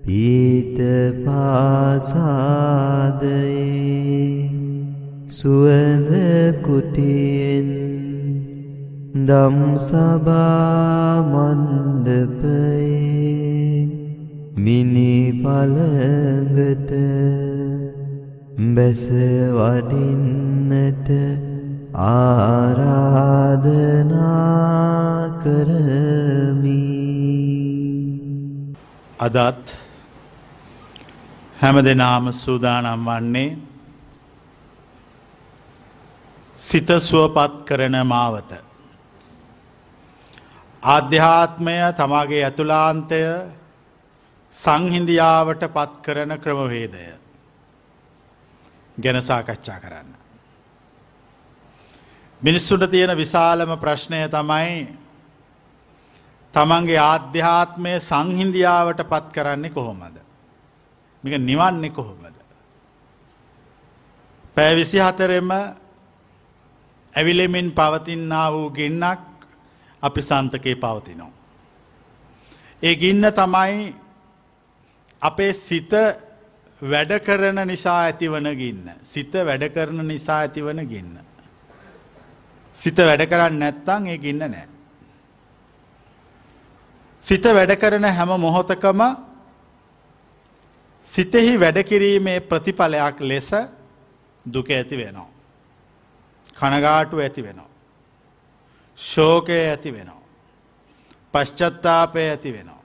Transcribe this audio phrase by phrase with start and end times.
[0.04, 0.78] පීත
[1.24, 2.06] පාසාදයේ
[5.37, 6.11] සුවඳ
[6.64, 7.68] කුටියෙන්
[9.29, 9.57] දම්
[9.89, 11.03] සභාමණ්ඩපයේ
[14.64, 16.91] මිනි පළඟට
[18.77, 19.04] බැස
[19.58, 21.08] වඩින්නට
[22.07, 23.36] ආරාධනා
[25.44, 26.82] කරමි.
[29.18, 29.64] අදත්
[31.61, 33.50] හැම දෙනාම සූදානම් වන්නේ
[36.69, 38.50] සිත සුවපත් කරන මාවත.
[40.82, 43.20] ආධ්‍යාත්මය තමාගේ ඇතුලාන්තය
[44.56, 47.06] සංහින්දියාවට පත් කරන ක්‍රමවේදය
[48.96, 50.10] ගැන සාකච්ඡා කරන්න.
[52.42, 54.98] මිනිස්සුට තියෙන විශාලම ප්‍රශ්නය තමයි
[56.54, 60.16] තමන්ගේ ආධ්‍යාත්මය සංහින්දියාවට පත් කරන්නේ කොහොමද.
[61.24, 62.36] මික නිවන්නේ කොහොමද.
[64.56, 65.50] පැෑ විසි හතරෙම
[67.17, 69.20] ඇවිලෙමින් පවතින්නා වූ ගින්නක්
[70.03, 71.33] අපි සන්තකයේ පවතිනවා.
[72.83, 73.95] ඒ ගින්න තමයි
[75.20, 75.92] අපේ සිත
[76.83, 78.91] වැඩ කරන නිසා ඇතිවන ගින්න.
[79.05, 81.19] සිත වැඩ කරන නිසා ඇතිවන ගින්න.
[82.78, 84.69] සිත වැඩ කරන්න නැත්තං ඒ ගින්න නෑ.
[87.20, 89.00] සිත වැඩ කරන හැම මොහොතකම
[91.06, 93.50] සිතෙහි වැඩකිරීමේ ප්‍රතිඵලයක් ලෙස
[94.44, 95.35] දුක ඇති වෙනවා.
[96.56, 97.70] කනගාටු ඇති වෙනවා.
[98.98, 100.22] ශෝකය ඇති වෙනවා.
[101.34, 102.82] පශ්චත්තාපය ඇති වෙනවා.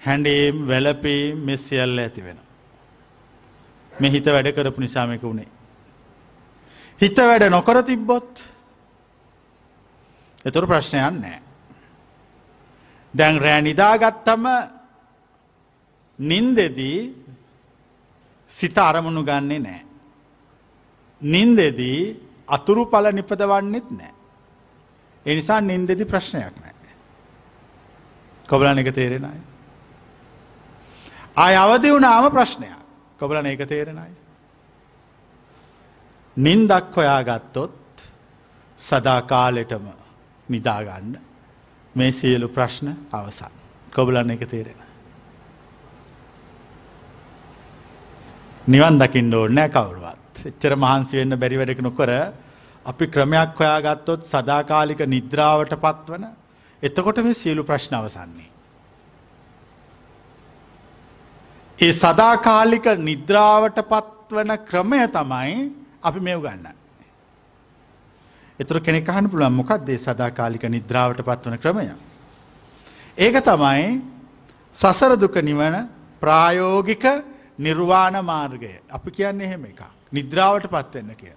[0.00, 2.38] හැඩීම් වැලපී මෙසිියල්ල ඇති වෙන.
[3.92, 5.48] මෙ හිත වැඩ කරපු නිසාමක වුණේ.
[7.00, 8.44] හිත වැඩ නොකර තිබ්බොත්
[10.44, 11.38] එතුර ප්‍රශ්නයන් නෑ.
[13.14, 14.44] දැන් රෑ නිදාගත්තම
[16.18, 17.00] නින්දෙදී
[18.50, 19.82] සිත අරමුණු ගන්නේ නෑ.
[21.20, 22.00] නින්දෙදී
[22.48, 24.14] අතුරු පල නිපදවන්නෙත් නෑ.
[25.26, 26.74] එනිසා නින්දෙදි ප්‍රශ්නයක් නෑ.
[28.48, 29.40] කොබලන එක තේරෙනයි.
[31.36, 32.76] ආය අවදි වුණාම ප්‍රශ්නයක්
[33.18, 34.12] කොබලන එක තේරෙනයි.
[36.36, 38.04] නින්දක් හොයා ගත්තොත්
[38.78, 39.86] සදා කාලෙටම
[40.48, 41.18] නිදාගන්න
[41.94, 43.54] මේ සියලු ප්‍රශ්න අවසන්
[43.92, 44.80] කොබලන්න එක තේරෙන.
[48.66, 50.23] නිවන් දකිින් ඕනෑ කවරුවත්.
[50.42, 52.10] එච්චර මහන්සි වෙන්න බැරි වැඩක නොකර
[52.86, 56.24] අපි ක්‍රමයක් හොයා ගත්තොත් සදාකාලික නිද්‍රාවට පත්වන
[56.82, 58.50] එතකොට මේ සියලු ප්‍රශ්න අවසන්නේ.
[61.78, 65.54] ඒ සදාකාලික නිද්‍රාවට පත්වන ක්‍රමය තමයි
[66.02, 66.74] අපි මෙව් ගන්න.
[68.60, 71.86] එතුර කෙනෙ අහන පුළුවන් මොකක්දේ සදාකාලික නිද්‍රාවට පත්වන ක්‍රමය.
[73.18, 74.02] ඒක තමයි
[74.74, 75.88] සසර දුක නිවන
[76.22, 77.04] ප්‍රායෝගික
[77.58, 79.82] නිර්වාණ මාර්ගය අපි කියන්නේ එහෙම එකක්.
[80.12, 81.34] නිද්‍රාවට පත්වෙන්න කිය.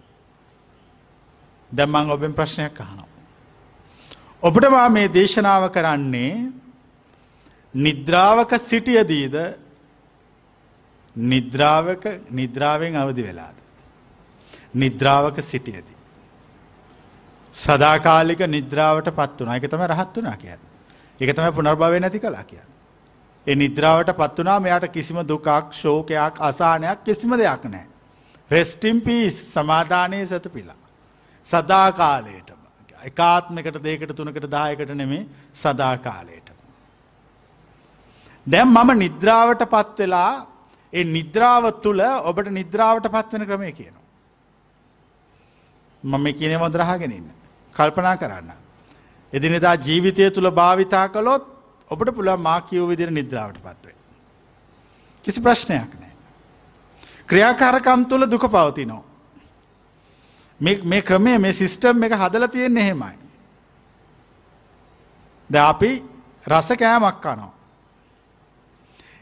[1.71, 3.07] දැම්මං ඔබෙන් ප්‍රශ්නයක් අහනවා.
[4.43, 6.51] ඔබට මා මේ දේශනාව කරන්නේ
[7.75, 9.35] නිද්‍රාවක සිටියදීද
[11.15, 13.57] නිද්‍රාවක නිද්‍රාවෙන් අවදි වෙලාද.
[14.75, 15.97] නිද්‍රාවක සිටියදී.
[17.55, 20.61] සදාකාලික නිද්‍රාවට පත් වනා එක තම රහත් වනා කියන්න.
[21.19, 22.76] එක තම පුනර්භාවය නැති කලා කියන්න.
[23.47, 27.85] ඒ නිද්‍රාවට පත් වනා මෙයාට කිසිම දුකක් ශෝකයක් අසානයක් කිසිම දෙයක් නෑ.
[28.51, 30.81] රෙස්ටිම් පිස් සමාධානය සත පිලා.
[31.47, 32.61] සදාකාලයටම
[33.03, 36.51] එකාත්මකට දේකට තුනකට දායකට නෙමේ සදාකාලයට.
[38.47, 40.31] දැම් මම නිද්‍රාවට පත් වෙලා
[40.93, 44.05] ඒ නිද්‍රාව තුළ ඔබට නිද්‍රාවට පත්වෙන ක්‍රමය කියනවා.
[46.03, 47.27] මම කියන මොදරහගෙනන්න.
[47.75, 48.51] කල්පනා කරන්න.
[49.33, 51.56] එදිනෙදා ජීවිතය තුළ භාවිතා කළොත්
[51.89, 53.95] ඔබට පුළ මා කියව විදිර නිද්‍රාවට පත්වේ.
[55.25, 56.13] කිසි ප්‍රශ්නයක් නෑ.
[57.27, 59.03] ක්‍රියාකාරකම් තුළ දුක පවතිනෝ.
[60.59, 63.17] මේ ක්‍රමය මේ සිිස්ටම් එක හදල තියෙන්නේ එහෙමයි.
[65.49, 65.91] ද අපි
[66.47, 67.51] රස කෑමක් කනෝ.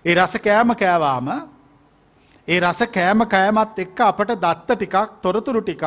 [0.06, 1.30] ඒ රස කෑම කෑවාම
[2.48, 5.84] ඒ රස කෑම කෑමත් එක්ක අපට දත්ත ටිකක් තොරතුරු ටිකක්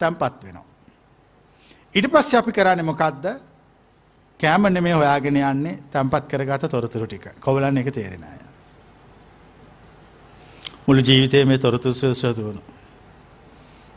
[0.00, 0.66] තැන්පත් වෙනවා.
[1.94, 3.24] ඉට පස්ස අපි කරන්න මොකක්ද
[4.42, 8.26] කෑමන මේ හොයාගෙන යන්නේ තැන්පත් කරගත තොරතුරු ටික කොවලන්න එක තේරෙනය.
[10.86, 12.62] මුළු ජීවිතය මේ තොරතුර සෝතු වුණු.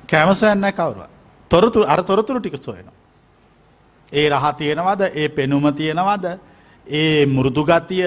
[0.10, 1.10] කෑම සොයන්න කවුරුව.
[1.52, 2.88] තොරතුරු අර තොරතුරු ටික සොයන.
[4.12, 6.26] ඒ රහ තියෙනවද ඒ පෙනුම තියෙනවද
[6.88, 8.06] ඒ මුරුදුගතිය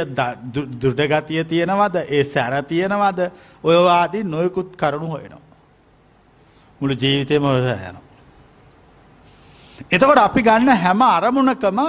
[0.81, 3.21] දුඩගතිය තියෙනවද ඒ සැර තියෙනවද
[3.65, 5.43] ඔයවාදී නොයකුත් කරුණු හොයනවා.
[6.81, 8.03] මුළු ජීවිතයම ඔය යනවා.
[9.91, 11.81] එතකොට අපි ගන්න හැම අරමුණකම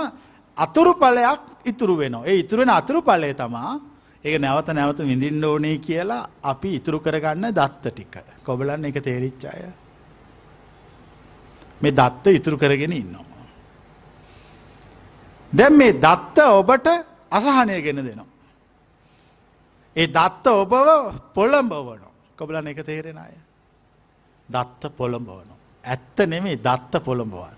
[0.63, 2.15] අතුරු පලයක් ඉතුරු වෙන.
[2.25, 3.79] ඒ ඉතුරුවෙන අතුරු පලය තමා
[4.23, 8.15] ඒක නැවත නැවත විඳින්න ඕනේ කියලා අපි ඉතුරු කරගන්න දත්ත ටික.
[8.44, 9.61] කොබලන්න එක තේරිච්චාය.
[11.81, 13.25] මේ දත්ත ඉතුරු කරගෙන ඉන්නවා.
[15.51, 16.88] දැන් මේ දත්ත ඔබට
[17.31, 18.27] අසහනය ගෙන දෙනවා.
[19.95, 20.73] ඒ දත්ත ඔබව
[21.33, 22.03] පොළඹවන
[22.38, 23.33] කොබලන එක තේරෙන අය.
[24.50, 25.50] දත්ත පොළඹවන.
[25.83, 27.56] ඇත්ත නෙමේ දත්ත පොළඹවන්.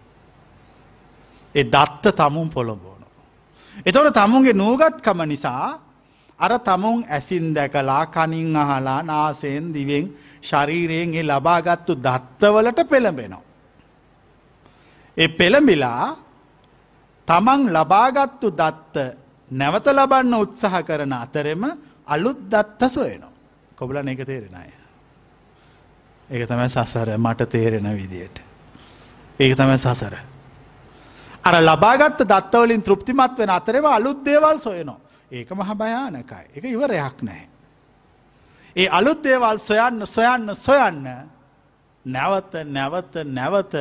[1.56, 2.91] ඒ දත්ත තමුන් පොළඹවන.
[3.80, 5.80] එතොට තමුන්ගේ නූගත්කම නිසා
[6.40, 10.06] අර තමුන් ඇසින් දැකලා කනින් අහලා නාසයෙන් දිවෙන්
[10.42, 13.44] ශරීරයෙන් ඒ ලබාගත්තු දත්තවලට පෙළඹෙනවා.
[15.18, 16.18] ඒ පෙළඹිලා
[17.28, 18.96] තමන් ලබාගත්තු දත්ත
[19.52, 21.64] නැවත ලබන්න උත්සාහ කරන අතරෙම
[22.08, 23.32] අලුත් දත්ත සොයනවා.
[23.76, 24.72] කොබලන එක තේරෙන අය.
[26.30, 28.42] ඒක තමයි සසර මට තේරෙන විදියට.
[29.40, 30.31] ඒක තමයි සසර.
[31.44, 35.00] අර ලබාගත්ත දත්තවලින් තෘප්තිමත් වෙන අතරම අලුත් දේවල් සොයනවා.
[35.32, 36.46] ඒක මහ භයානකයි.
[36.56, 37.48] එක ඉවරයක් නැහැ.
[38.76, 41.08] ඒ අලුත් දේවල් සොයන්න සොයන්න සොයන්න
[42.06, 43.74] නැවත නැවත නැවත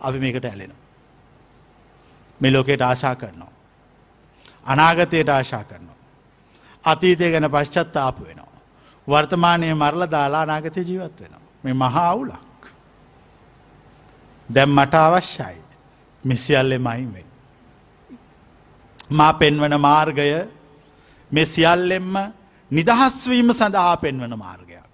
[0.00, 0.80] අපි මේකට ඇලෙනවා.
[2.40, 3.52] මේ ලෝකයට ආශා කරනවා.
[4.64, 5.98] අනාගතයට ආශා කරනවා.
[6.84, 8.60] අතීතය ගැන පශ්චත්තාප වෙනවා.
[9.08, 11.42] වර්තමානය මරල දාලා අනාගතය ජීවත් වෙනවා.
[11.64, 12.62] මේ මහා අවුලක්.
[14.48, 15.69] දැම් මට අවශ්‍යයි
[16.24, 17.26] මෙසිියල්ලෙ මයිමෙන්.
[19.10, 20.48] මා පෙන්වන මාර්ගය
[21.30, 22.14] මෙ සියල්ලෙම්ම
[22.70, 24.84] නිදහස්වීම සඳහා පෙන්වන මාර්ගයක්.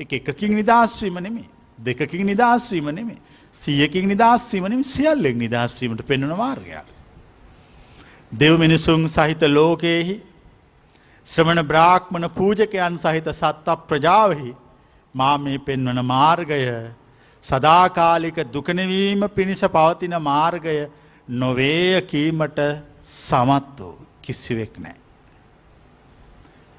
[0.00, 1.48] එක එකකින් නිදහස්වීම නෙමේ
[1.78, 3.18] දෙකකින් නිදහස්වීම නෙමේ
[3.54, 6.86] සියකින් නිදහස්වීමනින් සියල්ලෙක් නිදහස්වීමට පෙන්වන මාර්ගයක්.
[8.32, 10.20] දෙව් මිනිසුන් සහිත ලෝකයෙහි
[11.26, 14.54] ශ්‍රමණ බ්‍රාක්්මණ පූජකයන් සහිත සත්ත ප්‍රජාවහි
[15.14, 16.60] මා මේ පෙන්වන මාර්ගය
[17.48, 20.76] සදාකාලික දුකනවීම පිණිස පවතින මාර්ගය
[21.28, 22.60] නොවේය කීමට
[23.04, 24.96] සමත් වූ කිසිවෙක් නෑ.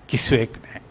[0.09, 0.81] කිසිවෙක් නෑ.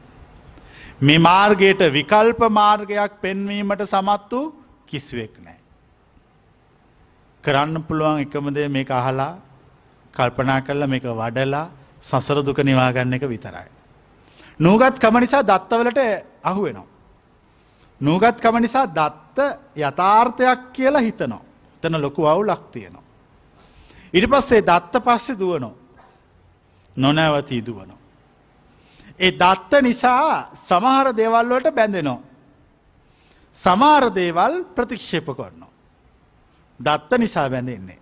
[1.01, 4.55] මේ මාර්ගයට විකල්ප මාර්ගයක් පෙන්වීමට සමත් වූ
[4.87, 5.59] කිසිවෙක් නෑ.
[7.45, 9.33] කරන්න පුළුවන් එකමදේ මේක අහලා
[10.15, 11.67] කල්පනා කරලා මේක වඩලා
[12.03, 13.69] සසර දුක නිවාගන්න එක විතරයි.
[14.61, 16.01] නූගත් කම නිසා දත්තවලට
[16.43, 16.67] අහු
[18.01, 18.21] වෙනවා.
[18.21, 19.39] නූගත් කම නිසා දත්ත
[19.77, 21.41] යථාර්ථයක් කියලා හිතනවා.
[21.81, 23.03] තන ලොකු අවුලක් තියෙනවා.
[24.13, 25.77] ඉට පස්සේ දත්ත පස්සෙ දුවනෝ.
[26.97, 27.99] නොනැවතී දුවනෝ.
[29.19, 32.21] ඒ දත්ත නිසා සමහර දේවල්වලට බැඳෙනවා.
[33.53, 35.71] සමාර දේවල් ප්‍රතික්ෂේප කරනවා.
[36.85, 37.99] දත්ත නිසා බැඳෙන්නේ.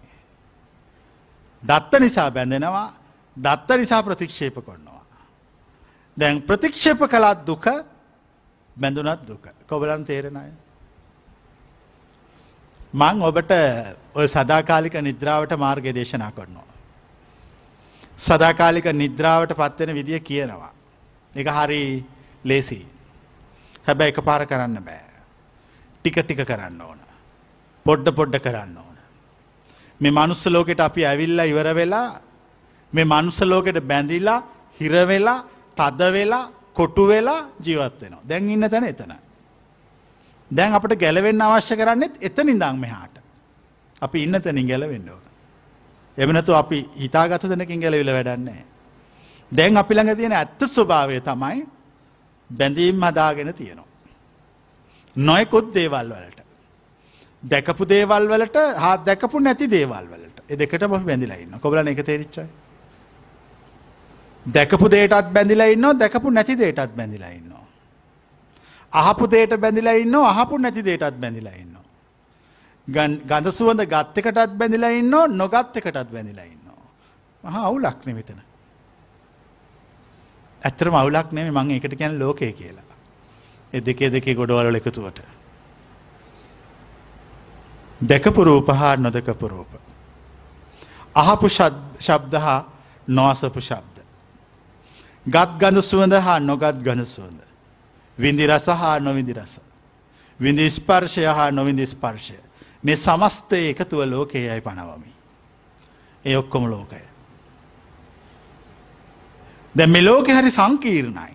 [1.63, 3.05] දත්ත නිසා බැඳෙනවා
[3.37, 5.05] දත්ත නිසා ප්‍රතික්ෂේප කරනවා.
[6.19, 7.67] දැන් ප්‍රතික්ෂේප කළත් දුක
[8.77, 10.51] බැඳුනත් දුක කොබලන් තේරෙන අය.
[12.95, 13.53] මං ඔබට
[14.15, 16.75] ඔය සදාකාලික නිද්‍රාවට මාර්ගය දේශනා කරනවා.
[18.19, 20.73] සදාකාලික නිද්‍රාවට පත්වෙන විදිය කියනවා.
[21.35, 22.05] එක හරි
[22.45, 22.81] ලේසි.
[23.87, 25.05] හැබැ එක පාර කරන්න බෑ.
[26.01, 26.99] ටික ටික කරන්න ඕන.
[27.87, 28.97] පොඩ්ඩ පොඩ්ඩ කරන්න ඕන.
[30.01, 32.21] මේ මනුස්ස ලෝකෙට අපි ඇවිල්ලා ඉවර වෙලා
[32.93, 34.43] මේ මනුස්ස ලෝකෙට බැඳිලා
[34.81, 35.45] හිරවෙලා
[35.77, 38.23] තද වෙලා කොටු වෙලා ජීවත් වෙනවා.
[38.29, 39.13] දැන් ඉන්න තැන එතන.
[40.51, 43.17] දැන් අපට ගැලවෙන්න අවශ්‍ය කරන්නෙත් එතන ඉඳං මෙහාට.
[44.03, 45.25] අපි ඉන්න තැනින් ගැලවෙන්න ඕන.
[46.19, 48.65] එමනතු අපි හිතාගත තැනකින් ගැලවිල වැඩන්නේ.
[49.53, 51.67] දැන් අපි ළඟ තියෙන ඇත්ත ස්වභාවය තමයි
[52.51, 53.93] බැඳීම් හදාගෙන තියෙනවා.
[55.17, 56.41] නොයකොත් දේවල් වලට.
[57.43, 62.47] දැකපු දේවල් වලට හා දැකපු නැති දේවල් වලට එ දෙකට මොහ බැඳිලයින්න කොබලන එක තේරිච්චයි.
[64.47, 67.67] දැකපු දේටත් බැඳිලා ඉන්න දැකපු නැති දේටත් බැඳිලා ඉන්නවා.
[68.93, 71.77] අහපු දේට බැඳිලා ඉන්න අහපු නැති දේටත් බැඳිලා ඉන්න.
[72.89, 76.83] ගඳ සුවඳ ගත්ත එකටත් බැඳිලා ඉන්න නොගත්ත එකටත් බැඳිලා ඉන්නවා.
[77.45, 78.41] මහා අවුලක් නෙමෙතන.
[80.63, 82.85] ඇත්තරම අවුලක් නෙමෙයි මං එකට කියන්නේ ලෝකය කියලා.
[83.73, 85.21] ඒ දෙකේ දෙකේ ගොඩවල එකතුවට.
[88.01, 89.73] දැකපු රූප හා නොදකපු රූප.
[91.17, 92.61] අහපු ශබ්ද හා
[93.09, 93.94] නොවසපු ශබ්ද.
[95.27, 97.41] ගත් ගඳ සුවඳ හා නොගත් ගඳ සුවඳ.
[98.19, 99.61] විඳි රස හා නොවිඳි රස.
[100.41, 102.39] විඳි ස්පර්ශය හා නොවිඳි ස්පර්ශය.
[102.85, 105.13] මේ සමස්තය එකතුව ලෝකයේ යයි පනවමි.
[106.25, 107.03] ඒ ඔක්කොම ලෝකය.
[109.75, 111.35] දැ මෙලෝකෙ හරි සංකීර්ණයි.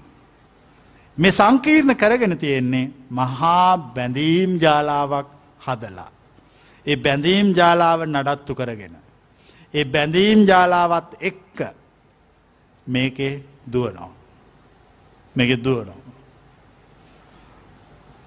[1.17, 5.27] මේ සංකීර්ණ කරගෙන තියෙන්නේ මහා බැඳීම් ජාලාවක්
[5.67, 6.12] හදලා.
[6.86, 8.96] ඒ බැඳීම් ජාලාව නඩත්තු කරගෙන.
[9.74, 11.60] ඒ බැඳීම් ජාලාවත් එක්ක
[12.88, 13.43] මේකේ
[13.74, 14.12] දුවනවා.
[15.36, 16.00] මේක දුවනවා.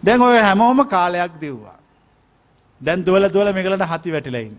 [0.04, 1.78] දැන් ඔය හැමෝම කාලයක් දිව්වා.
[2.80, 4.54] දැන් දුවල දුවල මේකලට හති වැටිලයින්.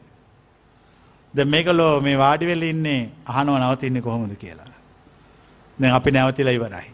[1.33, 4.73] ද මේකලෝ මේ වාඩිවෙල ඉන්නේ අහනව නවතින්නේ කොහොමද කියලා.
[5.81, 6.87] දැන් අපි නැවතිලා ඉවරයි.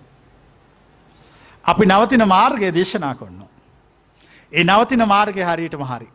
[1.65, 3.43] අපි නවතින මාර්ගය දේශනා කොන්න.
[4.51, 6.09] ඒ නවතින මාර්ගය හරියටම හරි.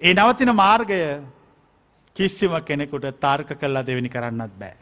[0.00, 1.00] ඒ නවතින මාර්ගය
[2.16, 4.76] කිසිම කෙනෙකුට තර්ක කල්ලා දෙවෙනි කරන්නත් බෑ.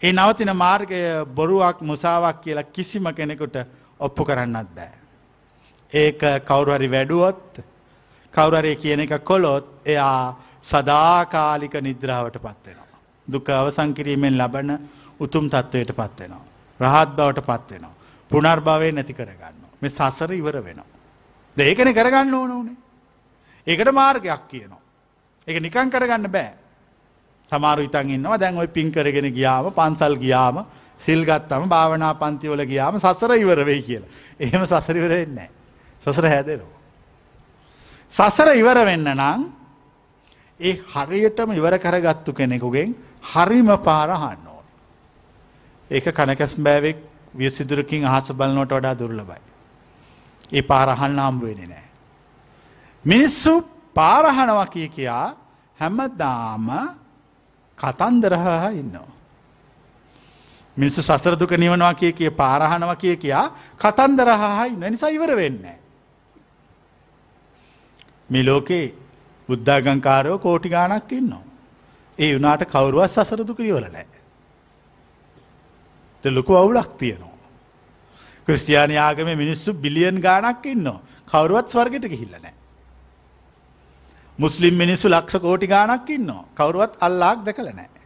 [0.00, 3.56] ඒ නවතින මාර්ගය බොරුවක් මුසාවක් කියලා කිසිම කෙනෙකුට
[4.00, 4.92] ඔප්පු කරන්නත් බෑ.
[5.92, 7.60] ඒක කවුරුහරි වැඩුවොත්
[8.34, 12.98] කවුරරේ කියන එක කොලොත් එයා සදාකාලික නිද්‍රාවට පත්වෙනවා.
[13.28, 14.70] දුක අවසං කිරීමෙන් ලබන
[15.20, 16.44] උතුම් තත්ත්වයට පත්වෙනවා.
[16.80, 17.94] රහත් බවට පත්වෙනවා.
[18.30, 19.54] පුනර්භාවය නැති කරගන්න.
[19.80, 20.86] මේ සසර ඉවර වෙනවා.
[21.56, 22.76] දේකන කරගන්න ඕන ඕනේ.
[23.66, 24.80] ඒකට මාර්ගයක් කියනවා.
[25.46, 26.67] එක නිකං කරගන්න බෑ.
[27.52, 30.64] සමාරු ඉතන් ඉන්නවා දැන් ඔයි පින් කරගෙන ගියාම පන්සල් ගියාම
[31.00, 34.10] සිල්ගත්තම භාවනා පන්තිවල ගියාම සසර ඉවර වෙයි කියලා.
[34.38, 35.50] එහෙම සසරිවරෙන්නේ.
[36.02, 36.78] සසර හැදෙනවා.
[38.12, 39.40] සසර ඉවර වෙන්න නම්
[40.60, 44.66] ඒ හරියටම ඉවර කරගත්තු කෙනෙකුගෙන් හරිම පාරහන්න ඕන.
[45.90, 46.98] ඒක කනකැස් බෑවෙක්
[47.34, 49.42] විය සිදුරකින් අහස බලනොට වඩා දුර්ලබයි.
[50.52, 51.86] ඒ පාරහන්න හම්බුවෙන නෑ.
[53.04, 53.52] මිනිස්සු
[53.94, 55.36] පාරහනවා කිය කියා
[55.78, 56.66] හැමදාම
[57.78, 59.08] කතන්දරහා ඉන්නවා.
[60.76, 63.46] මිනිස්සු සසරදුක නිවනවා කිය කිය පාරහනව කිය කියා
[63.78, 65.78] කතන්දරහා ඉන්න නිසා ඉවර වෙන්නේ.
[68.30, 68.94] මේ ලෝකේ
[69.48, 71.44] බුද්ධාගංකාරයෝ කෝටි ගානක් ඉන්නවා.
[72.18, 74.06] ඒ වනාට කවරුවත් සසරදුක නිවල නෑ.
[76.24, 77.36] ලොකු අවුලක් තියෙනවා.
[78.46, 81.00] ක්‍රස්තියානි ආගම මිනිස්සු බිලියන් ගානක් ඉන්නවා.
[81.28, 82.57] කවරුවත් ස්වර්ගට ගිහිල්ල නෑ.
[84.38, 86.44] මුස්ලිම් මිනිස්සු ලක්ෂ කෝටි ගානක් ඉන්නවා.
[86.54, 87.98] කවරුවත් අල්ලාක් දැකල නෑ.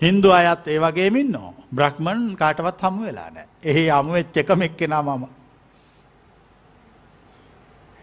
[0.00, 3.46] හින්දු අයත් ඒ වගේ මින්නෝ බ්‍රහ්මන් කාටවත් හමු වෙලා නෑ.
[3.64, 5.24] එහි අමු වෙච්ච එකම එක්කෙනා මම.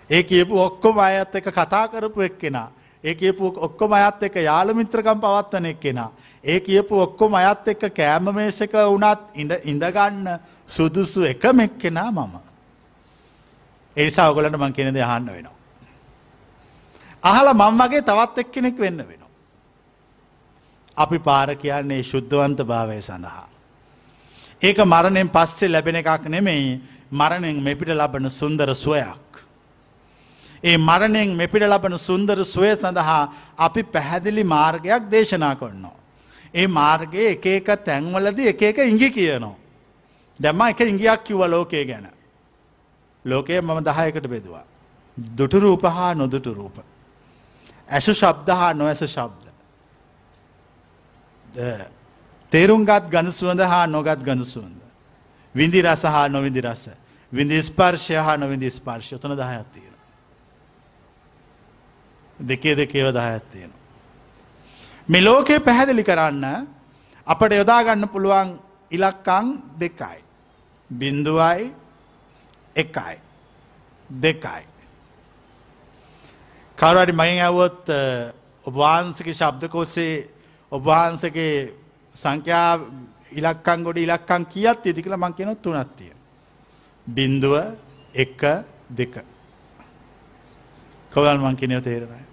[0.10, 2.70] ඒ කියපු ඔක්කොම අයත් එක කතා කරපු එක්කෙනා.
[3.04, 6.12] ඒ කියපු ඔක්කොම අයත් එක යාළමිත්‍රකම් පවත්වන එක්කෙනා.
[6.44, 9.22] ඒ කියපු ඔක්කොම අයත් එක්ක කෑම මේසක වුණත්
[9.66, 10.40] ඉඳගන්න
[10.70, 12.34] සුදුසු එකම එක්කෙනා මම.
[13.98, 15.57] ඒනිසා ඔගලට මං කෙනෙද අහන්න වෙනවා.
[17.30, 19.32] අහල මං වගේ තවත් එක්කෙනෙක් වෙන්න වෙනවා.
[20.98, 23.48] අපි පාර කියන්නේ ශුද්ධවන්ත භාවය සඳහා.
[24.62, 26.82] ඒක මරණයෙන් පස්සේ ලැබෙන එකක් නෙමෙයි
[27.12, 29.28] මරණයෙන් මෙපිට ලබන සුන්දර සුවයක්.
[30.64, 33.22] ඒ මරණයෙන් මෙපිට ලබන සුන්දර සුවය සඳහා
[33.58, 35.96] අපි පැහැදිලි මාර්ගයක් දේශනා කරනවා.
[36.54, 39.56] ඒ මාර්ගයේ එක එක තැන්වලද එක එක ඉඟි කියනවා.
[40.40, 42.08] දැම්ම එක ඉංගියක් කිව්ව ලෝකය ගැන.
[43.26, 44.66] ලෝකය මම දහයකට බෙදවා.
[45.18, 46.78] දුටු රූප හා නොදුටු රූප.
[47.90, 49.46] ඇසු ශබ්ද හා නොඇස ශබ්ද.
[52.52, 54.82] තේරුම්ගත් ගඳ සුවඳ හා නොගත් ගඳ සුවඳ.
[55.56, 56.90] විඳි රස හා නොවිඳි රස.
[57.32, 59.96] විඳි ස්පර්ශය හා නොවිඳි ස්පර්ශ තන දහයත්තියෙන.
[62.40, 63.72] දෙකේ දෙකේව දහයත්තියෙන.
[65.10, 66.46] මේ ලෝකය පැහැදිලි කරන්න
[67.28, 68.50] අපට යොදාගන්න පුළුවන්
[68.92, 69.46] ඉලක්කං
[69.80, 70.20] දෙකයි.
[70.90, 71.72] බින්දුවයි
[72.76, 73.16] එකයි.
[74.10, 74.64] දෙකයි.
[76.78, 77.90] කවරඩි මයින් ඇවොත්
[78.66, 80.30] ඔබවාන්සක ශබ්දකෝසේ
[80.72, 81.74] ඔබවහන්සගේ
[82.16, 82.72] සංඛ්‍යා
[83.32, 86.14] ඉලක්කං ගොඩ ඉලක්කං කියත් ඉදිකල මං කියන තුනත්තිය.
[87.08, 87.56] බින්දුව
[88.14, 88.42] එක
[88.90, 89.14] දෙක.
[91.12, 92.24] කොවල් මං කියනව තේරනයි.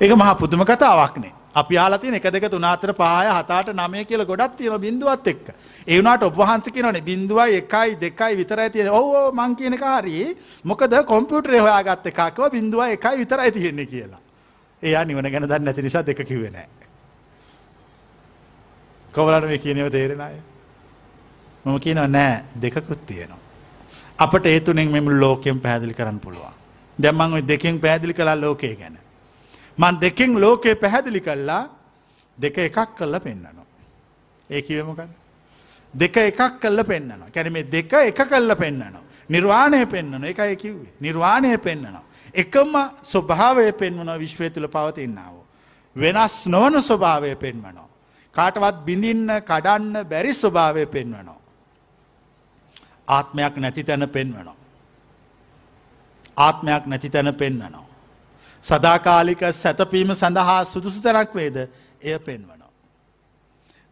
[0.00, 4.80] ඒක මහ පුදුම කතාවක්නේ අපි ආලතින එක දෙක තුනාතර පාය හතාට නමය කියල ගොඩත් තියෙන
[4.80, 5.46] බිඳුවත් එක්ක.
[5.86, 12.06] ඒවනට ඔබහන්ස කියනනේ බිඳුවයි එකයි දෙකයි විතරයි තියෙන ඕ මං කියන කාරී මොකද කොම්පියුටර් හොයාගත්ත
[12.06, 14.20] එකක්ව බිඳුව එකයි විතරයි තියෙන්නේ කියලා.
[14.82, 16.68] එයා නිවන ගැන දන්න නැති නිසා දෙක කිවෙනෑ
[19.14, 20.36] කොවලට මේ කියනව තේරෙන අය?
[21.64, 23.38] මම කියනව නෑ දෙකකුත් තියෙනවා.
[24.18, 26.54] අපට ඒතුනෙන් මෙම ලෝකෙන් පැදිලි කරන්න පුළුවන්.
[26.98, 28.99] දැම්මං දෙකින් පැදිලි කලා ලෝකය ගැන.
[29.80, 31.62] මන් දෙකෙන් ලෝකයේ පැහැදිලි කල්ලා
[32.38, 33.66] දෙක එකක් කල්ල පෙන්න්නනවා.
[34.50, 35.10] ඒ කිවමකන්න.
[35.94, 37.30] දෙක එකක් කල්ල පෙන්න්නනවා.
[37.34, 39.02] කැන මේ දෙක එක කල්ල පෙන්න්නනවා.
[39.28, 40.92] නිර්වාණය පෙන්න්නන එකයි කිව්වේ.
[41.00, 42.04] නිර්වාණය පෙන්න්නනවා.
[42.34, 42.72] එකම
[43.02, 45.34] ස්වභාවය පෙන්වන විශ්වය තුළ පවතින්නාව.
[45.96, 47.88] වෙනස් නොවන ස්වභාවය පෙන්වනවා.
[48.36, 51.40] කාටවත් බිඳින්න කඩන්න බැරි ස්වභාවය පෙන්වනවා.
[53.08, 54.56] ආත්මයක් නැති තැන පෙන්වනවා.
[56.36, 57.89] ආත්මයක් නැති තැන පෙන්වනවා.
[58.64, 61.56] සදාකාලික සැතපීම සඳහා සුදුසු තැනක් වේද
[62.02, 62.68] එය පෙන්වනවා.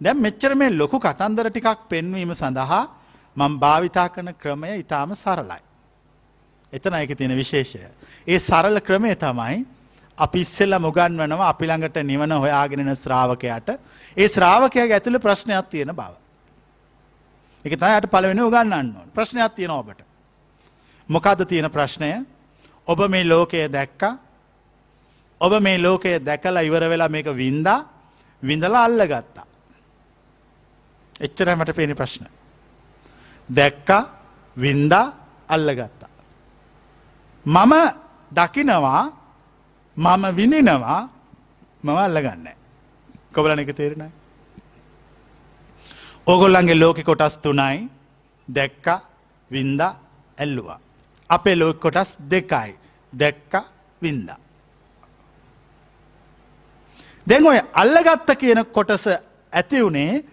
[0.01, 2.85] දැන් මෙච්චර මේ ලොකු කතන්දර ටිකක් පෙන්වීම සඳහා
[3.37, 5.63] මම භාවිතා කරන ක්‍රමය ඊටාම සරලයි.
[6.73, 7.81] එතන ඒක තියෙන විශේෂය.
[8.27, 9.67] ඒ සරල ක්‍රමය තමයි
[10.19, 13.69] අපි ඉස්සෙල්ලා මුගන්වනවා අපි ළඟට නිවන හොයාගෙන එන ශ්‍රාවකයාට
[14.17, 16.13] ඒ ශ්‍රාවකයාගේ ඇතුළේ ප්‍රශ්නයක් තියෙන බව.
[17.65, 19.09] ඒක තමයි යට පළවෙනි උගන්වන්න ඕන.
[19.15, 20.01] ප්‍රශ්නයක් තියෙනවා ඔබට.
[21.09, 22.25] මොකද්ද තියෙන ප්‍රශ්නය?
[22.87, 24.28] ඔබ මේ ලෝකය දැක්කා.
[25.41, 27.79] ඔබ මේ ලෝකය දැකලා ඉවර වෙලා මේක වින්දා
[28.43, 29.47] විඳලා අල්ලගත්තා.
[31.21, 32.25] එච්චරයි මට පේන ප්‍රශ්න.
[33.49, 34.03] දැක්කා
[34.57, 35.07] වින්දා
[35.49, 36.11] අල්ලගත්තා.
[37.47, 37.75] මම
[38.33, 39.03] දකිනවා
[39.97, 41.03] මම විඳිනවා
[41.83, 42.49] මම අල්ලගන්න.
[43.35, 44.11] කොබලන එක තේරෙනයි.
[46.27, 47.89] ඕගොල්ලන්ගේ ලෝකෙ කොටස් තුනයි
[48.49, 48.87] දැක්ක
[49.51, 49.81] වින්ද
[50.39, 50.81] ඇල්ලුවා.
[51.31, 52.71] අපේ ලෝක කොටස් දෙකයි
[53.13, 53.55] දැක්ක
[54.03, 54.31] වින්ද.
[57.29, 59.07] දැන් ඔය අල්ලගත්ත කියන කොටස
[59.53, 60.25] ඇති වුණේ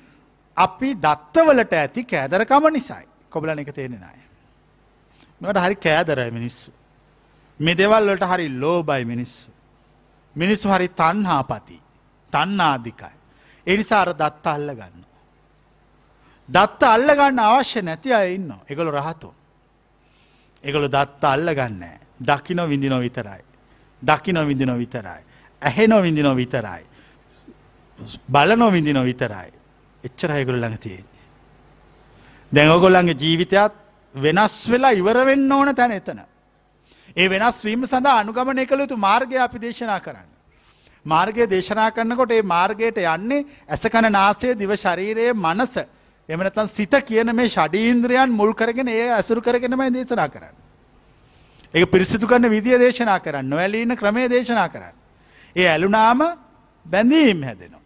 [0.58, 4.22] අපි දත්තවලට ඇති කෑදරකම නිසයි කොබලන එක තේරෙනයි.
[5.42, 6.72] මට හරි කෑදරයි මිනිස්සු.
[7.60, 9.52] මේ දෙවල් වලට හරි ලෝබයි මිනිස්සු.
[10.36, 11.82] මිනිස්සු හරි තන්හාපති
[12.34, 13.16] තන්නාධිකයි.
[13.68, 15.04] එනිසා අර දත්ත අල්ල ගන්න.
[16.50, 19.34] දත්ත අල්ල ගන්න අවශ්‍ය නැති අය ඉන්න එකළු රහතු.
[20.64, 21.84] එකළු දත්ත අල්ල ගන්න
[22.22, 23.44] දකිනො විඳිනො විතරයි.
[24.02, 25.22] දකිනො විඳිනො විතරයි.
[25.66, 26.84] ඇහෙනො විඳිනො විතරයි.
[28.30, 29.50] බලනො විඳිනො විතරයි.
[30.04, 31.24] එච්චර අයගොල්ල ළඟ තියෙන්නේ.
[32.52, 33.74] දැන් ඔගොල්ලන්ගේ ජීවිතයත්
[34.16, 36.22] වෙනස් වෙලා ඉවර වෙන්න ඕන තැන එතන.
[37.16, 40.30] ඒ වෙනස් වීම සඳහා අනුගමනය කළ යුතු මාර්ගය අපි දේශනා කරන්න.
[41.06, 45.76] මාර්ගය දේශනා කරන්නකොට ඒ මාර්ගයට යන්නේ ඇසකන නාසය දිව ශරීරයේ මනස
[46.30, 50.56] එමනතන් සිත කියන මේ ෂඩීන්ද්‍රයන් මුල් කරගෙන ඒ ඇසුරු කරගෙනමයි දේශනා කරන්න.
[51.74, 54.96] ඒ පිරිසිදු කරන්න විදිය දේශනා කරන්න නොවැලීන ක්‍රමය දේශනා කරන්න.
[55.56, 56.22] ඒ ඇලුනාම
[56.86, 57.84] බැඳීම් හැදෙනවා.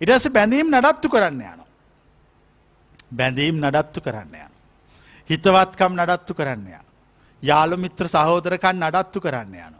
[0.00, 1.60] ඉටස බැඳීම් නඩත්තු කරන්න යන.
[3.10, 4.52] බැඳීම් නඩත්තු කරන්න යන.
[5.30, 6.84] හිතවත්කම් නඩත්තු කරන්න යන.
[7.42, 9.74] යාළු මිත්‍ර සහෝදරකන් නඩත්තු කරන්න යන.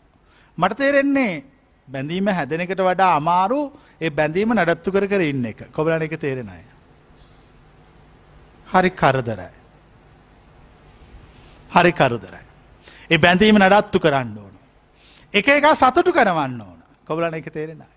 [0.59, 1.45] මට තේරෙන්නේ
[1.89, 3.61] බැඳීම හැදෙන එකට වඩා අමාරු
[4.01, 6.65] ඒ බැඳීම නඩත්තු කර කර ඉන්න එක කොබලන එක තේරෙන අය.
[8.67, 9.53] හරි කරදරයි.
[11.71, 12.47] හරි කරදරයි.
[13.11, 14.57] ඒ බැඳීම නඩත්තු කරන්න ඕන.
[15.33, 16.76] එක එක සතුටු කරවන්න ඕන
[17.07, 17.89] කොබලන එක තේරෙනයි.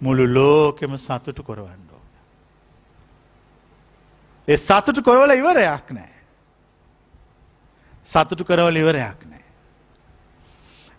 [0.00, 2.08] මුළු ලෝකෙම සතුටු කොරවන්න ඕන.
[4.48, 6.14] ඒ සතුටු කොරවල ඉවරයක් නෑ.
[8.04, 9.44] සතුටු කරවල ඉවරයක් නෑ.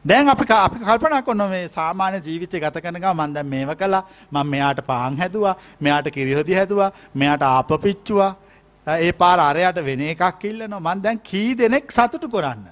[0.06, 4.86] දැන් අපි අපි කල්පනා කොන්න මේ සාමාන්‍ය ජීවිතය ගත කනක මන්ද මේව කලා මං මෙයාට
[4.86, 8.36] පාං හැදවා මෙයාට කිරිහොදි හැදවා මෙයාට ආප පිච්චුවා
[8.88, 12.68] ඒ පාර අරයට වෙන එකක් ඉල්ල නො මන් දැන් කී දෙනෙක් සතුටු කොරන්නද.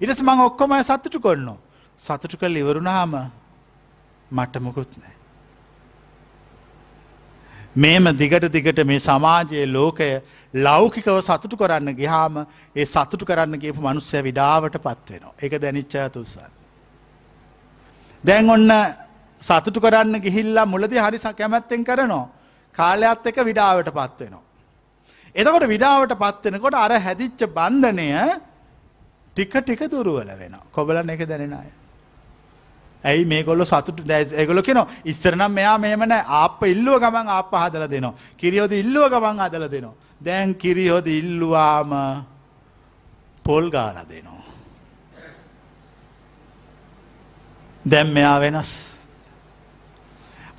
[0.00, 1.58] ඉටස් මං ඔක්කොම සතුටු කොන්නෝ.
[2.00, 3.12] සතුටු කල් ඉවරුණාම
[4.30, 5.16] මට්ට මොකුත් නෑ.
[7.76, 10.08] මේම දිගට දිගට මේ සමාජයේ ලෝකය
[10.54, 15.34] ලෞකිකව සතුටු කරන්න ගිහාම ඒ සතුටු කරන්න ගේපු මනුස්සය විඩාවට පත්වෙනවා.
[15.40, 16.52] එක දැනිච්චා තුස්සන්න.
[18.24, 18.70] දැන් ඔන්න
[19.42, 22.28] සතුටු කරන්න ගිහිල්ලා මුලදි හරි කැමැත්තෙන් කරනවා.
[22.74, 24.42] කාලයක්ත් එක විඩාවට පත්වෙනවා.
[25.34, 28.08] එතකොට විඩාවට පත්වෙනකොට අර හැදිච්ච බන්ධනය
[29.36, 30.56] ටික ටික දුරුවල වෙන.
[30.72, 31.70] කොබලන එක දැනෙන අය.
[33.04, 38.14] ඇයි මේගොල්ල සතුට ඇගොල කෙන ඉස්සරනම් මෙයා මෙමන අප ඉල්ලුව ගමන් අප හදල දෙනවා.
[38.36, 39.94] කිරියෝද ඉල්ලුව ගමන් අදල දෙනවා.
[40.20, 41.90] දැන් කිරියෝද ඉල්ලුවාම
[43.44, 44.42] පොල් ගාල දෙනවා.
[47.84, 48.72] දැම් මෙයා වෙනස්.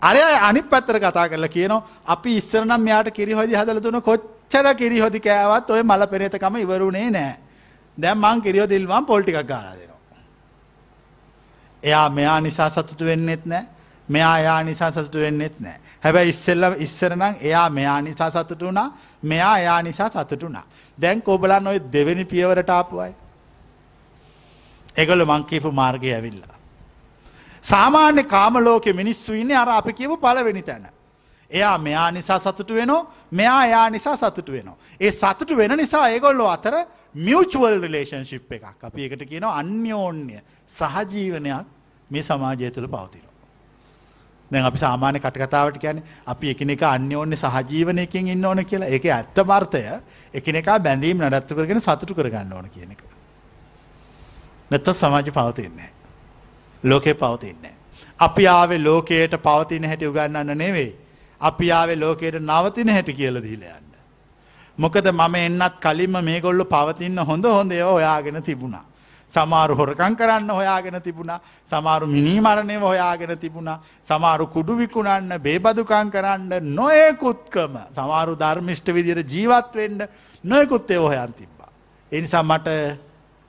[0.01, 4.99] අරය අනි පත්තර කතා කරලා කියනවා අපි ඉස්සරනම් මෙයාට කිරි හොදි හදල දුන කොච්චර කිරි
[4.99, 7.33] හොදි කෑවත් ඔය මල පෙරේතකම ඉවරුණේ නෑ
[7.97, 9.92] දැම් මං කිරියෝ දිල්වාම් පොල්ටික් ගාලා දෙනවා.
[11.83, 13.65] එයා මෙයා නිසා සතුටු වෙන්නෙත් නෑ
[14.09, 15.79] මෙයා එයා නිසා සතුටු වෙන්නෙත් නෑ.
[16.03, 20.63] හැබැයි ඉස්සෙල්ල ඉස්සරනම් එයා මෙයා නිසා සතුටු වුණා මෙයා එයා නිසා සතුටුනා.
[21.01, 23.13] දැන් කෝබලන් ඔය දෙවෙනි පියවරට ආපුුවයි.
[24.97, 26.57] එගොල මංකීපු මාර්ගය ඇවිල්ලා.
[27.61, 30.87] සාමාන්‍ය කාමලෝක මිනිස්සු ඉන්න අර අපි කියපු පලවෙනි තැන.
[31.53, 34.77] එයා මෙයා නිසා සතුටු වෙනෝ මෙයා එයා නිසා සතුටු වෙනවා.
[35.01, 36.75] ඒ සතුටු වෙන නිසා ඒගොල්ලෝ අතර
[37.15, 40.39] මියචුවල් රිලේෂන්ශිප් එකක් අපි එකට කියන අන්‍යෝන්‍ය
[40.69, 41.65] සහජීවනයක්
[42.09, 43.25] මේ සමාජය තුළ පවතින.
[44.51, 49.83] දැන් අපි සාමාන්‍ය කටකතාවට කියන්නේ අපි එකිනෙක අන්‍යෝන්‍ය සහජීවනයකින් ඉන්න ඕන කියලා ඒක ඇත්ත මර්ථය
[50.33, 53.03] එකිනෙකා බැඳීම් නඩත්තු කරගෙන සතුටු කරගන්න ඕන කියන එක.
[54.71, 55.89] නැත්ත සමාජ පවතින්නේ.
[56.83, 57.75] ලෝකේ පවතින්නේ.
[58.19, 60.91] අපි ආවේ ලෝකයට පවතින හැටි උගන්නන්න නෙවෙයි.
[61.43, 63.91] අපි ආවේ ලෝකයට නවතින හැටි කියල දීලයන්න.
[64.77, 68.85] මොකද මම එන්නත් කලින්ම මේ ගොල්ලු පවතින්න හොඳ හොඳ ඒව ඔයාගෙන තිබුණා.
[69.33, 71.39] සමාරු හොරකං කරන්න හොයාගෙන තිබුණා
[71.71, 73.79] සමාරු මිනිමරණය හොයාගෙන තිබුණා
[74.09, 80.01] සමාරු kudu විකුණන්න බේබදුකං කරන්න නොයෙකුත් ක්‍රම සමාරු ධර්මිෂ්ට විදියට ජීවත් වෙන්න
[80.43, 81.71] නොයෙකුත් ඒව හොයන් තිබ්බා.
[82.11, 82.67] ඒ නිසා මට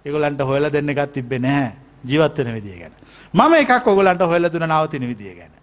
[0.05, 1.73] ඒගොල්ලන්ට හොයලා දෙන්න එකක් තිබ්බේ නැහැ
[2.05, 2.95] ජීවත් වෙන විදිය ගැන.
[3.35, 5.54] මම එකක් ඔයගොල්ලන්ට හොයලා දුන්න නවතින විදිය ගැන.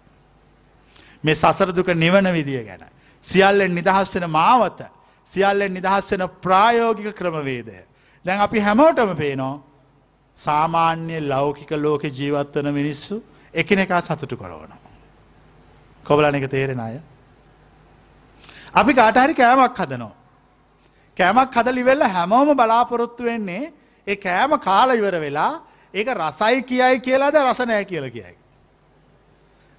[1.24, 2.84] මේ සසර දුක නිවන විදිය ගැන.
[3.24, 4.80] සියල්ලෙන් නිදහස් වෙන මාවත
[5.26, 7.78] සියල්ලෙන් නිදහස් වෙන ප්‍රායෝගික ක්‍රමවේදය.
[8.24, 9.60] දැන් අපි හැමෝටම පේනවා
[10.38, 13.22] සාමාන්‍ය ලෞකික ලෝක ජීවත්වන මිනිස්සු
[13.54, 14.72] එකනෙකා සතුටු කරවන.
[16.06, 17.00] කොබලන එක තේරෙන අය.
[18.74, 20.12] අපි කාටහරි කෑමක් හදනෝ.
[21.16, 23.72] කෑමක් හදලිවෙල්ල හැමෝම බලාපොරොත්තු වෙන්නේ
[24.06, 25.52] ඒ කෑම කාල ඉවර වෙලා
[25.94, 28.36] ඒක රසයි කියයි කියලාද රසනෑ කියල කියයි.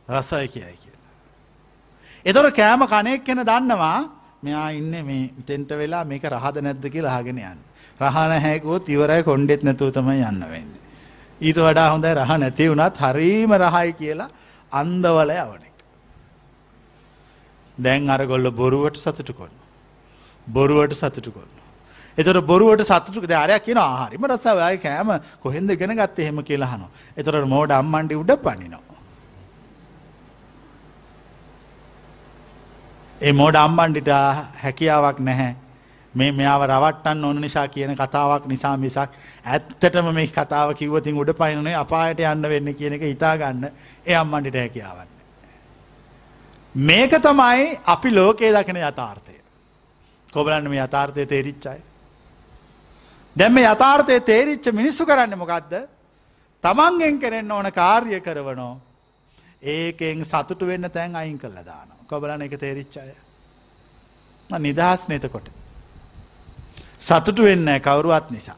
[0.07, 0.82] රසයි කියයි
[2.25, 2.31] කියලා.
[2.31, 4.09] එතොට කෑම කනෙක් කෙන දන්නවා
[4.43, 7.59] මෙයා ඉන්න මේ තෙන්ට වෙලා මේක රහද නැද්ද කියලා හගෙන යන්න.
[7.99, 10.71] රහන හැකුවොත් ඉවරයි කොන්්ඩෙත් නැතුව තමයි යන්න වෙන්න.
[11.41, 14.29] ඊට වඩා හොඳ රහ නැති වුණත් හරීම රහයි කියලා
[14.71, 15.77] අන්දවල යවන එක.
[17.77, 19.53] දැන් අරගොල්ල බොරුවට සතුටු කොන්න.
[20.47, 21.51] බොරුවට සතුටු කොන්න.
[22.17, 26.91] එතට බොරුවට සතුටු දාරයක් කියන ආහරිම රසවය කෑම කොහෙන්ද ගෙන ගත්ත එහෙම කියලා හනවා.
[27.17, 28.92] එතොට මෝඩ අම්මන්ඩි උඩ පනිනවා.
[33.23, 34.09] ඒ මෝඩ අම්බන්ඩිට
[34.61, 35.51] හැකියාවක් නැහැ
[36.13, 39.13] මේ මෙයාව රවට්ටන් ඕන නිසා කියන කතාවක් නිසා මිසක්
[39.45, 43.63] ඇත්තටම මේ කතාව කිව්වතින් උඩ පයිනේ අපායට යන්න වෙන්න කියන එක හිතාගන්න
[44.05, 45.09] ඒ අම්මන්ඩිට හැකියාවන්න.
[46.75, 49.37] මේක තමයි අපි ලෝකයේ දකින යථාර්ථය.
[50.33, 51.79] කොබලන්න මේ යථාර්ථය තේරිච්චයි.
[53.35, 55.79] දැම්ම යථාර්ථය තේරිච්ච මිනිස්සු කරන්න මොකක්ද
[56.63, 58.75] තමන්ගෙන් කරෙන්න ඕන කාර්ය කරවනෝ
[59.69, 63.11] ඒකෙන් සතුටු වෙන්න තැන් අයින් කල්ල දාන කොබලන එක තේරිච්චාය
[64.49, 65.47] නිදහස් නතකොට
[66.99, 68.55] සතුටු වෙන්න කවුරුවත් නිසා.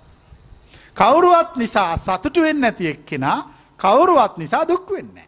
[0.93, 3.37] කවුරුවත් නිසා සතුටු වෙන්න ඇති එක්කෙනා
[3.79, 5.19] කවුරුවත් නිසා දුක් වෙන්න.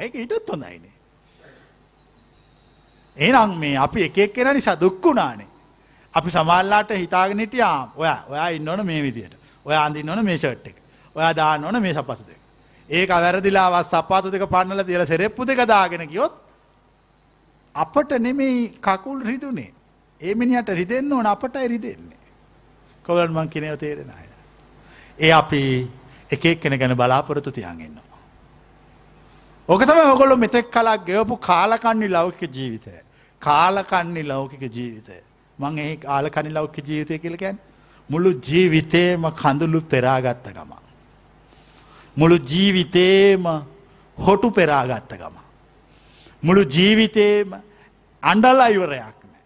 [0.00, 0.94] ඒක ඉටත් හොඳයිනේ.
[3.16, 5.48] ඒනම් මේ අපි එකක් කෙන නිසා දුක්කුණානේ.
[6.14, 10.76] අපි සමල්ලාට හිතාගෙනටියා ඔය ඔයා ඉන්න ඕන මේ විදියට ඔය අන්දින්න ඕන මේ ෂට් එක
[11.16, 12.40] ඔයා දාන්න ඕන මේ සපසු දෙක
[12.90, 16.45] ඒක වැරදිලාවත් සපාතු දෙක පන්නල තියල සෙරෙප්පු දෙක දාගෙන කියොත්
[17.76, 19.72] අපට නෙමෙයි කකුල් රිදුනේ
[20.20, 22.24] ඒ මිනිහට රිදෙන්න ඕන අපටයි රිදෙන්නේ.
[23.04, 24.28] කොවලන් මං කෙනව තේරෙන අය.
[25.18, 25.60] ඒ අපි
[26.30, 28.20] එකෙක් කෙන ගැන බලාපොරොත්තු තියන් ඉන්නවා.
[29.68, 32.96] ඕක තමයි ඔගොල්ලෝ මෙතෙක් කලක් ගෙවපු කාලකන්නි ලෞකික ජීවිතය.
[33.42, 35.20] කාලකන්නි ලෞකික ජීවිතය.
[35.58, 37.64] මං ඒ ආලකනි ලෞකික ජීවිතය කියලා කියන්නේ
[38.10, 40.72] මුළු ජීවිතේම කඳුළු පෙරාගත්ත ගම.
[42.16, 43.44] මුළු ජීවිතේම
[44.18, 45.36] හොටු පෙරාගත්ත ගම.
[46.42, 47.56] මුළු ජීවිතේම
[48.22, 49.44] අන්ඩල් අයිවරයක් නෑ.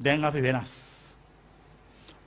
[0.00, 0.72] දැන් අපි වෙනස්.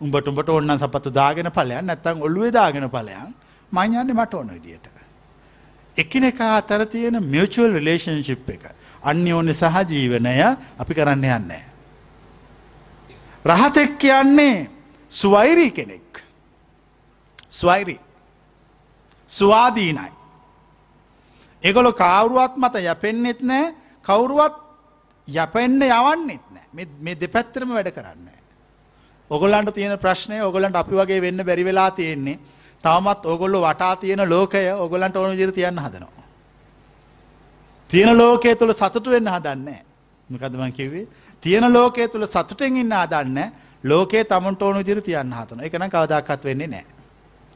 [0.02, 3.34] උඹට උඹට ඔන්න සපත්තු දාගෙන පලයන් නැත්තං ඔල්ලුවේ දාගෙන පලයන්
[3.72, 4.88] මංයන්නේ මට ඕන විදියට.
[5.98, 8.64] එකිනෙක අතර තියෙන මියචුවල් රිලේෂන්ශිප් එක
[9.04, 10.38] අන්‍යෝන්‍ය සහ ජීවනය
[10.80, 11.64] අපි කරන්න යන්නේ.
[13.46, 14.70] රහතෙක් කියන්නේ
[15.12, 16.24] සුවෛරී කෙනෙක්.
[17.50, 18.00] ස්වෛරී.
[19.30, 20.12] ස්වාදීනයි.
[21.64, 23.74] එගොලො කවුරුවත් මත යැපෙන්න්නෙත් නෑ
[24.06, 24.61] කවුරුවත්
[25.32, 26.88] යැපෙන්න්න යවන්නෙත් නෑ.
[27.00, 28.28] මේ දෙපැත්තරම වැඩ කරන්න.
[29.32, 32.40] ඔගොල්ලන්ට තියෙන ප්‍රශ්නය ඔගොලන්ට අපි වගේ වෙන්න බැරි වෙලා තියෙන්නේ.
[32.84, 36.26] තවමත් ඔගොල්ල වටා තියෙන ලෝකය ඔගොලන්ට ඕන ජිර තියන්න හදනවා.
[37.90, 39.82] තියෙන ලෝකයේ තුළ සතුට වෙන්න හදන්නේ
[40.30, 41.08] මකදමන් කිවේ
[41.44, 43.52] තියෙන ලෝකයේ තුළ සතුටෙන් ඉන්න අදන්න
[43.84, 46.86] ලෝකේ තමන්ට ඕනු දිර තියන්න හතන එකන කවදක්කත් වෙන්නේ නෑ.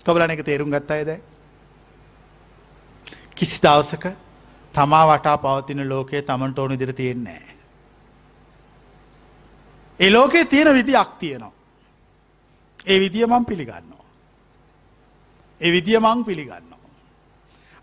[0.05, 1.11] කොබලන එක තේරුම් ගත්තයිද
[3.31, 4.05] කිසි දවසක
[4.73, 7.54] තමා වටා පවතින ලෝකයේ තමන්ට ඕනු දිර තියෙන්නේ ඒ
[9.99, 11.53] ලෝකයේ තියෙන විදියක් තියෙනවා
[12.88, 14.05] ඒ විදිය මං පිළිගන්නවා
[15.62, 16.89] ඒ විදිය මං පිළිගන්නවා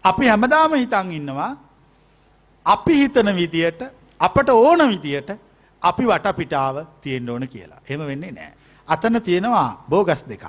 [0.04, 1.50] අපි හැමදාම හිතන් ඉන්නවා
[2.66, 3.82] අපි හිතන විදියට
[4.20, 5.30] අපට ඕන විදියට
[5.82, 7.80] අපි වටපිටාව තියෙන්ට ඕන කියලා.
[7.88, 8.52] එම වෙන්නේ නෑ.
[8.88, 10.44] අතන තියෙනවා බෝගස් දෙකක්.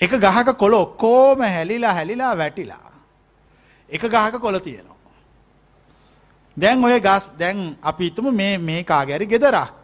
[0.00, 2.92] එක ගහක කොළ ඔක්කෝම හැලිලා හැලිලා වැටිලා.
[3.88, 4.96] එක ගහක කොළ තියෙනවා.
[6.56, 9.77] දැන් ඔය ගස් දැන් අපි ඉතුම මේ මේ කාගැරි ගෙදරක්.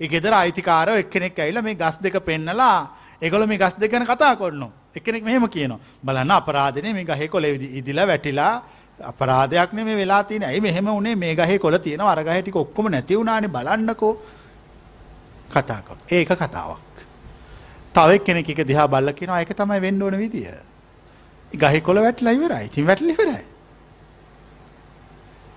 [0.00, 2.88] ඒ ගෙදර අයිතිකාරව එක්කෙනෙක් ඇයිල මේ ගස් දෙක පෙන්නලා
[3.22, 8.06] එකොල මේ ගස් දෙකන කතා කොන්න එකනෙක් මෙහෙම කියනවා බලන්න අපරාධනය මේ ගහෙ කොළ ඉදිලා
[8.06, 8.54] වැටිලා
[9.00, 13.16] අපරාධයක් නෙමේ වෙලා තියෙන ඇයි මෙහෙම උනේ මේ ගහේ කොළ තියෙන අරගහ ටික ඔක්කොම නැති
[13.16, 14.12] වුණානේ බලන්නකෝ
[15.50, 15.96] කතා කර.
[16.10, 16.80] ඒක කතාවක්.
[17.94, 20.52] තව කෙනෙක් එක දිහා බල්ල කියනවා ඒක තමයි වෙන්න ඕන විදිය.
[21.52, 22.64] ගහේ කොළ වැටලා ඉවරයි.
[22.66, 23.44] ඉතින් වැටලා ඉවරයි.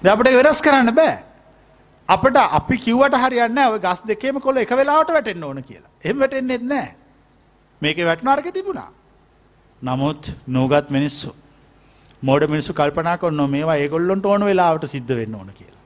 [0.01, 1.17] දැන් අපිට වෙනස් කරන්න බෑ.
[2.10, 3.74] අපිට අපි කිව්වට හරියන්නේ නැහැ.
[3.74, 5.92] ඔය ගස් දෙකේම කොළ එක වෙලාවට වැටෙන්න ඕන කියලා.
[6.06, 6.96] එහෙම වැටෙන්නේ නැහැ.
[7.82, 8.92] මේකේ වැටුණ අරක තිබුණා.
[9.82, 11.36] නමුත් නූගත් මිනිස්සු
[12.24, 15.82] මෝඩ මිනිස්සු කල්පනා කොන්න මේවා ඒගොල්ලොන්ට ඕන වෙලාවට සිද්ධ වෙන්න ඕන කියලා.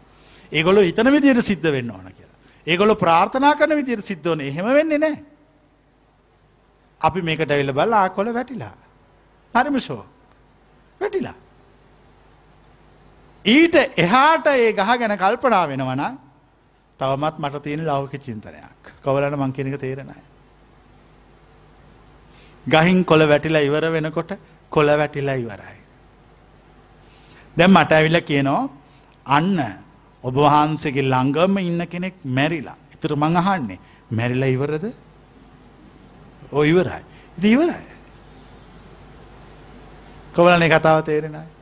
[0.51, 2.35] ඒගොලු හිතන විදියට සිද්ධ වෙන්න ඕන කියලා.
[2.67, 5.17] ඒගොලු ප්‍රාර්ථනා කරන විදියට සිද්ධ වන එහෙම වෙන්නේ නෑ.
[7.01, 8.75] අපි මේකට ඇවිල්ල බල ආකොල වැටිලා.
[9.53, 10.05] හරිමිෂෝ
[11.01, 11.37] වැටිලා.
[13.47, 16.03] ඊට එහාට ඒ ගහ ගැන කල්පනා වෙනවන
[16.99, 18.83] තවමත් මට තියෙන ලෞක චින්තනයක්.
[19.03, 20.21] කවලන මං කෙනක තේරෙනයි.
[22.65, 24.31] ගහින් කොළ වැටිලා ඉවර වෙනකොට
[24.71, 25.77] කොළ වැටිලා ඉවරයි.
[27.57, 28.69] දැම් මට ඇවිල්ල කියනවා
[29.25, 29.59] අන්න
[30.23, 32.77] ඔබ වහන්සේගේ ළඟම ඉන්න කෙනෙක් මැරිලා.
[32.93, 33.79] එතර මං අහන්නේ
[34.11, 34.85] මැරිලා ඉවරද?
[36.51, 37.03] ඕ ඉවරයි.
[37.37, 37.85] ඉති ඉවරයි.
[40.35, 41.56] කොවලනේ කතාව තේරෙනයි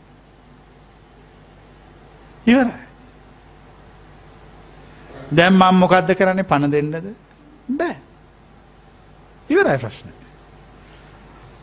[2.46, 2.82] ඉවරයි.
[5.32, 6.44] දැම් මං මොකක්ද කරන්නේ?
[6.44, 7.16] පණ දෙන්නද?
[7.70, 7.96] බෑ.
[9.50, 10.10] ඉවරයි ප්‍රශ්න.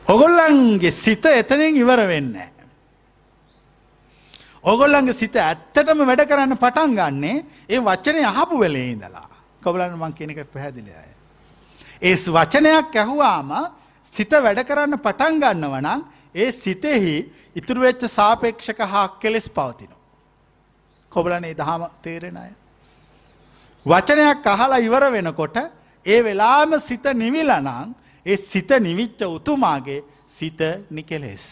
[0.07, 2.49] ඔගොල්ලන්ගේ සිත එතනින් ඉවර වෙන්නේ
[4.65, 9.29] ඔගොල්ලන්ගේ සිත ඇත්තටම වැඩ කරන්න පටන් ගන්නේ ඒ වචනය අහපු වෙලේ ඉඳලා.
[9.63, 11.11] කොබලන්න මං කෙනෙක පැහැදිලි අය.
[12.03, 13.51] ඒ වචනයක් ඇහුවාම
[14.13, 17.17] සිත වැඩ කරන්න පටන් ගන්නවනම් ඒ සිතෙහි
[17.57, 20.02] ඉතුරුවෙච්ච සාපේක්ෂක හා කෙලෙස් පවතිනවා.
[21.13, 22.53] කොබලනේ දහම තේරෙන අය.
[23.87, 25.57] වචනයක් අහලා ඉවර වෙනකොට
[26.07, 27.95] ඒ වෙලාම සිත නිවිලනං
[28.27, 31.47] ඒ සිත නිවිච්ච උතුමාගේ සිත නිකෙලෙස්.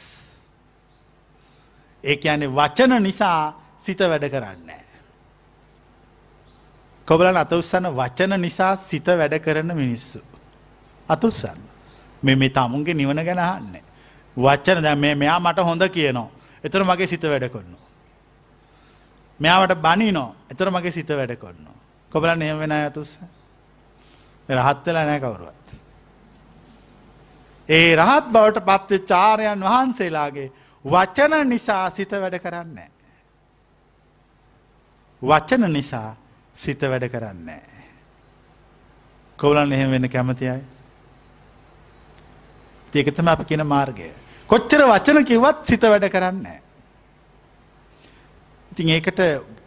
[2.05, 3.41] ඒ ඇනේ වචන නිසා
[3.79, 4.85] සිත වැඩ කරන්නේ.
[7.09, 10.21] කොබලන් අතඋස්සන්න වචන නිසා සිත වැඩ කරන මිනිස්සු.
[11.09, 11.61] අතුස්සන්න.
[12.23, 13.85] මෙ මේ තමුන්ගේ නිවන ගැනහන්නේ.
[14.37, 16.31] වච්චන දැ මේ මෙයා මට හොඳ කියනවා.
[16.65, 17.80] එතර මගේ සිත වැඩ කොන්න.
[19.41, 21.67] මෙයාවට බනි නෝ එතර මගේ සිත වැඩ කොන්න.
[22.11, 23.19] කොබල නියම වෙන ඇතුස්ස.
[24.49, 25.67] රහත්වෙලා නෑ කවරුවත්.
[27.69, 30.49] ඒ රහත් බවට පත්ව චාරයන් වහන්සේලාගේ
[30.85, 32.91] වචන නිසා සිත වැඩ කරන්නේ.
[35.23, 36.17] වචන නිසා
[36.57, 37.63] සිත වැඩ කරන්නේ.
[39.39, 40.59] කවුලන් එහෙම වෙන්න කැමතියි.
[42.93, 44.11] ඒකතම අප කියන මාර්ගය.
[44.49, 46.59] කොච්චර වචන කිවත් සිත වැඩ කරන්නේ.
[48.81, 49.21] ඉතින් ඒකට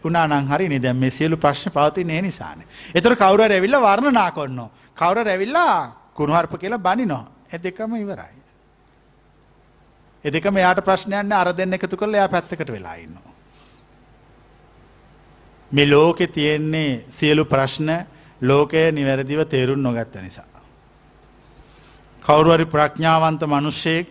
[0.03, 2.63] උනානං හරි දැම් මේ සියලු ප්‍රශ්න පවති ඒ නිසාන.
[2.93, 4.69] එතර කවර රැවිල්ල වර්ණනා කොන්න.
[4.95, 8.43] කවර රැවිල්ලා කුණුහර්ප කියලා බනි නො ඇ දෙකම ඉවරයි.
[10.23, 13.33] එදෙක මෙයාට ප්‍රශ්නයන්න අර දෙන්න එකතු කළ එයා පැත්තකට වෙලා ඉන්නවා.
[15.71, 17.89] මේ ලෝකෙ තියෙන්නේ සියලු ප්‍රශ්න
[18.41, 20.49] ලෝකය නිවැරදිව තේරුම් නොගත්ත නිසා.
[22.23, 24.07] කවුරුවරි ප්‍රඥාවන්ත මනුෂ්‍යයෙක්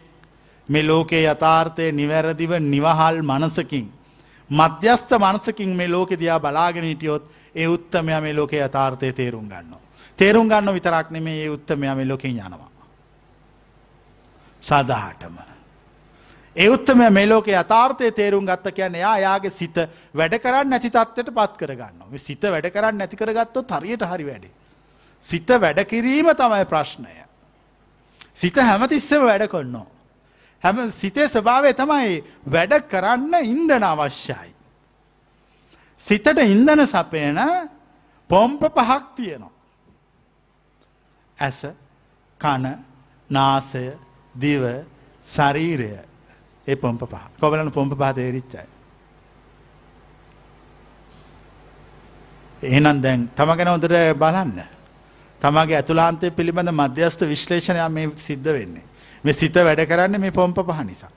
[0.68, 4.01] මේ ලෝකයේ යථාර්ථය නිවැරදිව නිවහල් මනසකින්.
[4.58, 9.76] මධ්‍යස්ථ මනසකින් මේ ලෝකෙ දයා බලාගෙන හිටියොත් ඒ උත්තමයා මේ ලෝකේ යථාර්ථය තේරුම් ගන්න.
[10.18, 12.70] තේරුම් ගන්න විතරක් නෙමේ ඒ උත්තමයා මේ ලෝකෙන් යනවා.
[14.62, 15.36] සදාහටම.
[16.56, 19.76] ඒ උත්තම මේ ලෝක යථාර්ථය තේරුම් ගත්ත කියන්න එයා යාගේ සිත
[20.14, 24.52] වැඩ කරන්න නැති තත්වට පත් කරගන්න සිත වැඩ කරන්න නැති කරගත්තොත් හරියට හරි වැඩේ.
[25.24, 27.08] සිත වැඩ කිරීම තමයි ප්‍රශ්නය.
[28.34, 29.86] සිත හැමතිස්සම වැඩ කොන්නෝ.
[30.62, 34.54] හැම සිතේ ස්වභාවය තමයි වැඩ කරන්න ඉන්දන අවශ්‍යයි.
[36.00, 37.38] සිතට ඉන්දන සපයන
[38.30, 39.50] පොම්ප පහක් තියෙනවා.
[41.38, 41.60] ඇස
[42.40, 42.66] කන
[43.30, 43.84] නාසය
[44.34, 44.62] දිව
[45.24, 45.90] ශරීරය
[46.66, 48.66] ඒ පොම්ප පහ කොබලන පොම්ප පහ තේරිච්චයි.
[52.62, 54.62] එහෙනම් දැන් තම ගැන හොඳට බලන්න.
[55.40, 58.91] තමගේ ඇතුලාන්තය පිළිබඳ මධ්‍යස්ථ විශ්ලේෂණය මේ සිද්ධ වෙන්නේ.
[59.24, 61.10] මේ සිත වැඩ කරන්න මේ පොම්ප පහ නිසා.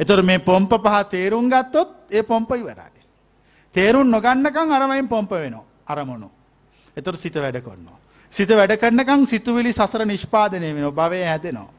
[0.00, 3.02] එතොර මේ පොම්ප පහ තේරුම් ගත්තොත් ඒ පොම්ප ඉවරයි.
[3.74, 6.30] තේරුම් නොගන්නකං අරමයින් පොම්ප වෙනවා අරමුණු.
[6.96, 7.98] එතොට සිත වැඩ කොන්නවා.
[8.32, 11.70] සිත වැඩ කරන්නකං සිතුවිලි සසර නිෂ්පාදනය වෙන භවය හැදෙනවා.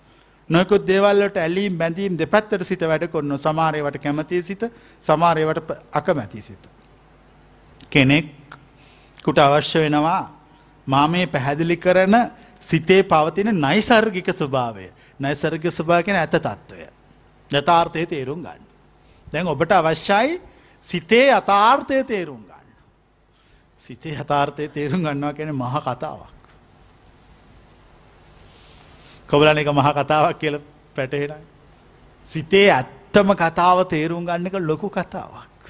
[0.50, 4.64] නොයකුත් දේවල්ලට ඇලීම් බැඳීම් දෙපැත්තට සිත වැඩ කොන්න සමාරයවට කැමතිය සිත
[5.02, 6.64] සමාරයවට අකමැති සිත.
[7.90, 10.22] කෙනෙක්කුට අවශ්‍ය වෙනවා
[10.88, 12.16] මා මේ පැහැදිලි කරන
[12.62, 14.88] සිතේ පවතින නයිසර්ගික ස්වභාවය
[15.20, 16.88] නයිසර්ග ස්වභාගෙන ඇත තත්ත්වය.
[17.52, 18.64] යථාර්ථය තේරුම් ගන්න.
[19.34, 20.42] දැන් ඔබට අවශ්‍යයි
[20.82, 22.68] සිතේ අතාර්ථය තේරුම් ගන්න.
[23.80, 26.34] සිතේ හතාර්ථය තේරුම් ගන්නවා කැන මහ කතාවක්.
[29.30, 30.60] කොබලන එක මහ කතාවක් කියල
[30.96, 31.42] පැටහෙනයි.
[32.28, 35.64] සිතේ ඇත්තම කතාව තේරුම් ගන්නක ලොකු කතාවක්.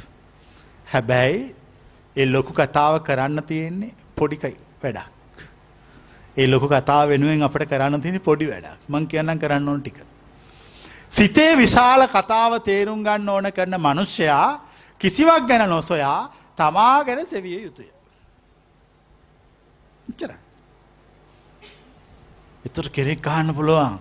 [0.88, 1.56] හැබැයි
[2.16, 5.17] ඒ ලොකු කතාව කරන්න තියෙන්නේ පොඩිකයි වැඩක්.
[6.38, 10.00] ඒ ලොකු කතාව වෙනුවෙන් අපට කරන්න තියෙන පොඩි වැඩක් මං කියන්නම් කරන්න ඕන ටික.
[11.10, 14.60] සිතේ විශාල කතාව තේරුම් ගන්න ඕන කරන මනුෂ්‍යයා
[15.02, 16.20] කිසිවක් ගැන නොසොයා
[16.56, 17.90] තමා ගැන සෙවිය යුතුය.
[20.08, 20.38] ඉච්චරයි.
[22.66, 24.00] එතොට කෙනෙක් කාන්න පුළුවන්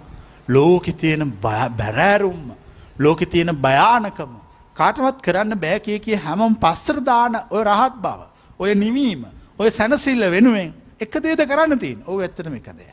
[0.48, 2.50] ලෝකෙ තියෙන බැරෑරුම්ම
[2.98, 4.32] ලෝකෙ තියෙන භයානකම
[4.76, 8.20] කාටවත් කරන්න බෑ කිය කිය හැමම් පස්සර දාන ඔය රහත් බව
[8.58, 9.22] ඔය නිවීම
[9.58, 12.92] ඔය සැනසිල්ල වෙනුවෙන් එක දේද කරන්න තින් ඔ ඇත්තටම එක දෙය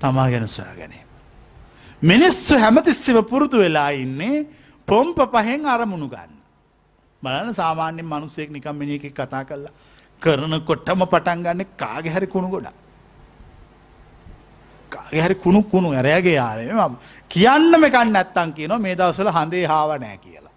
[0.00, 1.08] තමා ගැන සොයා ගැනීම
[2.02, 4.46] මිනිස්සු හැමතිස්සම පුරුදු වෙලා ඉන්නේ
[4.88, 6.32] පොම්ප පහෙන් අරමුණු ගන්න.
[7.22, 9.74] බලන සාමාන්‍යෙන් මනුස්සෙක් නිකම් මිනික කතා කරලා
[10.22, 12.84] කරන කොට්ටම පටන් ගන්න කාගෙහරි කුණු ගොඩා
[15.14, 16.96] හරි කුණු කුණු ඇරයගේ යාරය ම
[17.28, 20.52] කියන්නම කන්න ඇත්තන් කියනවා මේ දවසල හඳේ හාව නෑ කියලා.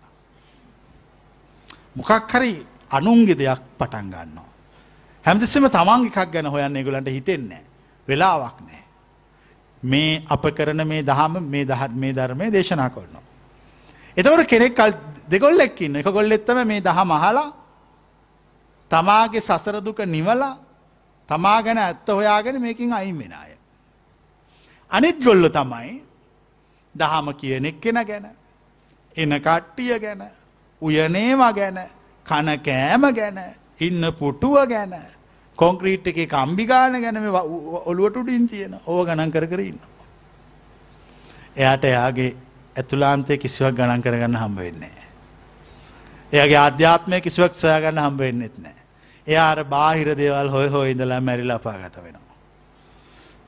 [1.95, 2.51] මොකක් හරි
[2.89, 4.46] අනුන්ගෙ දෙයක් පටන් ගන්නවා.
[5.27, 7.63] හැමතිස්සම තමන් එකක් ගැන හොයන්න ඒගුලන්ට හිතෙන්නේ.
[8.07, 8.83] වෙලාවක් නෑ.
[9.83, 13.23] මේ අප කරන මේ දහම මේ දහත් මේ ධර්මය දේශනා කරනවා.
[14.17, 14.91] එතවට කෙනෙක් කල්
[15.27, 17.53] දෙගොල්ලෙක්කින්න එක ගොල්ලෙත්තම මේ දහ මහලා
[18.91, 20.57] තමාගේ සසරදුක නිවලා
[21.29, 23.51] තමා ගැන ඇත්ත හොයාගෙන මේකින් අයින් වෙන අය.
[24.91, 26.01] අනිත් ගොල්ල තමයි
[26.95, 28.25] දහම කියනෙක් කෙන ගැන
[29.15, 30.23] එන කට්ටිය ගැන
[30.81, 31.79] උයනේවා ගැන
[32.25, 33.39] කන කෑම ගැන
[33.79, 34.95] ඉන්න පුටුව ගැන
[35.57, 37.17] කොංක්‍රීට් එක කම්බිගාන ගැන
[37.85, 39.79] ඔළුවට උඩින් තියෙන ඕ ගණන් කර කර ඉන්න.
[41.55, 42.31] එයාට එයාගේ
[42.75, 45.07] ඇතුලාන්තය කිසිවක් ගණන් කරගන්න හම්බ වෙන්නේ.
[46.33, 48.75] එයාගේ අධ්‍යාත්මය කිසිවක් සොයාගන්න හම්බ වෙන්නෙත් නෑ.
[49.27, 52.35] එයා බාහිර දේවල් හොය හෝ ඉඳලා මැරිලා පාගත වෙනවා.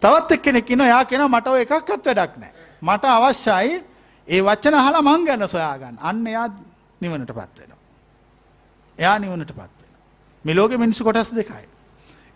[0.01, 2.53] තවත් එක්කෙනෙක් ඉන්න යා කෙන මට ඔය එකක්වත් වැඩක් නෑ.
[2.81, 3.83] මට අවශ්‍යයි
[4.27, 6.47] ඒ වච්චන හලා මං ගැන සොයාගන්න අන්න එයා
[7.01, 7.83] නිවනට පත් වෙනවා.
[8.97, 9.93] එයා නිවනට පත් වෙන.
[10.45, 11.67] මිලෝක මිනිස්සු කොටස් දෙකයි.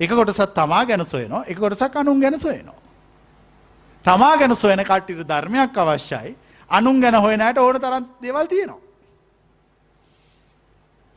[0.04, 2.80] එක කොටසත් තමා ගැන සොයනවා එක කොටසක් අනුන් ගැන සොයනවා.
[4.06, 6.36] තමා ගැන සොයන කට්ටිට ධර්මයක් අවශ්‍යයි
[6.70, 8.82] අනුන් ගැන හොයනයට ඕන තරන් දේවල් තියෙනවා.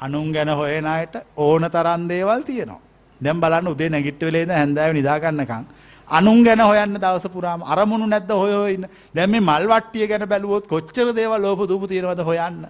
[0.01, 2.81] අනුන් ගැන හොයනයට ඕන තරන් දේවල් තියෙනවා.
[3.21, 5.65] දැම් බලන්න උදේ නැගිට්ට වෙලේද හැඳෑව නිදාගන්නකං
[6.09, 11.09] අනුන් ගැන හොයන්න දවස පුරාම අරමුණු නැද්ද හොයෝඉන්න දැම මේ මල් වට්ටිය ගැන බැලුවොත් කොච්චර
[11.13, 12.67] දේව ලෝප දූප තියෙනවද හොයන්න.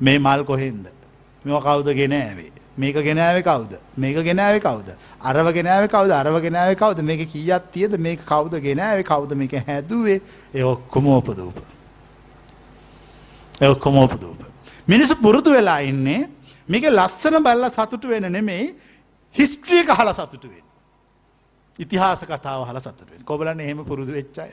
[0.00, 0.86] මේ මල් කොහෙන්ද
[1.44, 4.88] මෙ කවුද ගෙන ඇවේ මේක ගෙනාව කවුද මේක ගෙනාව කවුද
[5.22, 10.20] අරව ගෙනාව කවුද අරව ගෙනාව කවුද මේක කියත් තියද මේක කවුද ගෙනාව කවුද මේක හැදුවේ
[10.52, 11.58] එ ඔක්කොම ඕපදූප.
[13.60, 14.40] එඔක්කොම ඕපදූප.
[14.88, 16.28] මිනිස්සු පුරුදු වෙලා ඉන්නේ
[16.68, 18.74] මේක ලස්සන බල්ල සතුට වෙන නෙමෙයි
[19.34, 20.64] හිස්ට්‍රියක හල සතුටුවෙන්.
[21.78, 24.52] ඉතිහාස කතාව හල සතුටුවෙන් කොබලන්න එහෙම පුරුදු වෙච්චාය.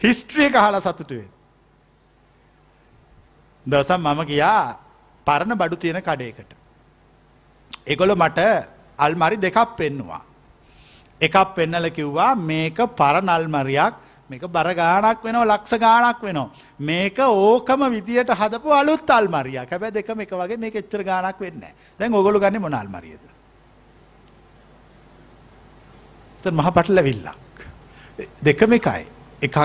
[0.00, 1.28] හිස්ට්‍රියක හල සතුටුවෙන්.
[3.66, 4.78] දවසම් මම ගියා
[5.26, 6.59] පරණ බඩු තියෙන කඩේකට.
[7.92, 8.40] එකොල මට
[8.98, 10.22] අල්මරි දෙකක් පෙන්නවා.
[11.20, 13.94] එකක් පෙන්නල කිව්වා මේක පරණල්මරියක්
[14.30, 16.50] මේක බර ගානක් වෙනවා ලක්ෂ ගානක් වෙනවා.
[16.78, 21.64] මේක ඕකම විදියට හදපු අලුත් අල්මරියක් හැබැ දෙක එක වගේ මේ එච්චර ගානක් වෙන්න
[21.98, 23.22] දැන් ඔගොලු ගන්න මොනල්මරියද.
[26.44, 27.56] මහ පටලැවිල්ලක්.
[28.42, 29.04] දෙකම එකයි.
[29.42, 29.58] එකක්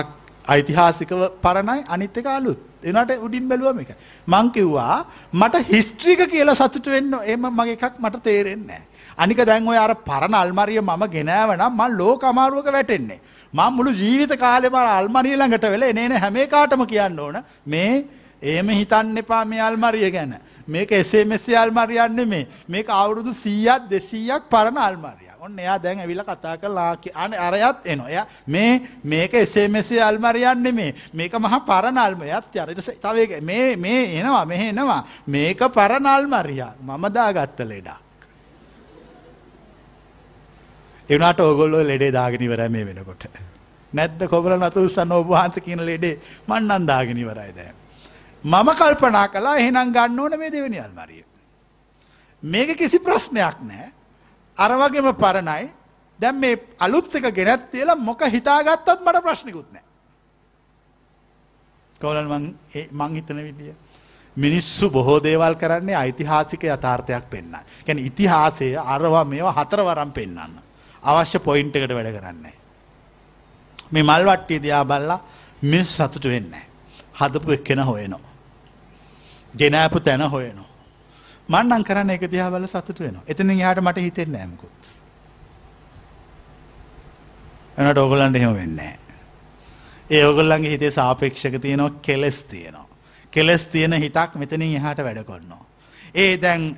[0.46, 2.58] ඓතිහාසිකව පරණයි අනිත් එක අලුත්.
[2.82, 3.90] එනට උඩින් බැලුවම එක.
[4.26, 8.82] මං කිව්වා මට හිස්ට්‍රික කියලා සතුට වෙන්න එම මගේ එකක් මට තේරෙන්නේ.
[9.18, 13.20] අනික දැන් ඔය අර පරණ අල්මරිය මම ගෙනෑවනම් මං ලෝක අමාරුවක වැටෙන්නේ.
[13.54, 18.04] මං මුළු ජීවිත කාලෙම අල්මරිය ළඟට වෙලා එනේන හැම එකටම කියන්න ඕන මේ
[18.42, 20.38] එහෙම හිතන්න එපා මේ අල්මරිය ගැන.
[20.68, 22.46] මේක එසේ මෙසේ අල්මරියක් නෙමේ.
[22.68, 25.25] මේක අවුරුදු 100ක් 200ක් පරණ අල්මරිය.
[25.46, 28.08] ඔන්න එයා දැන් ඇවිල්ලා කතා කරලා අනේ අරයත් එනවා.
[28.08, 28.72] එයා මේ
[29.04, 30.94] මේක එසේ මෙසේ අල්මරියක් නෙමේ.
[31.12, 32.44] මේක මහා පරණ අල්මරියක්.
[32.54, 35.06] ඊට තව මේ මේ එනවා මෙහෙ එනවා.
[35.26, 36.82] මේක පරණ අල්මරියක්.
[36.82, 38.06] මම දාගත්ත ලෙඩක්.
[41.08, 43.26] ඒ වුණාට ඕගොල්ලෝ ලෙඩේ දාගෙන ඉවරයි මේ වෙනකොට.
[43.92, 47.74] නැද්ද කොබල නතු උස්සන්න ඔබ වහන්සේ කියන ලෙඩේ මං නම් දාගෙන ඉවරයි දැන්.
[48.44, 51.24] මම කල්පනා කළා එහෙනම් ගන්න ඕන මේ දෙවෙනි අල්මාරිය.
[52.42, 53.95] මේක කිසි ප්‍රශ්නයක් නෑ.
[54.56, 55.70] අර වගේම පරණයි
[56.20, 59.84] දැන් මේ අලුත් එක ගෙනත් තියලා මොක හිතාගත්තත් මට ප්‍රශ්නිකුත් නෑ.
[62.00, 62.56] කවලන්
[62.92, 63.74] මං හිතන විදිය.
[64.36, 67.56] මිනිස්සු බොහෝ දේවල් කරන්නේ ඓතිහාසික යථාර්ථයක් පෙන්න්න.
[67.86, 70.60] ගැන ඉතිහාසය අරවා මේවා හතර වරම් පෙන්න්න.
[71.02, 72.54] අවශ්‍ය පොයින්ට එකට වැඩ කරන්නේ.
[73.90, 75.20] මේ මල්වට්ටිය දයා බල්ලා
[75.62, 76.54] මිස් සතුට වෙන්න.
[77.14, 78.20] හදපු එක්කෙන හොයනෝ.
[79.54, 80.68] ගෙනෑපු තැන හොයනෝ.
[81.48, 84.94] මන්නන් කරන්න එක තියා බල සතුට වෙන එතන යාට මට හිතෙන් නෑමකුත්
[87.78, 88.94] එනට ඔගොලන්ට එහෙම වෙන්නේ
[90.10, 92.86] ඒ ඔගොල්ලන්ගේ හිතේ සාපේක්ෂක තියෙනවා කෙලෙස් තියෙනවා.
[93.32, 95.64] කෙලෙස් තියෙන හිතක් මෙතනින් එහාට වැඩ කරනවා.
[96.14, 96.76] ඒ දැන්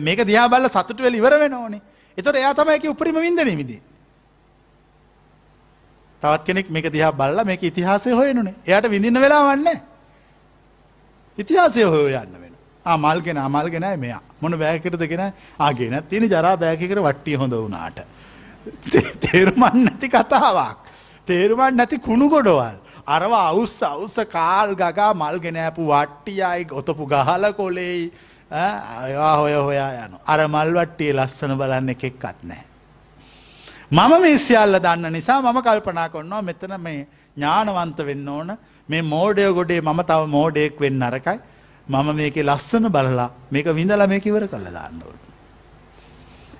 [0.00, 1.82] මේක දිහා බල්ල සතුට වෙල ඉවර වෙන ඕනේ
[2.18, 3.80] එතොට එයා තමයික උපරිම වින්දන විදි
[6.22, 8.54] තවත් කෙනෙක් මේක දිහා බල්ල මේක ඉතිහාසය හොයනුනේ.
[8.66, 9.80] එයට විඳින්න වෙලා වන්න
[11.38, 12.43] ඉතිහාසය හොය යන්න
[12.84, 18.04] මල්ගෙන අමල්ගෙන මෙයා මොන බෑකරද ගෙන ආගෙන තියෙන ජරා බෑකිකට වට්ටිය හොඳ වුණාට.
[19.20, 20.78] තේරුමන් නැති කතාවක්.
[21.28, 22.76] තේරුමන් නැති කුණු ගොඩවල්.
[23.06, 28.12] අරවා අවුස්ස අවුස්ස කාල් ගගා මල් ගෙනෑපු වට්ටියයි ඔතපු ගහල කොලෙයි
[28.50, 30.14] අයා හොය හොයා යන.
[30.26, 32.62] අර මල්වට්ටිය ලස්සන බලන්න එකෙක්කත් නෑ.
[33.90, 37.06] මම මේ සියල්ල දන්න නිසා මම කල්පනා කොන්නවා මෙතන මේ
[37.36, 38.56] ඥානවන්ත වෙන්න ඕන
[38.88, 41.38] මේ මෝඩය ගොඩේ මම තව මෝඩයෙක් වෙන්න අරකයි
[41.88, 45.18] මම මේක ලස්සන බලලා මේක විඳල මේක ඉවර කළ දාන්න ඕන.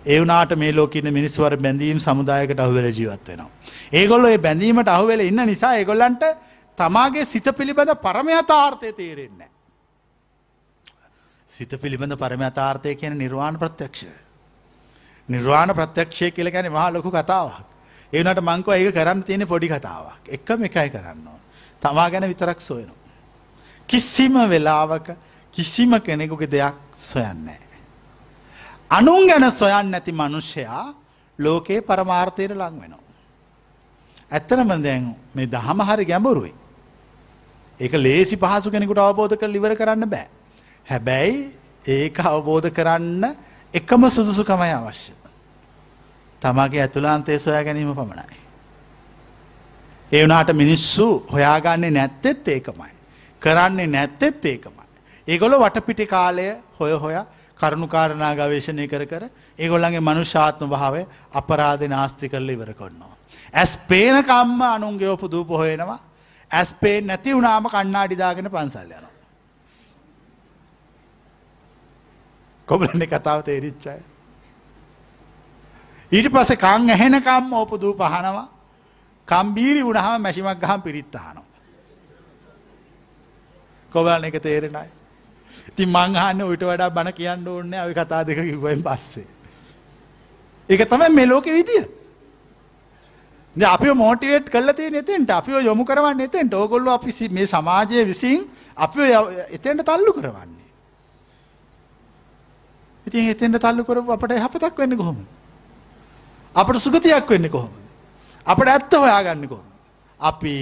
[0.07, 3.51] ඒවනාට මේ ලෝකන මිනිස්වර බැඳීම් සමුදායකට අහුවෙල ජීවත් වෙනවා.
[3.93, 6.25] ඒගොල්ල ඒ බැඳීමට අහුවෙල ඉන්න නිසා ඒගොල්ලන්ට
[6.79, 9.49] තමාගේ සිත පිළිබඳ පරමයථාර්ථය තේරෙන්නේ.
[11.51, 14.11] සිත පිළිබඳ පරමයථාර්ථය කියන නිර්වාණ ප්‍රත්‍යක්ෂය.
[15.29, 17.65] නිර්වාණ ප්‍රත්‍යක්ෂය කියල ගැන මහා ලොකු කතාවක්.
[18.13, 20.29] ඒනට මංකව ඒක කරන්න තියෙන පොඩි කතාවක්.
[20.29, 21.41] එක්කම එකයි කරන්න ඕන.
[21.81, 23.04] තමා ගැන විතරක් සොයනවා.
[23.89, 25.17] කිසිම වෙලාවක
[25.55, 27.61] කිසිම කෙනෙකුගේ දෙයක් සොයන්නේ.
[28.91, 30.95] අනුන් ගැන සොයන් නැති මනුෂ්‍යයා
[31.39, 33.03] ලෝකයේ පරමාර්ථයට ලං වෙනවා.
[34.31, 36.55] ඇත්තනම දැන් මේ දහම හරි ගැඹුරුයි.
[37.81, 40.29] ඒක ලේසි පහසු කෙනෙකුට අවබෝධ කර ඉවර කරන්න බෑ.
[40.87, 41.51] හැබැයි
[41.87, 43.37] ඒක අවබෝධ කරන්න
[43.75, 45.13] එකම සුදුසුකමයි අවශ්‍ය.
[46.43, 48.39] තමාගේ ඇතුලාන්තේ සොයා ගැනීම පමණයි.
[50.13, 52.94] ඒ වනාට මිනිස්සු හොයාගන්නේ නැත්තෙත් ඒකමයි.
[53.45, 54.87] කරන්නේ නැත්තෙත් ඒකමයි.
[55.29, 57.27] ඒගොල වටපිටි කාලය හොය හොයා
[57.61, 59.25] කරුණුකාරණා ගවේශණය කර කර
[59.59, 63.15] ඒගොල්ලන්ගේ මනුෂ්‍යාත්ම භාවය අපරාධ නාස්ති කරල ඉවර කොන්නවා.
[63.55, 66.01] ඇස් පේනකම්ම අනුන්ගේ ඔපු දූප හොයෙනවා
[66.51, 69.13] ඇස් පේ නැති වුණාම කන්නාඩිදාගෙන පන්සල් යනවා.
[72.69, 74.03] කොබලන්නේ කතාව තේරිච්චාය.
[76.13, 78.49] ඊට පස්සේ කං ඇහෙනකම් ඕපු දූ පහනවා
[79.29, 81.44] කම්බීරි වුණහම මැසිමක් ගහම් පිරිත්තහනවා.
[83.95, 84.89] කොබලන එක තේරෙනයි.
[85.71, 89.27] ඉතින් මං අහන්න ඌට වඩා බණ කියන්න ඕනේ අපි කතා දෙක කිව්වෙන් පස්සේ.
[90.69, 91.85] ඒක තමයි මේ ලෝකේ විදිය.
[93.57, 96.55] දැන් අපිව මොටිවේට් කරලා තියෙන එතෙන්ට අපිව යොමු කරවන්නේ එතෙන්ට.
[96.55, 98.45] ඕගොල්ලෝ අපි මේ සමාජයේ විසින්
[98.77, 99.03] අපිව
[99.57, 100.65] එතෙන්ට තල්ලු කරවන්නේ.
[103.07, 105.25] ඉතින් එතෙන්ට තල්ලු කරපු අපට යහපතක් වෙන්නේ කොහොමද?
[106.55, 107.77] අපට සුගතියක් වෙන්නේ කොහොමද?
[108.47, 109.73] අපට ඇත්ත හොයාගන්නේ කොහොමද?
[110.21, 110.55] අපි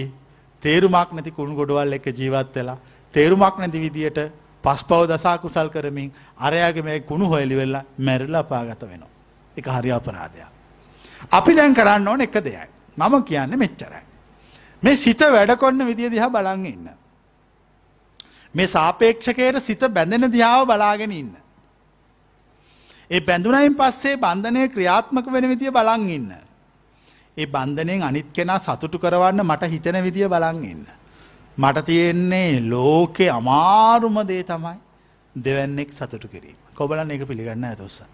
[0.62, 2.78] තේරුමක් නැති කුණු ගොඩවල් එක්ක ජීවත් වෙලා
[3.14, 4.18] තේරුමක් නැති විදියට
[4.64, 9.10] පස්පව දසා කුසල් කරමින් අරයාගේ මේ කුණු හොයලි වෙල්ලා මැරිලා අපාගත වෙනවා.
[9.56, 10.48] එක හරි අපරාධයක්.
[11.30, 12.66] අපි දැන් කරන්න ඕන එක දෙයයි.
[12.96, 14.02] මම කියන්නේ මෙච්චරයි.
[14.82, 16.88] මේ සිත වැඩකොන්න විදිය දිහා බලන් ඉන්න.
[18.54, 21.36] මේ සාපේක්ෂකයට සිත බැඳෙන දිහාව බලාගෙන ඉන්න.
[23.10, 26.32] ඒ බැඳුනයින් පස්සේ බන්ධනය ක්‍රියාත්මක වෙන විදිය බලන් ඉන්න.
[27.36, 30.86] ඒ බන්ධනයෙන් අනිත් කෙනා සතුටු කරවන්න මට හිතෙන විදිය බලන් ඉන්න.
[31.58, 34.78] මට තියෙන්නේ ලෝකෙ අමාරුම දේ තමයි
[35.44, 36.56] දෙවැන්නෙක් සතුටු කිරීම.
[36.74, 38.10] කොබලන් එක පිළිගන්න ඇතොස්සන්.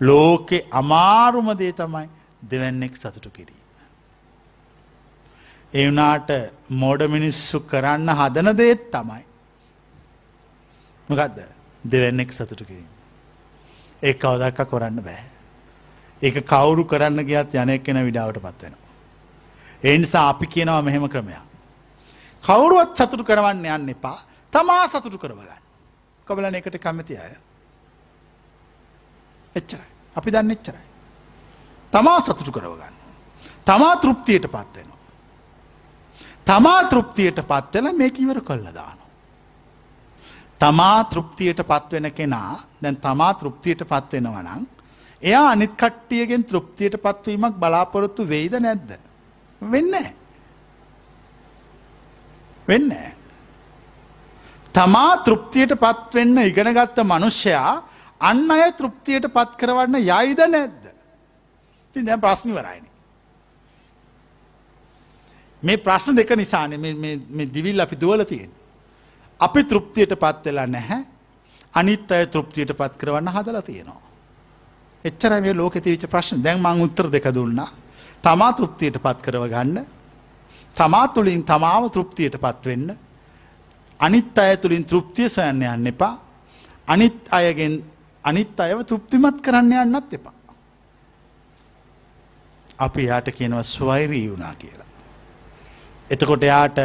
[0.00, 2.08] ලෝකෙ අමාරුම දේ තමයි
[2.50, 3.56] දෙවැන්නෙක් සතුටු කිරීම.
[5.74, 6.30] ඒ වනාට
[6.70, 9.24] මෝඩ මිනිස්සු කරන්න හදන දේත් තමයි.
[11.10, 11.42] මොකක්ද
[11.84, 12.90] දෙවැන්නෙක් සතුටු කිරීම.
[14.02, 15.22] ඒ කවදක්ක කොරන්න බෑ.
[16.22, 18.90] ඒක කවුරු කරන්න ගියත් යනෙක් කෙන විඩාවට පත්වෙනවා.
[19.84, 21.49] එනිසා අපි කියනවා මෙහෙම ක්‍රමයක්.
[22.44, 24.18] කවුරුවත් සතුටු කරවන්න යන්න එපා
[24.52, 25.62] තමා සතුටු කරවගන්න.
[26.26, 27.34] කොබලන එකට කැමති අය.
[29.56, 29.88] එච්චරයි.
[30.16, 30.86] අපි දන්න එච්චරයි.
[31.92, 32.94] තමා සතුටු කරවගන්න.
[33.64, 34.98] තමා තෘප්තියට පත්වෙනවා.
[36.44, 39.08] තමා තෘප්තියට පත්වෙන මේ ඉවර කොල්ල දානවා.
[40.60, 44.66] තමා තෘප්තියට පත්වෙන කෙනා දැන් තමා තෘප්තියට පත්වෙනවනං
[45.22, 48.90] එයා අනිත් කට්ටියගෙන් තෘප්තියට පත්වීමක් බලාපොරොත්තු වෙයිද නැද්ද.
[49.62, 50.19] වෙන්නේ.
[52.70, 52.92] වෙන්න.
[54.74, 57.74] තමා තෘප්තියට පත්වෙන්න ඉගෙනගත්ත මනුෂ්‍යයා
[58.20, 60.82] අන්න අය තෘප්තියට පත් කරවන්න යයිද නැද්ද.
[61.94, 62.84] ති දැ ප්‍රශ්නිවරයින.
[65.62, 66.76] මේ ප්‍රශ්න දෙක නිසාන
[67.56, 68.50] දිවිල් අපි දුවල තියෙන්.
[69.40, 71.00] අපි තෘප්තියට පත් වෙලා නැහැ
[71.74, 74.02] අනිත් අය තෘප්තියට පත් කරවන්න හදලා තියෙනවා.
[75.04, 77.68] එච්චර මේ ලෝක තිවිච ප්‍රශ්න දැන් මං උත්තර දෙක දුන්නා
[78.22, 79.86] තමා තෘප්තියට පත් කරව ගන්න
[80.76, 82.96] තමා තුළින් තමාව තෘප්තියට පත්වෙන්න
[84.00, 86.14] අනිත් අය තුළින් තෘප්තිය සොයන්න යන්න එපා
[86.88, 87.82] අනිත් අයගෙන්
[88.24, 90.34] අනිත් අයව තෘප්තිමත් කරන්න යන්නත් එපා.
[92.78, 94.88] අපි යාට කියනව ස්වෛරී වුණා කියලා.
[96.10, 96.78] එතකොට යාට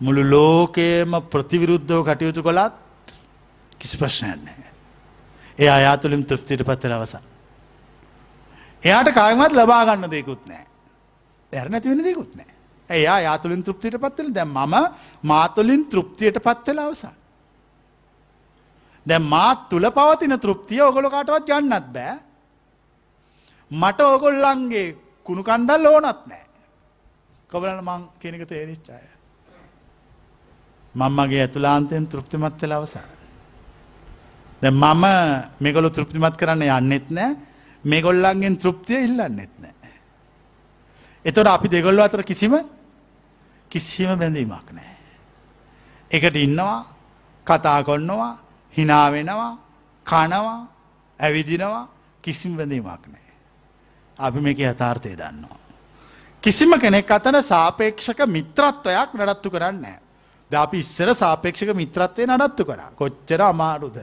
[0.00, 2.74] මුළු ලෝකයම ප්‍රතිවිරුද්ධව කටයුතු කොළත්
[3.78, 4.70] කිසි ප්‍රශ්නයන්නේ.
[5.58, 7.24] ඒ අයා තුළින් තෘප්තියට පත්තර අවසන්.
[8.82, 10.66] එයාට කායමත් ලබාගන්න දෙකුත් නෑ.
[11.54, 12.52] ඇර නැති වෙන දෙකුත් නෑ.
[12.90, 14.74] එයා යාතුලින් තෘප්තියට පත්වල දැ මම
[15.22, 17.14] මාතුලින් තෘප්තියට පත්වෙල අවසන්.
[19.06, 22.14] දැ මාත් තුළ පවතින තෘප්තිය ඔගොල කාටවත් ගන්නත් බෑ
[23.70, 24.86] මට ඕගොල්ලන්ගේ
[25.26, 26.44] කුණු කන්දල් ඕනත් නෑ.
[27.50, 29.06] කොබලන මං කෙනෙක තේරිච්චාය.
[30.94, 33.08] මංමගේ ඇතුලාන්තයෙන් තෘප්තිමත් වෙල අවසා.
[34.62, 35.04] ද මම
[35.60, 37.36] මෙගොලු තෘප්තිමත් කරන්න යන්නෙත් නෑ
[37.84, 39.73] මේගොල්ලන්ගෙන් තෘප්තිය ඉල්ලන්නෙත් නෑ.
[41.24, 42.54] එතොට අපි දෙගොල්ල අතර කිසිම
[43.70, 44.96] කිසිම බැඳීමක් නෑ.
[46.10, 46.78] එකට ඉන්නවා
[47.46, 48.38] කතා කොන්නවා
[48.74, 49.52] හිනාවෙනවා
[50.06, 50.60] කනවා
[51.20, 51.88] ඇවිදිනවා
[52.22, 53.28] කිසිම බැඳීමක් නෑ.
[54.18, 55.58] අපි මේක යථාර්ථය දන්නවා.
[56.42, 59.86] කිසිම කෙනෙක් අතර සාපේක්ෂක මිත්‍රත්වයක් නඩත්තු කරන්න.
[60.50, 63.96] ද අපි ඉස්සර සාපේක්ෂක මිත්‍රත්වය නඩත්තු කරා කොච්චර අමාරුද.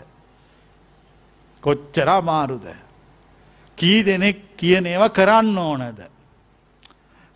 [1.64, 2.66] කොච්චර අමාරුද.
[3.78, 6.02] කී දෙනෙක් කියන ඒව කරන්න ඕනද.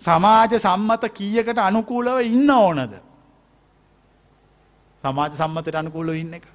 [0.06, 2.94] සමාජ සම්මත කීයකට අනුකූලව ඉන්න ඕනද.
[5.04, 6.46] සමාජ සම්මතයට අනුකූලව ඉන්න එක.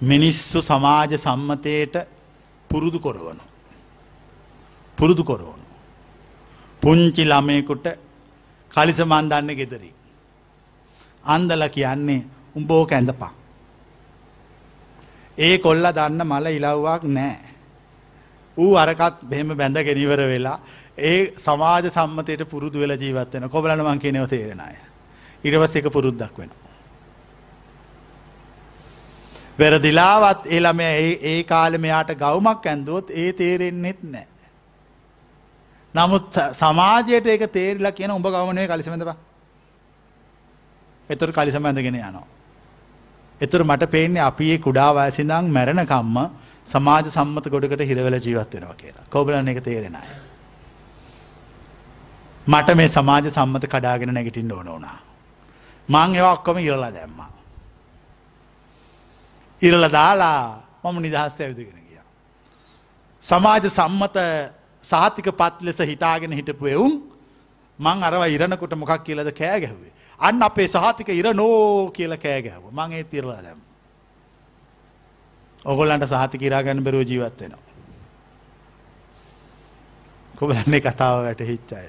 [0.00, 1.96] මිනිස්සු සමාජ සම්මතයට
[2.70, 3.44] පුරුදු කොරවනු.
[4.98, 5.64] පුරුදු කොරවනු.
[6.82, 7.86] පුංචි ළමයකුට
[8.70, 9.90] කලිසමන් දන්න ගෙදරි.
[11.24, 12.20] අන්දල කියන්නේ
[12.56, 13.32] උඹෝ කැඳපා.
[15.38, 17.53] ඒ කොල්ල දන්න මල ඉලව්වක් නෑ.
[18.56, 20.58] ඌ අරකත් බෙහෙම බැඳ ගෙනිවර වෙලා
[20.98, 24.76] ඒ සමාජ සම්මතයට පුරුදු වෙල ජීවත්වෙන කොබලන මං කියනව තේරෙනය.
[25.44, 26.50] ඉරවස් එක පුරුද්දක් වෙන.
[29.58, 34.26] වැරදිලාවත් එළම ඒ කාලෙ මෙයාට ගවමක් ඇන්දුවොත් ඒ තේරෙන්නෙත් නෑ.
[35.94, 39.10] නමුත් සමාජයට ඒක තේරලා කියන උඹ ගවනය කලිසමඳබ.
[41.10, 42.26] එතුර කලිසම ඇඳගෙන යනවා.
[43.40, 46.16] එතුර මට පේන්නේ අපි ඒ කුඩා වයසිදං මැරණකම්ම
[46.66, 49.04] සමාජ සම්මත ගොඩකට හිරවල ජීවත් වෙනවා කියලා.
[49.10, 50.08] කෝබලන්න එක තේරෙන අය.
[52.46, 54.98] මට මේ සමාජ සම්මත කඩාගෙන නැගටින් ඕන වුණා.
[55.88, 57.30] මං ඒවා ඔක්කොම ඉරලා දැම්මා.
[59.62, 62.00] ඉරල දාලා මම නිදහස් ඇවිදගෙන ගිය.
[63.22, 64.16] සමාජ සම්මත
[64.84, 66.94] සාතික පත් ලෙස හිතාගෙන හිටපු එවුන්
[67.78, 69.92] මං අරව ඉරණකොට මොකක් කියලද කෑ ගැහුවේ.
[70.20, 73.60] අන්න අපේ සහතික ඉර නෝ කියල කෑ ගැහව මං ඒ තිරලා දැම්.
[75.64, 77.74] ඔගොල්ලන්ට සහති කිරාගන්න බැරුව ජීවත් වෙනවා.
[80.36, 81.88] කොබලන්නේ කතාව වැට හිච්චාය.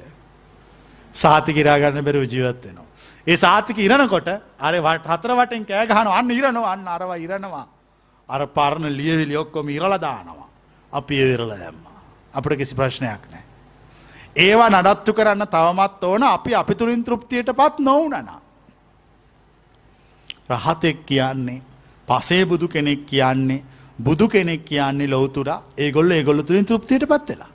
[1.13, 2.85] සාති කිරාගන්න බැරුව ජීවත් වෙනවා.
[3.27, 4.27] ඒ සාතික ඉරණකොට
[4.59, 7.67] අර හතර වටෙන් කෑ ගහන අන්න ඉරනවා අන්න අරව ඉරනවා.
[8.29, 10.47] අර පරණ ලියවිලි ඔක්කොම ඉරල දානවා.
[10.93, 11.83] අපි ඒවිරල දැම්ම.
[12.33, 13.43] අපට කිසි ප්‍රශ්නයක් නෑ.
[14.37, 18.29] ඒවා නඩත්තු කරන්න තවමත් ඕන අපි අපි තුළින් තෘප්තියට පත් නොවනන.
[20.49, 21.61] රහතෙක් කියන්නේ
[22.07, 23.63] පසේ බුදු කෙනෙක් කියන්නේ
[23.99, 25.47] බුදු කෙනෙක් කියන්නේ ලොවතුර
[25.77, 27.51] ඒගොල්ල ඒගොල්ල තුළින් තෘප්තියට පත් වෙලා.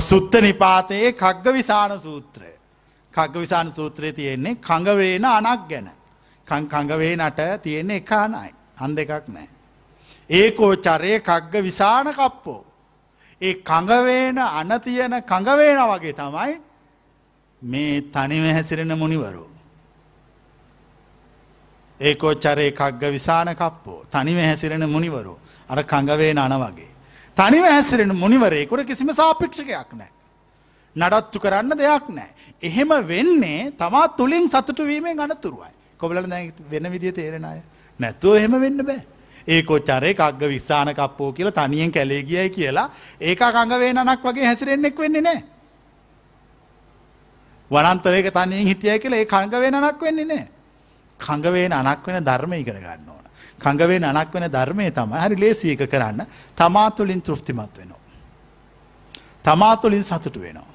[0.00, 2.52] සුත්ත නිපාතයේ කග්ග විසාන සූත්‍රය.
[3.14, 5.90] කග්ග විසාන සූත්‍රය තියෙන්නේ කඟවේන අනක් ගැන.
[6.46, 8.54] කඟවේ නට තියෙන්නේ එකානයි.
[8.76, 9.48] අන් දෙකක් නෑ.
[10.30, 12.64] ඒකෝ චරය කග්ග විසාන කප්පෝ.
[13.40, 16.60] ඒ කඟවේන අනතියන කඟවේන වගේ තමයි
[17.62, 19.49] මේ තනිව හැසිරෙන මුනිවරු.
[22.00, 25.34] ඒකෝච්චරේ කක්ග විසාන කප්පෝ තනිව හැසිරෙන මුනිවරු
[25.70, 26.90] අර කඟවේ නන වගේ.
[27.36, 30.10] තනිව හැසිරෙන මුනිවරේකුට කිසිම සාපික්ෂකයක් නෑ.
[30.96, 32.30] නඩත්තු කරන්න දෙයක් නෑ.
[32.62, 35.72] එහෙම වෙන්නේ තමත් තුළින් සතුට වීමෙන් අනතුරුවයි.
[36.00, 36.16] කොබල
[36.70, 37.60] වෙන විදිය තේරෙන අය
[38.00, 39.00] නැතුව එහෙම වෙන්න බෑ.
[39.48, 42.90] ඒකොච්චරේ කක්ග විස්සාන කප්පෝ කියලා තනියෙන් කැලේ ගියයි කියලා
[43.20, 45.42] ඒක කඟවේ නක් වගේ හැසිරෙන්නෙක් වෙන්නේ නෑ.
[47.70, 50.59] වනන්තරයක තනියෙන් හිටියයි කියලා ඒ කංගවේ නක් වෙන්නේ නෑ.
[51.20, 53.24] කඟවේන අනක් වෙන ධර්ම ඉගෙන ගන්න ඕන.
[53.58, 58.00] කඟවෙන අනක් වෙන ධර්මය තම හරි ලේසි එක කරන්න තමා තුළින් තෘප්තිමත් වෙනවා.
[59.42, 60.70] තමා තුළින් සතුටු වෙනවා.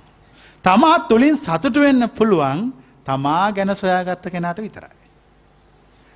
[0.66, 2.74] තමා තුළින් සතුටු වෙන්න පුළුවන්
[3.06, 4.96] තමා ගැන සොයාගත්ත කෙනාට විතරයි.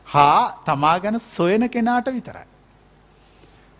[0.07, 2.47] හා තමා ගැන සොයන කෙනාට විතරයි.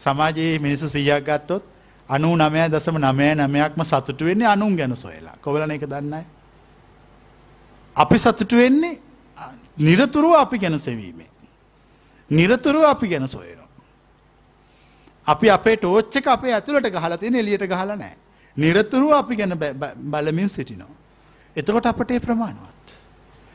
[0.02, 1.64] සමාජයේ මිනිසු සීයක් ගත්තොත්
[2.10, 6.24] අනු නමය දසම නමය නමයක්ම සතුටු වෙන්නේ අනුන් ගැන සොයලා කොවලන එක දන්නයි.
[7.96, 9.00] අපි සතුටු වෙන්නේ
[9.78, 11.30] නිරතුරුව අපි ගැන සෙවීමේ.
[12.32, 13.68] නිරතුරුව අපි ගැන සොයනවා.
[15.26, 18.16] අපි අපේ ටෝච්චක අපේ ඇතුළට ගහල තියෙන එලියට ගහල නෑ.
[18.58, 19.54] නිරතුරුව අපි ගැන
[20.12, 20.98] බලමින් සිටිනවා.
[21.56, 22.98] එතකොට අපටේ ප්‍රමාණවත්.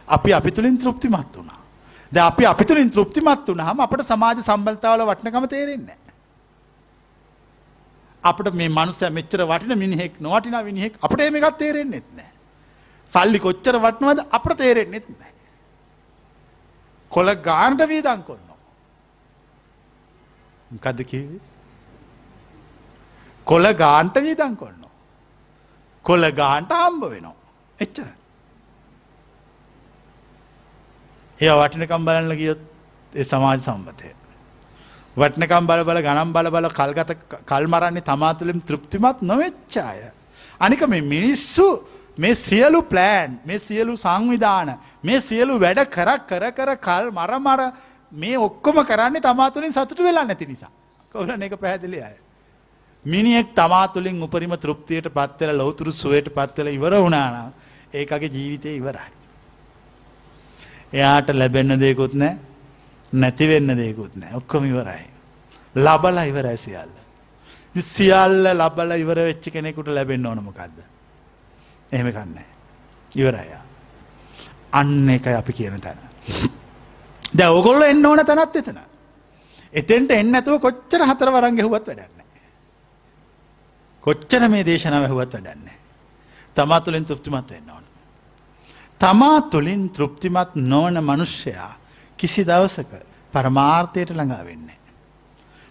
[0.09, 1.61] අපි අපි තුළින් තෘප්තිමත් වුණා.
[2.13, 5.99] ද අපි අපි තුළින් තෘප්තිමත් වුණ හම අපට සමාජ සම්බල්තාවල වටනකම තේරෙන්නේ.
[8.25, 12.31] අපට මේ මනුස මෙච්චර වටින මිනිහෙක් නොවටින විනිහෙක් අපට මේකත් තේරෙන්නෙත් නෑ.
[13.13, 15.34] සල්ලි කොච්චර වටනවද අප තේරෙන්නෙත් නෑ.
[17.15, 18.43] කොළ ගාන්ට වීදන් කොන්න.
[20.85, 21.41] කද කිවේ.
[23.47, 24.83] කොළ ගාන්ට වීදන් කොන්න.
[26.05, 27.37] කොළ ගාන්ට හම්බ වෙනවා.
[27.79, 28.09] එච්චර.
[31.39, 32.61] එය වටිනකම් බලන්න ගියොත්
[33.15, 34.11] ඒ සමාජ සම්බතය.
[35.17, 37.11] වටනකම් බල බල ගනම් බල බල කල්ගත
[37.51, 40.01] කල් මරන්නේ තමා තුළින් තෘප්තිමත් නොවෙච්චාය.
[40.61, 41.67] අනික මේ මිනිස්සු
[42.19, 47.61] මේ සියලු ප්ලෑන් මේ සියලු සංවිධාන මේ සියලු වැඩ කර කර කර කල් මර මර
[48.13, 50.71] මේ ඔක්කොම කරන්නේ තමා තුළින් සතුට වෙලා නැති නිසා.
[51.13, 52.17] කවුරන එක පැහැදිලි අය.
[53.05, 57.53] මිනිියෙක් තමා තුළින් උපරිම තෘප්තියට පත්වල ලෝතුරු සුවයට පත්වල ඉවර වුණානම්
[57.95, 59.13] ඒකගේ ජීවිතය ඉවරයි.
[60.93, 62.39] එයාට ලැබෙන්න දෙකුත් නෑ
[63.13, 65.07] නැතිවෙන්න දෙකුත් නෑ ඔක්කොම ඉවරයි.
[65.75, 66.95] ලබල ඉවරයි සියල්ල.
[67.75, 70.94] සියල්ල ලබල ඉවර වෙච්චි කෙනෙකුට ලැබෙන්න ඕනමකක්ද.
[71.93, 72.47] එහෙම කන්නේ.
[73.13, 73.47] ඉවරය.
[74.73, 75.99] අන්න එකයි අපි කියන තැන.
[77.33, 78.79] ද ඔගොල්ල එන්න ඕන තැනත් එතන.
[79.73, 82.23] එතෙන්ට එන්න ඇතුව කොච්චර හතර වරන් ගැහුවත් වැඩන්න.
[84.05, 85.71] කොච්චර මේ දේශනාව ඇහුවත් වැඩන්න.
[86.57, 87.85] තමා තුළින් තෘප්තිමත් වෙන්න ඕන.
[89.01, 91.73] තමා තුළින් තෘප්තිමත් නොවන මනුෂ්‍යයා
[92.19, 92.93] කිසි දවසක
[93.33, 94.79] පරමාර්ථයට ළඟා වෙන්නේ.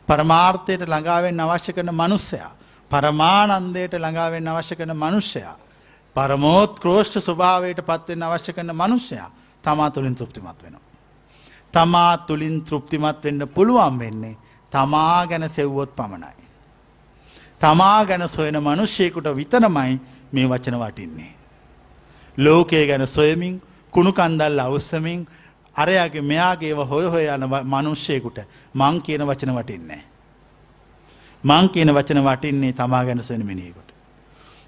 [0.07, 2.51] පරමාර්ථයට ළඟාවෙන් අවශ්‍ය කරන මනුස්සයා
[2.91, 5.55] පරමානන්දයට ළඟාවෙන් අවශ්‍ය කරන මනුෂ්‍යයා
[6.15, 9.29] පරමෝත් ක්‍රෝෂ්ඨ ස්වභාවයට පත්වෙන් අවශ්‍ය කරන මනුෂ්‍යයා
[9.63, 10.81] තමා තුළින් තෘප්තිමත් වෙනවා.
[11.73, 14.37] තමා තුළින් තෘප්තිමත් වෙන්න පුළුවන් වෙන්නේ
[14.71, 16.43] තමා ගැන සෙව්වොත් පමණයි.
[17.61, 19.99] තමා ගැන සොයන මනුෂ්‍යයකුට විතරමයි
[20.33, 21.31] මේ වචන වටින්නේ.
[22.37, 23.61] ලෝකය ගැන සොයමින්
[23.93, 25.27] කුණු කන්දල් අවස්සමින්
[25.75, 28.37] අරයාගේ මෙයාගේව හොය හොය යන මනුෂ්‍යයකුට
[28.75, 30.03] මං කියන වචන වටින්නේ.
[31.43, 33.82] මං කියන වචන වටින්නේ තමා ගැන සොයන මිනිියකුට.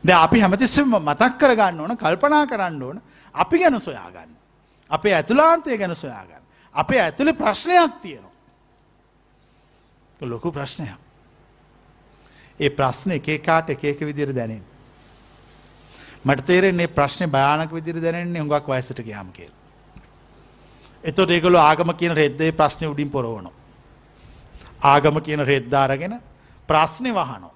[0.06, 3.02] ද අපි හැමතිස්සම මතක් කරගන්න ඕන කල්පනා කරන්න ඕන
[3.36, 4.30] අපි ගැන සොයාගන්න.
[4.90, 6.44] අපේ ඇතුලාන්තය ගැන සොයාගන්න.
[6.76, 8.32] අපේ ඇතුළි ප්‍රශ්නයක් තියෙනවා.
[10.22, 11.00] ලොකු ප්‍රශ්නයක්.
[12.60, 14.64] ඒ ප්‍රශ්න එක කාට එක එක විදිර දැනෙන්.
[16.26, 19.52] මට තේරෙන්නේ ප්‍රශ්න භයානක විදිර දැනෙන්නේ හුඟක් වයසට ගයාම කියල.
[21.04, 23.52] එතොට ඒගොලු ආගම කියන රෙද්දේ ප්‍රශ්නය උඩින් පොරවනො.
[24.84, 26.22] ආගම කියන රෙද්දාරගෙන
[26.70, 27.55] ප්‍රශ්නය වහනෝ.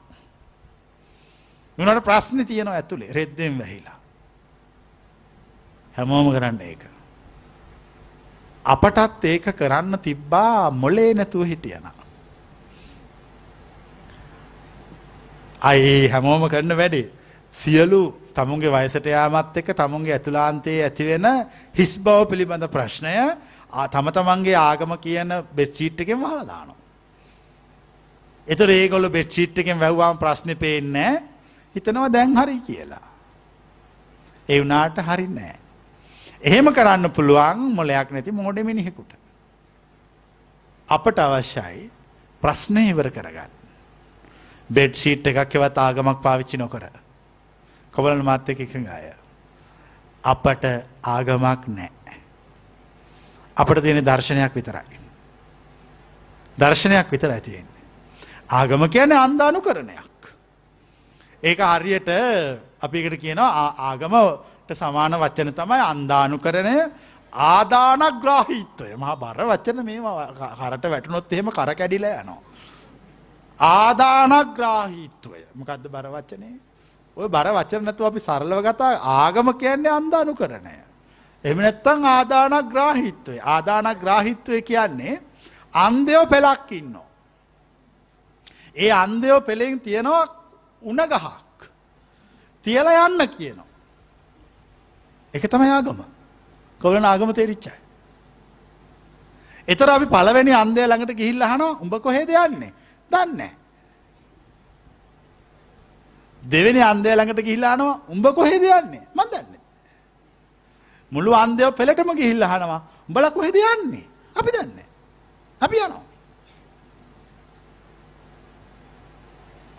[1.79, 3.97] උනට ප්‍රශ්න තියනවා ඇතුළේ රෙද්දෙන් වැහිලා.
[5.95, 6.83] හැමෝම කරන්න ඒක.
[8.65, 11.93] අපටත් ඒක කරන්න තිබ්බා මොලේ නැතුව හිටියනා.
[15.61, 17.11] අයි හැමෝම කරන වැඩේ.
[17.55, 18.01] සියලු
[18.33, 21.27] තමුන්ගේ වයසට යාමත් එක්ක තමුන්ගේ ඇතුලාන්තයේ ඇතිවෙන
[21.75, 23.15] හිස් බව පිළිබඳ ප්‍රශ්නය
[23.87, 26.77] තම තමන්ගේ ආගම කියන බෙච්චීට් එකෙන් වහලා දානවා.
[28.47, 31.11] එතකොට ඒගොල්ලෝ බෙච්චීට් එකෙන් වැව්වාම ප්‍රශ්නේ පේන්නේ
[31.75, 33.07] හිතනවා දැන් හරි කියලා.
[34.49, 35.55] ඒ වුණාට හරි නෑ.
[36.43, 39.13] එහෙම කරන්න පුළුවන් මොලයක් නැති මොඩ මිනිහෙකුට.
[40.89, 41.91] අපට අවශ්‍යයි
[42.41, 43.51] ප්‍රශ්නය ඉවර කරගන්න.
[44.69, 46.89] බෙඩ් ෂීට් එකක් එවත් ආගමක් පාවිච්චි නොකර.
[47.93, 49.13] කොබලන මාත්‍ය එක අය.
[50.23, 50.65] අපට
[51.03, 52.15] ආගමක් නෑ.
[53.57, 54.99] අපට තියෙන දර්ශනයක් විතරයි.
[56.57, 57.83] දර්ශනයක් විතර ඇතියෙන්නේ.
[58.49, 60.18] ආගම කියන අන්දානු කරනයක්.
[61.43, 62.09] ඒක හරියට
[62.81, 66.75] අපිකට කියනවා ආගමට සමාන වච්චන තමයි අන්දානු කරනය
[67.33, 69.99] ආදානග්‍රාහිත්වය මහා බර වච්චන මේ
[70.59, 72.41] හරට වැටනොත් එහෙම කර කැඩිලා යනවා.
[73.59, 76.55] ආදානග්‍රාහිත්වය මොකක්ද බර වචනේ
[77.17, 80.75] ඔය බර වචන නැතුව අපි සරලව ගතා ආගම කියන්නේ අන්දානු කරණය.
[81.43, 85.21] එම නැත්තං ආදානග්‍රාහිත්වය ආදානග්‍රාහිත්වය කියන්නේ
[85.73, 87.07] අන්දයෝ පෙලක් ඉන්නෝ.
[88.75, 90.38] ඒ අන්දයෝ පෙළෙන් තියෙනවා
[90.81, 91.13] උනගහක්
[92.65, 93.67] තියල යන්න කියනවා.
[95.33, 96.01] එක තමයි ආගම
[96.81, 97.77] කොවලන ආගම තේරිච්චයි.
[99.67, 102.73] එතර අපි පලවැනි අන්දය ළඟට ගිහිල්ල හනවා උඹ කොහෙද යන්නේ
[103.11, 103.51] දන්නේ.
[106.43, 109.61] දෙවෙනි අන්දය ළඟට ගිහිල්ලානවා උඹ කොහෙද යන්නේ මන් දන්නේ.
[111.11, 114.05] මුළු අන්දය පෙළටම ගිහිල්ල හනවා උඹල කොහෙද යන්නේ
[114.35, 114.87] අපි දන්නේ.
[115.61, 116.08] අපි යනවා.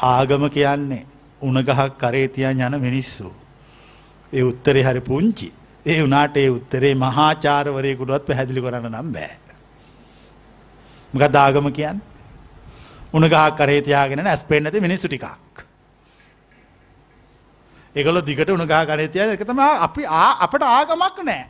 [0.02, 1.06] ආගම කියන්නේ
[1.42, 3.32] උනගහක් කරේතියන් යන මිනිස්සු.
[4.32, 5.52] ඒ උත්තරේ හරි පුංචි.
[5.86, 9.36] ඒ වනාට ඒ උත්තරේ මහාචාරවරයකුටුවත් පැහැදිලි කරන්න නම් බෑ.
[11.14, 12.00] මකද ආගම කියන්න
[13.12, 15.26] උනගහක් කරේ තියාගෙන ඇස් පෙන් නැති මිනිස්සු ටිකක්.
[17.96, 20.02] ඒගොල්ලෝ දිගට උනගහ කරේ තියා ඒක තමයි අපි
[20.44, 21.46] අපට ආගමක් නැහැ.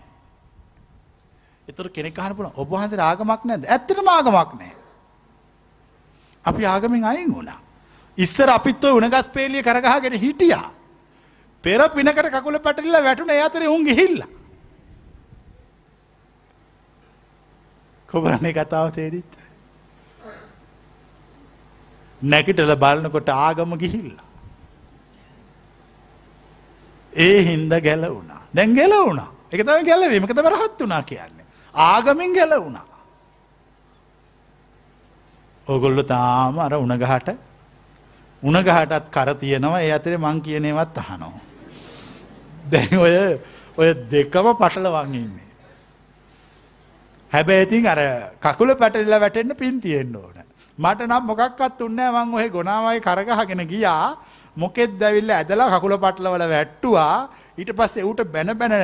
[1.68, 3.64] ඒතර කෙනෙක් අහන්න පුළුවන් ඔබ වහන්සේ ආගමක් නැද්ද?
[3.66, 4.76] ඇත්තටම ආගමක් නැහැ.
[6.44, 7.60] අපි ආගමෙන් අයින් වුණා.
[8.24, 10.68] ඉස්සර අපිත් ඔය උණගස් පේලිය කරගහගෙන හිටියා.
[11.64, 14.30] පෙර පිනකට කකුල පැටලිලා වැටුණ ඒ අතරේ උන් ගිහිල්ලා.
[18.08, 19.32] කොබරන්නේ කතාව තේරිච්ච.
[22.22, 24.28] නැකිටල බලනකොට ආගම ගිහිල්ලා.
[27.12, 28.42] ඒ හින්ද ගැලවුණා.
[28.54, 29.30] දැන් ගැලවුණා.
[29.52, 31.46] එක තම ගැලවීම එක තම රහත් වුණා කියන්නේ.
[31.74, 32.86] ආගමින් ගැලවුණා.
[35.66, 37.30] ඔගොල්ලො තාම අර උනගහට
[38.42, 41.32] උනගහටත් කර තියෙනවා ඒ අතරේ මං කියනවත් අහනෝ.
[42.72, 43.14] දැන් ඔය
[43.76, 45.48] ඔය දෙකම පටලවන් ඉන්නේ.
[47.32, 48.00] හැබැයි ඉතින් අර
[48.44, 50.38] කකුල පැටලිලා වැටෙන්න පින් තියෙන්න ඕන.
[50.78, 54.16] මට නම් මොකක්වත් උන්නේ නැහැ මං ඔය ගොනාවයි කරගහගෙන ගියා.
[54.56, 57.28] මොකෙත් දැවිල්ල ඇදලා කකුල පටලවල වැට්ටුවා.
[57.58, 58.74] ඊට පස්සේ ඌට බැන බැන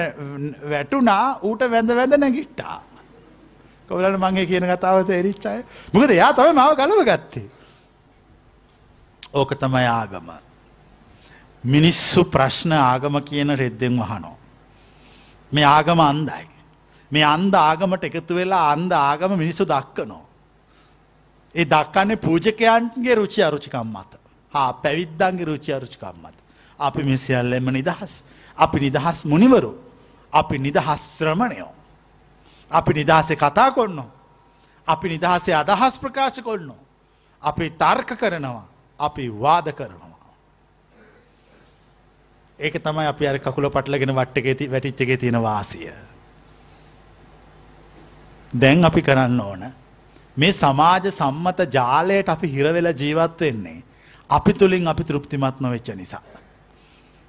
[0.71, 2.79] වැටුණා ඌට වැඳ වැඳ නැගිට්ටා.
[3.89, 5.61] කොහොමද මං ඒ කියන කතාව තේරිච්ච අය?
[5.93, 7.49] මොකද එයා තමයි මාව ගලව ගත්තේ.
[9.37, 10.29] ඕක තමයි ආගම.
[11.65, 14.37] මිනිස්සු ප්‍රශ්න ආගම කියන රෙද්දෙන් වහනෝ.
[15.53, 16.47] මේ ආගම අන්දයි.
[17.13, 20.25] මේ අන්ද ආගමට එකතු වෙලා අන්ද ආගම මිනිස්සු දක්කනෝ.
[21.55, 24.19] ඒ දක්කන්නේ පූජකයන්ගේ රුචි අරුචිකම් මත.
[24.55, 26.35] හා පැවිද්දන්ගේ රුචි අරුචිකම් මත.
[26.81, 28.23] අපි මිසිියල්ලෙම නිදහස්.
[28.59, 29.73] අපි නිදහස් මුනිවරු.
[30.33, 31.73] අපි නිදහස් ශ්‍රමණයෝ.
[32.71, 34.11] අපි නිදහසේ කතා කොන්නෝ.
[34.87, 36.81] අපි නිදහසේ අදහස් ප්‍රකාශ කොන්නෝ.
[37.43, 38.67] අපි තර්ක කරනවා.
[39.01, 40.33] අපි වාද කරනවා.
[42.59, 45.93] ඒක තමයි අපි අර කකුල පටලගෙන වට්ටක වැටිච්චගේ තියෙන වාසිය.
[48.61, 49.73] දැන් අපි කරන්න ඕන.
[50.39, 53.83] මේ සමාජ සම්මත ජාලයට අපි හිරවෙල ජීවත් වෙන්නේ.
[54.31, 56.23] අපි තුළින් අපි තෘප්තිමත්ම වෙච්ච නිසා.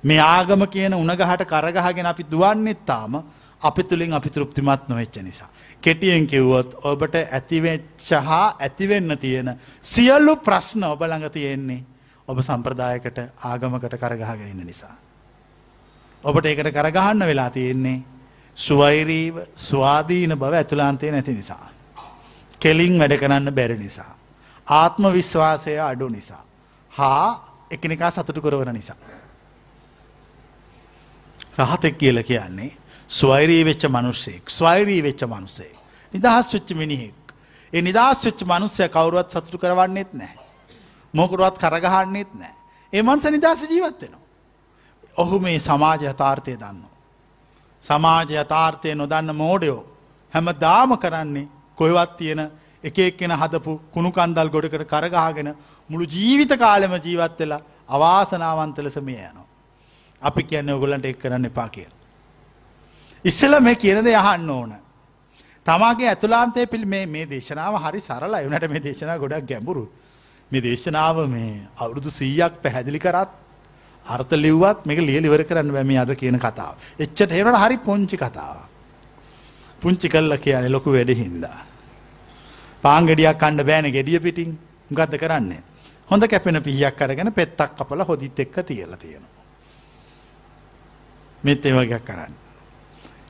[0.04, 3.24] මේ ආගම කියන උනගහට කරගහගෙන අපි දුවන්නෙත්තාම
[3.62, 5.50] අපි තුළින් අපි තෘප්තිමත් නොවෙච්ච නිසා.
[5.88, 11.84] කෙටියෙන් කිව්වොත් ඔබට ඇතිවෙච්ච හා ඇතිවෙන්න තියෙන සියල්ලු ප්‍රශ්න ඔබ ළඟ තියෙන්නේ
[12.28, 14.96] ඔබ සම්ප්‍රදායකට ආගමකට කරගහගෙන ඉන්න නිසා.
[16.24, 18.04] ඔබට ඒකට කරගහන්න වෙලා තියෙන්නේ
[18.58, 21.70] සුවෛරීව ස්වාධීන බව ඇතුලාන්තය නැති නිසා.
[22.62, 24.12] කෙලින් වැඩ කරන්න බැරි නිසා.
[24.68, 26.44] ආත්ම විශ්වාසය අඩු නිසා.
[26.94, 27.30] හා
[27.72, 29.00] එකනිකා සතුටු කරවන නිසා.
[31.60, 32.72] රහතෙක් කියල කියන්නේ
[33.10, 35.77] ස්වෛරී වෙච්ච මනුස්සෙක් ස්වෛරී වෙච්ච මනුසේ.
[36.14, 37.16] නිදහස් වෙච්ච මිනිහෙක්.
[37.74, 40.36] ඒ නිදහස් වෙච්ච මනුස්සය කවරුවත් සතුටු කරවන්නෙත් නෑ.
[41.14, 42.56] මොකරුවත් කරගහන්නෙත් නෑ.
[42.94, 44.26] ඒ මන්ස නිදහස ජීවත් වෙනවා.
[45.18, 46.86] ඔහු මේ සමාජ යථාර්ථය දන්න.
[47.84, 49.82] සමාජ යථාර්ථය නොදන්න මෝඩයෝ
[50.34, 51.48] හැම දාම කරන්නේ
[51.78, 52.42] කොයවත් තියෙන
[52.84, 55.50] එක එක්කෙන හදපු කුණු කන්දල් ගොඩකට කරගාගෙන
[55.90, 59.46] මුළු ජීවිත කාලෙම ජීවත් වෙලා අවාසනාවන්ත ලෙස මේ යනවා.
[60.22, 61.92] අපි කියන්න ඔගොලන්ට එක් කරන්න එපා කියල.
[63.26, 64.74] ඉස්සල මේ කියනද යහන්න ඕන.
[65.68, 69.84] තමාගේ ඇතුලාන්තය පිල් මේ මේ දේශනාව හරි සරලා එවනට මේ දේශනා ගොඩක් ගැඹුරු.
[70.52, 73.32] මේ දේශනාව මේ අවුරුදු සීයක් පැහැදිලි කරත්
[74.06, 76.76] අර්ථ ලිව්වත් මේක ලියලිවර කරන්න බැම අද කියන කතාව.
[77.04, 78.58] එච්චට හෙරට හරි පොංචි කතාව.
[79.82, 81.58] පුංචි කල්ල කියන්නේ ලොකු වැඩ හින්දා.
[82.84, 84.54] පාංගෙඩියක් කණ්ඩ බෑන ගෙඩිය පිටින්
[84.92, 85.62] ගත්ත කරන්නේ.
[86.10, 89.44] හොඳ කැපෙන පිහියක් කරගෙන පෙත්තක් කපල හොදිත් එක්ක තියල තියෙනවා.
[91.44, 92.34] මෙත් ඒවගයක් කරන්න.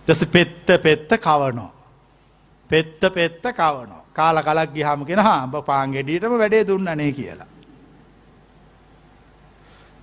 [0.05, 1.76] ටස පෙත්ත පෙත්ත කවනෝ.
[2.69, 7.47] පෙත්ත පෙත්ත කවනෝ කාල කලක් ගිහාම කෙන හාඹ පාංගෙඩියටම වැඩේ දුන්නනේ කියලා.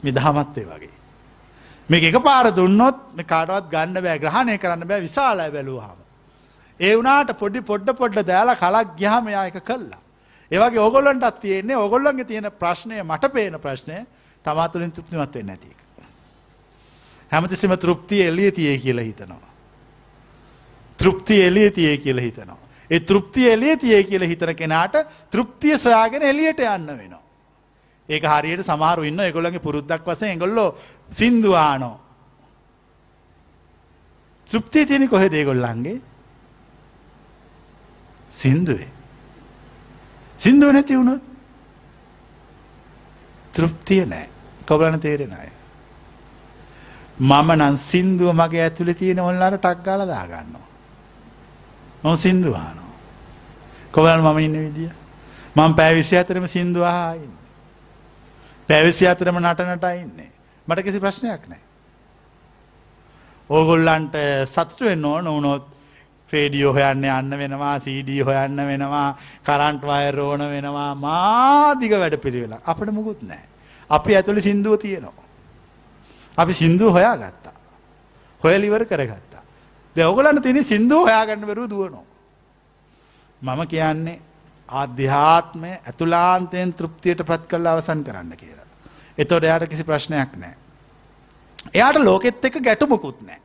[0.03, 0.95] මිදහමත්තේ වගේ.
[1.89, 2.97] මේක එක පාර දුන්නොත්
[3.27, 5.99] කාටවත් ගන්න බෑ ග්‍රහණය කරන්න බෑ විශාලය බැලූහම.
[6.81, 10.03] ඒ වනාට පොඩි පොඩ්ඩ පොඩ්ඩ දාලා කලක් ගිහම යායක කල්ලා.
[10.51, 14.07] ඒවගේ ඔගොල්ලන්ටත් තියෙන්නේ ඔගොල්ලන්ගේ තියෙන ප්‍රශ්නය මට පේන ප්‍රශ්නය
[14.45, 15.79] තමාතුලින් තෘප්තිමත්වේ නැතික.
[17.33, 19.54] හැමතිසිම තෘප්තිය එල්ලිය තිය කියලා හිතනවා.
[20.99, 22.59] තෘප්ති එලිය තිය කියල හිතනවා.
[22.91, 24.97] ඒ තෘප්තිය එලිය තිය කියල හිතන කෙනාට
[25.31, 27.23] තෘප්තිය සොයාගෙන එලියට යන්න වෙනවා.
[28.09, 30.67] ඒක හරියට සමහරු ඉන්න එකොළගේ පුරුද්දක් වස එගොල්ලො
[31.11, 31.97] සින්දුවානෝ.
[34.49, 36.01] තෘප්තිය තියෙන කොහෙ දේගොල්ලන්ගේ
[38.33, 38.91] සින්දුවේ.
[40.39, 41.23] සින්දුව නැති වුණොත්
[43.55, 44.29] තෘප්තිය නෑ
[44.67, 45.51] කොබලන තේරෙන අය.
[47.21, 50.64] මම නන් සින්දුව මගේ ඇතුළ තියෙන ඔල්ලාට ටක්ගාල දාගන්නවා.
[52.05, 52.91] නො සින්දුවානෝ.
[53.93, 54.93] කොවල් මම ඉන්න විදිිය.
[55.57, 57.35] මං පැවිසි අතරම සින්දුවාහායින්න.
[58.69, 60.31] පැවිසි අතරම නටනට ඉන්නේ.
[60.69, 61.63] මට කිසි ප්‍රශ්නයක් නෑ.
[63.51, 65.65] ඕගොල්ලන්ට සතුටුවෙන් ඕන උනොත්
[66.31, 69.09] ක්‍රේඩියෝ හොයන්න යන්න වෙනවා සීඩී හොයන්න වෙනවා
[69.45, 73.45] කරන්ට් වයර් ඕන වෙනවා මාදික වැඩ පිළිවෙලා අපට මුකුත් නෑ.
[73.91, 75.29] අපි ඇතුළි සින්දුව තියෙනවා.
[76.39, 77.57] අපි සින්දුව හොයා ගත්තා.
[78.43, 79.34] හොයලිවර කරගත්තා.
[79.97, 82.05] ද ඔගලන්න තිනි සින්දුව හොයාගන්නවරු දුවනෝ.
[83.43, 84.21] මම කියන්නේ
[84.69, 88.69] අධ්‍යාත්මය ඇතුලාන්තයෙන් තෘප්තියට පත් කල්ල අවසන් කරන්න කියලා.
[89.19, 90.55] එතොට එයාට කිසි ප්‍රශ්නයක් නෑ.
[91.71, 93.41] එයාට ලෝකෙත් එක ගැටුමකුත් නෑ.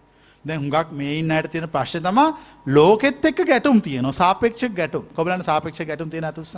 [0.45, 2.19] දැ හුඟක් මේ ඉන්නට තියෙන ප්‍රශ්න තම
[2.67, 6.55] ලෝකෙත් එක් ගැටුම් තියන සාපේක්ෂ ගැටුම් කොබලන සාපේක්ෂ ගැටුම් තියෙන තුස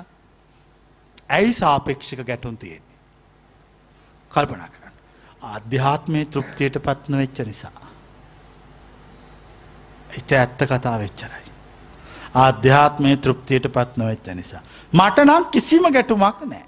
[1.29, 2.99] ඇයි සාපේක්ෂික ගැටුම් තියෙන්නේ
[4.31, 4.93] කල්පනා කරන්න
[5.51, 7.90] අධ්‍යාත්මය තෘප්තියට පත්න වෙච්ච නිසා
[10.17, 11.51] එට ඇත්ත කතා වෙච්චරයි
[12.33, 14.61] ආධ්‍යාත්මය තෘප්තියට පත් නොවෙච්ච නිසා.
[14.93, 16.65] මට නම් කිසිම ගැටුමක් නෑ.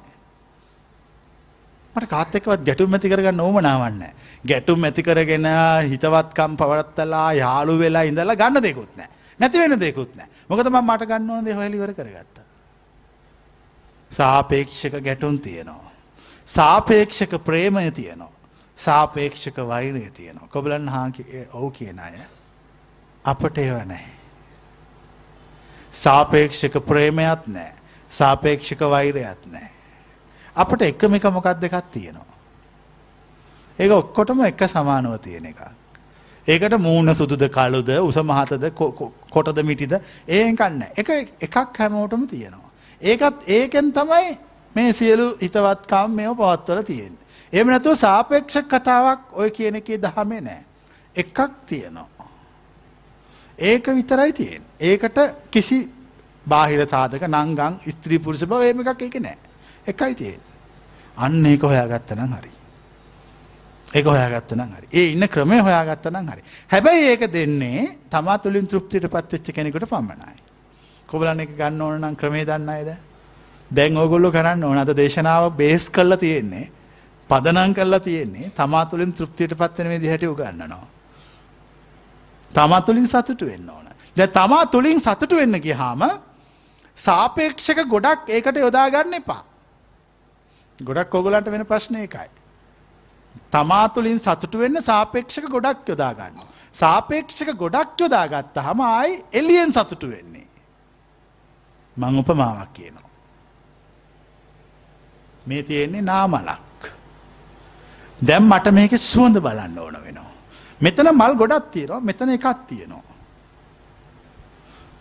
[1.95, 4.03] මට කාත්තකවත් ගැටුම් ඇති කරගන්න ඕමනාවන්න.
[4.45, 5.47] ගැටුම් ඇති කරගෙන
[5.89, 11.07] හිතවත්කම් පවරත්තලා යාළු වෙලා ඉඳලා ගන්න දෙකුත් නෑ නැති වෙන දෙකුත් නෑ මොකද ම මට
[11.07, 12.43] ගන්න ඕද හොලිවර කරගත්ත.
[14.11, 15.91] සාපේක්ෂක ගැටුම් තියෙනවා.
[16.47, 18.31] සාපේක්ෂක ප්‍රේමය තියෙනවා.
[18.79, 20.47] සාපේක්ෂක වෛරය තියෙනවා.
[20.49, 21.07] කොබලන් හා
[21.53, 22.19] ඔවු කියන අය
[23.25, 24.05] අපට ඒව නෑ.
[25.91, 27.71] සාපේක්ෂක ප්‍රේමයක් නෑ
[28.11, 29.69] සාපේක්ෂක වෛරයක් නෑ.
[30.55, 32.33] අපට එකම එක මොකක් දෙකක් තියෙනවා.
[33.79, 35.61] ඒක ඔක්කොටම එක සමානව තියෙන එක.
[36.47, 38.71] ඒකට මූුණ සුදුද කළුද උස මහතද
[39.31, 39.97] කොටද මිටිද
[40.27, 41.09] ඒකන්න එක
[41.41, 42.71] එකක් හැමෝටම තියෙනවා.
[43.01, 44.37] ඒකත් ඒකෙන් තමයි
[44.75, 47.17] මේ සියලු හිතවත්කම් මෙෝ පවත්වල තියෙන්.
[47.53, 50.61] එම නැතුව සාපේක්ෂ කතාවක් ඔය කියන එකේ දහමේ නෑ.
[51.15, 52.12] එකක් තියෙනවා.
[53.59, 54.61] ඒක විතරයි තියෙන්.
[54.79, 55.19] ඒකට
[55.51, 55.89] කිසි
[56.45, 59.37] බාහිර සාධක නංගං ස්ත්‍රී පුරුෂ බව ඒම එකක් එක නෑ.
[59.87, 60.41] එකයි තියෙන්.
[61.17, 62.51] අන්න ඒක හොයාගත්තනම් හරි.
[63.93, 64.87] ඒක හොයාගත්තනම් හරි.
[64.91, 66.41] ඒ ඉන්න ක්‍රමය හොයාගත්තනම් හරි.
[66.71, 70.37] හැබැයි ඒක දෙන්නේ තමා තුළින් තෘප්තියට පත්වෙච්ච කෙනෙකුට පමණයි.
[71.07, 72.95] කොබලන්න එක ගන්න ඕන නම් ක්‍රමේ දන්න අයද.
[73.71, 76.71] දැන් ඕගොල්ලො කරන්න ඕන අද දේශනාව බේස් කල්ලා තියෙන්නේ
[77.29, 80.85] පදනං කරලා තියෙන්නේ තමා තුළින් තෘප්තියට පත්වන මේ දිහට උගන්නනවා.
[82.53, 83.87] තමා තුළින් සතුටු වෙන්න ඕන.
[84.17, 86.03] දැ තමා තුළින් සතුටු වෙන්න ගිහාම
[86.97, 89.43] සාපේක්ෂක ගොඩක් ඒකට යොදාගන්න එපා.
[90.79, 92.29] ගොඩක් ඔගොලන්ට වෙන ප්‍රශ්නය එකයි.
[93.51, 96.41] තමා තුළින් සතුටු වෙන්න සාපේක්ෂක ගොඩක් යොදාගන්න.
[96.73, 100.47] සාපේක්ෂක ගොඩක් යොදාගත්ත හම අයි එලියෙන් සතුටු වෙන්නේ.
[101.97, 103.09] මං උපමාවක් කියනවා.
[105.47, 106.91] මේ තියෙන්නේ නාමලක්.
[108.21, 110.32] දැම් මට මේක සුවඳ බලන්න ඕන වෙනවා.
[110.81, 113.03] මෙතන මල් ගොඩක් තියෙනවා මෙතන එකක් තියෙනවා.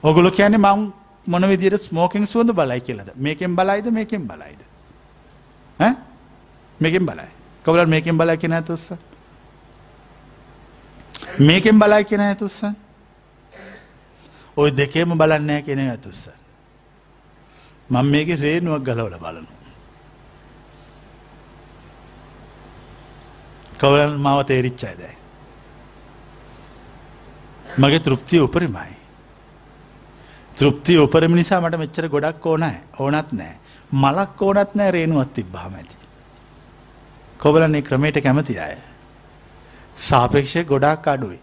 [0.02, 0.92] ඔගුලු කියන මං
[1.26, 3.08] මොන විදිර ස්මෝකින් සුවඳ බලයි කියලද?
[3.16, 4.60] මේකෙන් බලයිද මේකෙන් බලයිද.
[6.80, 7.30] මේකෙන් බලයි.
[7.64, 8.92] කවුලට මේකෙන් බලයි කියෙන ඇතුස්ස
[11.38, 12.64] මේකෙන් බලයි කියෙන ඇතුස්ස
[14.56, 16.28] ඔය දෙකේම බලන්නෑ කෙන ඇතුස්ස
[17.90, 19.52] මං මේක රේනුවක් ගලවල බලනු
[23.78, 25.21] කවලන් මාව තේරිච්චාය දැයි
[27.78, 29.02] මගේ තෘප්තිය උපරිමයි
[30.56, 33.54] තෘප්තිය උපරම නිසා මට මෙච්චර ගොඩක් ඕනෑ ඕනත් නෑ
[33.92, 35.96] මලක් ඕනත් නෑ රේනුවත් තිබ්බාම ඇති.
[37.38, 38.76] කොබලන්නේ ක්‍රමයට කැමති අය.
[39.96, 41.40] සාපේක්ෂ ගොඩක් අඩුයි.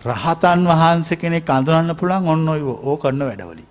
[0.00, 3.66] රහතන් වහන්ස කෙනෙ කඳුරන්න පුළන් ඔන්න ඔය ඕ කරන්න වැඩවලි.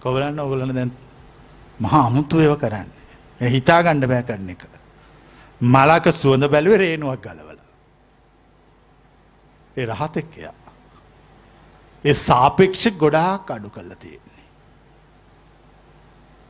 [0.00, 0.92] කොබලන්න ඔගලන දැන්
[1.80, 2.88] මහා අමුතු ඒව කරන්න.
[3.40, 4.62] හිතා ගණ්ඩ බෑ කරන එක.
[5.60, 7.49] මලක සුවඳ බැලුව රේනුවක් ගලවල.
[9.76, 10.54] ඒ රහතෙක්කයා.
[12.04, 14.26] ඒ සාපේක්ෂ ගොඩාක් අඩු කල්ල තියෙන.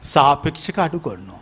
[0.02, 1.40] සාපේක්ෂක අඩු කොන්නවා.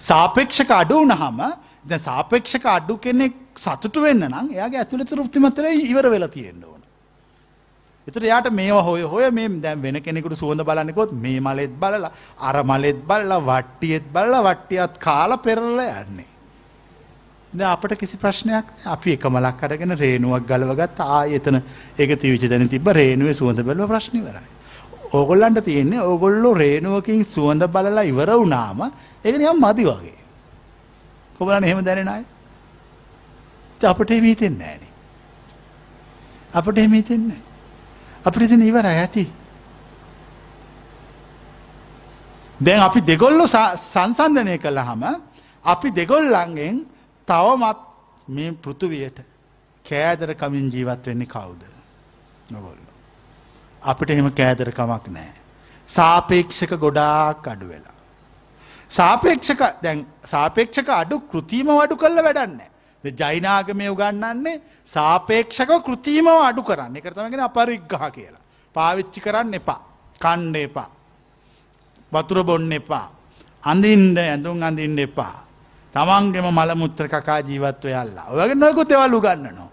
[0.00, 1.40] සාපේක්ෂක අඩු වනහම
[1.84, 6.82] ද සාපේක්ෂක අඩු කෙනෙක් සතුට වෙන්න නම් එයාගේ ඇතුළත ෘප්තිමතර ඉවර වෙලා තියෙන්න්න ඕන.
[8.06, 12.12] එතට යාට මේ හොය හොය මේ දැම් වෙන කෙනෙකුට සුවඳ බලන්නකොත් මේ මලෙත් බලලා
[12.48, 16.28] අර මලෙත් බලලා වට්ටියත් බලලා වට්ටියත් කාල පෙරල යන්නේ.
[17.52, 21.62] ද අපට කිසි ප්‍රශ්නයක් අපි එක මලක් අරගෙන රේනුවක් ගලවගත් ආ එතන
[21.98, 24.48] ඒක තිවිච දැන තිබ රේනුවේ සුවඳ බැලව ප්‍රශ්නිවරයි.
[25.12, 28.92] ඕගොල්ලන්ට තියෙන්නේ ඕගොල්ලො රේනුවකින් සුවඳ බලලා ඉවර වුනාම
[29.24, 30.18] එකන යම් මදි වගේ.
[31.38, 32.24] කොබලන එහෙම දැනෙනයි.
[33.80, 34.82] අපට එමීතෙන් නෑන.
[36.52, 37.32] අපට එමීතෙන්න.
[38.24, 39.24] අපට ඉතින් ඉවර ඇති.
[42.60, 45.02] දැන් අපි දෙගොල්ලො සංසන්ධනය කළ හම
[45.64, 46.84] අපි දෙගොල්ලන්ගෙන්
[47.30, 47.80] තවමත්
[48.28, 49.18] මේ පෘතුවයට
[49.84, 51.62] කෑදර කමින් ජීවත් වෙන්නේ කවුද
[52.50, 52.80] නොගොල්ල.
[53.82, 55.32] අපිට එහෙම කෑදර කමක් නෑ.
[55.88, 57.96] සාපේක්ෂක ගොඩාක් අඩු වෙලා.
[58.90, 62.60] සාපේක්ෂක දැන් සාපේක්ෂක අඩු කෘතිීම වඩු කල්ල වැඩන්න.
[63.04, 68.44] ජයිනාගමය උගන්නන්නේ සාපේක්ෂක කෘතිීම අඩු කරන්න එකතමගෙන අපරිග්ගහ කියලා.
[68.74, 69.80] පාවිච්චි කරන්න එපා.
[70.20, 70.88] කණ්ඩ එපා.
[72.12, 73.06] වතුර බොන්න එපා.
[73.62, 75.47] අඳින්ට ඇඳුම් අඳින්න එපා.
[75.94, 79.70] තමන්ගෙම මළමුත්‍ර කකා ජීවත්වය අල්ලා ඔයගේ නොයකු තෙවල්ලු ගන්නනවා.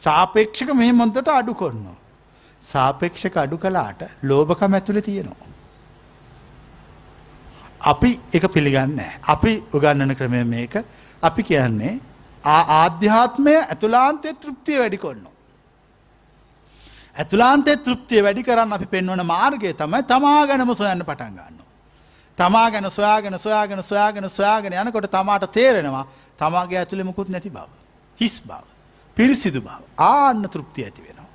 [0.00, 1.96] සාපේක්ෂක මෙහි මොන්තට අඩු කොන්නවා.
[2.62, 5.50] සාපේක්ෂක අඩු කලාට ලෝභකම ඇතුළ තියෙනවා.
[7.82, 9.00] අපි එක පිළිගන්න
[9.34, 10.74] අපි උගන්නන ක්‍රමය මේක
[11.22, 11.94] අපි කියන්නේ
[12.44, 15.24] ආධ්‍යාත්මය ඇතුලාන්තය තෘප්තිය වැඩි කොන්න.
[17.16, 21.58] ඇතුලාන්තේ තෘප්තිය වැඩි කරන්න අපි පෙන්වන මාර්ගය තමයි තමා ගැනම සොයන්න පටන් ගන්න.
[22.38, 26.06] තමා ගැන සොයාගෙන සොයාගෙන සොයාගෙන සොයාගෙන යනකොට තමාට තේරෙනවා
[26.38, 27.68] තමාගේ ඇතුළෙ මුකුත් නැති බව.
[28.20, 28.62] හිස් බව.
[29.16, 29.80] පිරිසිදු බව.
[29.98, 31.30] ආන්න තෘප්තිය ඇති වෙනවා.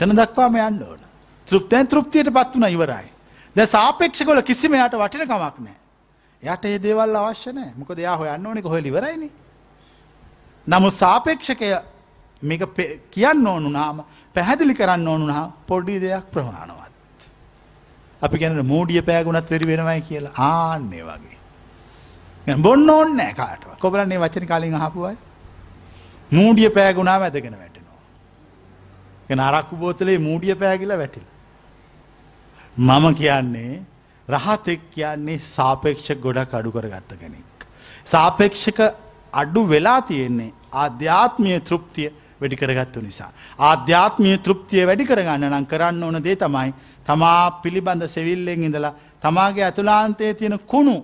[0.00, 1.00] එතන දක්වාම යන්න ඕන.
[1.46, 3.08] තෘප්තයන් තෘප්තියට පත් වුණ ඉවරයි.
[3.56, 5.78] දැන් සාපේක්ෂකවල කිසිම යාට වටින කමක් නැහැ.
[6.42, 7.74] එයාට මේ දේවල් අවශ්‍ය නැහැ.
[7.76, 9.32] මොකද එයා හොයන්න ඕනේ කොහෙල ඉවරයිනේ.
[10.66, 11.72] නමුත් සාපේක්ෂකය
[12.42, 12.62] මේක
[13.10, 14.04] කියන්න ඕනුනාම
[14.34, 16.89] පැහැදිලි කරන්න ඕනුනා පොඩි දෙයක් ප්‍රමාණවත්.
[18.22, 21.38] අපි ගැන මූඩිය පෑගුණත් වෙරි වෙනවයි කියලා ආන්නේ වගේ.
[22.66, 25.16] බොන්න ඕන්නෑ කාට කොබලන්නේ වචන කලින් අහපුුවයි.
[26.32, 28.00] මූඩිය පෑගුණා වැදගෙන වැටෙනවා.
[29.30, 31.26] එන අරක්කු බෝතලේ මූඩිය පෑගිල වැටිල්.
[32.76, 33.82] මම කියන්නේ
[34.28, 37.68] රහතෙක් කියන්නේ සාපේක්ෂ ගොඩක් අඩු කරගත්ත කෙනෙක්.
[38.06, 38.80] සාපේක්ෂක
[39.32, 43.30] අඩු වෙලා තියෙන්නේ ආධ්‍යාත්මය තෘප්තිය වැඩි කරගත්තු නිසා.
[43.58, 46.72] ආධ්‍යාත්මය තෘප්තිය වැඩි කරගන්න නම් කරන්න ඕන දේ තමයි
[47.06, 50.96] තමා පිළිබඳ සෙවිල්ලෙන් ඉඳලා තමාගේ ඇතුලාන්තයේ තියෙන කුණු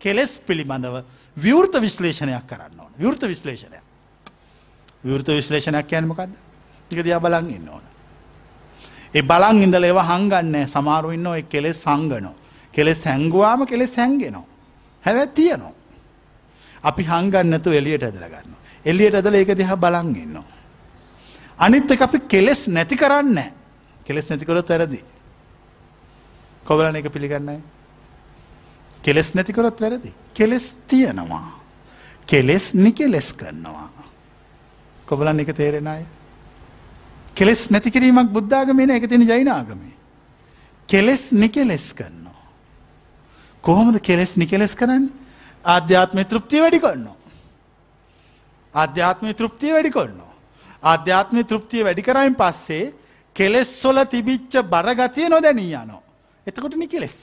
[0.00, 0.96] කෙලෙස් පිළිබඳව
[1.36, 3.78] විවෘත විශ්ලේෂණයක් කරන්න ඕන විවෘත විශ්ලේෂණය.
[5.04, 6.32] විවෘත විශ්ලේෂණයක් කියනමකක්ද
[6.90, 7.84] එක දියා බලන් ඉන්න ඕන.
[9.14, 12.34] ඒ බලන් ඉඳල ඒව හංගන්න සමාරු ඉන්න ඔය කෙලෙස් සංගනෝ.
[12.74, 14.46] කෙලෙස් හැංගුවාම කෙලෙස් හැන්ගෙනවා.
[15.04, 15.72] හැවැ තියනවා.
[16.82, 18.54] අපි හංගන්නතු එලියට ඇදලගන්න.
[18.84, 20.44] එල්ලියට ඇදල ඒක දිහා බලන් ඉන්නවා.
[21.58, 23.38] අනිත් එක අපි කෙලෙස් නැති කරන්න
[24.06, 25.00] කෙලෙස් නැතිකොරොත් ඇරදි.
[26.64, 27.60] කොවලන එක පිළිගන්නයි.
[29.02, 30.12] කෙලෙස් නැතිකොරොත් වැරදි.
[30.34, 31.60] කෙලෙස් තියනවා.
[32.26, 33.90] කෙලෙස් නිකෙලෙස් කරනවා.
[35.06, 36.04] කොබලන් එක තේරෙන අය.
[37.34, 39.92] කෙලෙස් නැතිකිරීමක් බුද්ධාගමෙන එක තින ජයිනාගමේ.
[40.88, 42.44] කෙලෙස් නිකෙලෙස් කරනවා.
[43.62, 45.08] කොහොමද කෙලෙස් නිකෙලෙස් කරන්න
[45.64, 47.16] ආධ්‍යාත්මය තෘප්තිය වැඩි කරනවා.
[48.74, 50.34] ආධ්‍යාත්මය තෘප්තිය වැඩි කරනවා.
[50.82, 52.92] ආධ්‍යාත්මය තෘප්තිය වැඩි කරයින් පස්සේ
[53.34, 56.03] කෙලෙස් සොල තිබිච්ච බරගතිය නොදැනී යනෝ.
[56.46, 57.18] එතකොට නිකෙලෙස්.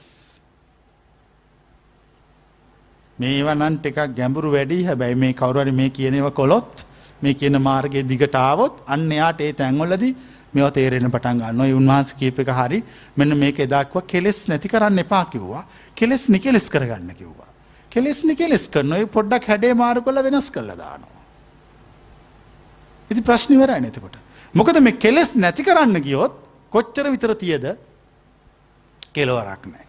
[3.18, 6.84] මේවනන් ටිකක් ගැඹුරු වැඩි හැබැයි මේ කවරුවරි මේ කියනව කොළොත්
[7.22, 10.04] මේ කියන මාර්ගයේ දිගටාවොත් අන්න එයාට ඒ තැන්වලද
[10.54, 12.82] මෙව තේරෙන පටන් ගන්න ඔය උන්වහන්ස කීප එක හරි
[13.16, 15.62] මෙන්න මේක එදක්ව කෙලෙස් නැති කරන්න එපා කිව්වා
[15.94, 17.48] කෙලෙස් නිකෙලෙස් කරගන්න කිව්වා.
[17.92, 21.22] කෙලෙස් නිකෙලෙස් කරන ඔය පොඩ්ඩක් හැඩේ මාරු කොල වෙනස් කළ දානවා.
[23.10, 24.18] ඉති ප්‍රශ්නිවරයි නැතකොට.
[24.54, 26.34] මොකද මේ කෙලෙස් නැති කරන්න ගියොත්
[26.72, 27.70] කොච්චර විතර තියද
[29.14, 29.86] කෙලවරක් නෑ.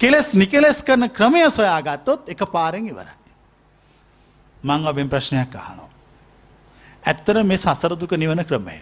[0.00, 3.16] කෙලෙස් නිකෙලෙස් කරන ක්‍රමය සොයා ගත්තොත් එක පාරෙන් ඉවරයි.
[4.64, 5.90] මං ඔබෙන් ප්‍රශ්නයක් අහනවා.
[7.06, 8.78] ඇත්තර මේ සසරදුක නිවන ක්‍රමය.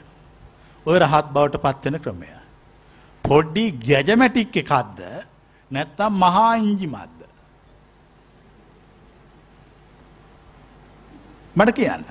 [0.87, 2.31] ඔය රහත් බවට පත්වෙන ක්‍රමය.
[3.25, 5.01] පොඩ්ඩි ගැජමැටික් එකක්ද
[5.71, 7.21] නැත්තම් මහා ඉංජිමත්ද.
[11.57, 12.05] මට කියන්න.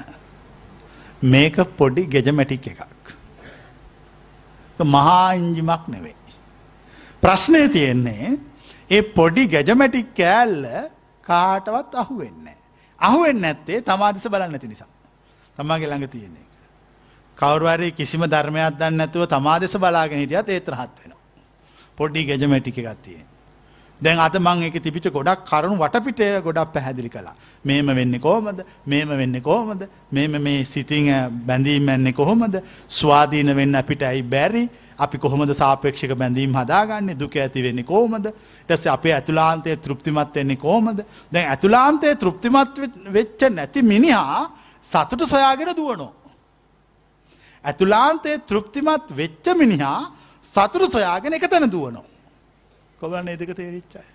[1.24, 3.16] මේක පොඩි ගෙජමැටික් එකක්.
[4.80, 6.23] මහා ඉංජිමක් නෙවෙයි.
[7.24, 8.38] ප්‍රශ්නය තියෙන්නේ
[8.90, 10.64] ඒ පොඩි ගැජමැටික් කෑල්ල
[11.24, 12.48] කාටවත් අහු වෙන්න.
[13.00, 14.90] අහුවෙන් නැත්තේ තමාදිස බලන්න නැති නිසා.
[15.58, 16.50] තමාගේ ළඟ තියෙන එක.
[17.38, 21.22] කවරුවරේ කිසිම ධර්මයක් දන්න නැතුව තමාදෙස බලාගෙන හිටියත් ඒත් රහත් වෙනවා.
[21.98, 23.26] පොඩ්ඩි ගැජමැටික එකක් තියෙන.
[24.02, 27.36] දැන් අද මං එක තිබිච ගොඩක් කරුණු වටපිටය ගොඩක් පැහැදිලි කලා.
[27.66, 31.08] මේම වෙන්න කෝමද මේම වෙන්න කෝමද මෙම මේ සිතිං
[31.48, 37.64] බැඳීම් ඇන්නේ කොහොමද ස්වාධීන වෙන්න අපිට ඇයි බැරි අපි කොහොමද සාපේක්ෂක බැඳීම් හදාගන්නේ දුක ඇති
[37.64, 38.28] වෙන්නේ කෝමද
[38.68, 42.82] ටස අපේ ඇතුලාන්තය තෘප්තිමත් වෙන්නේ කෝමද දැන් ඇතුලාන්තය තෘප්තිමත්
[43.14, 44.52] වෙච්ච නැති මිනිහා
[44.84, 46.14] සතුට සොයාගෙන දුවනෝ.
[47.66, 50.12] ඇතුලාන්තය තෘප්තිමත් වෙච්ච මිනිහා
[50.46, 52.06] සතුරු සොයාගෙන එක තැන දුවනෝ.
[53.00, 54.10] කොබලන්න එදක තේරිච්චාය.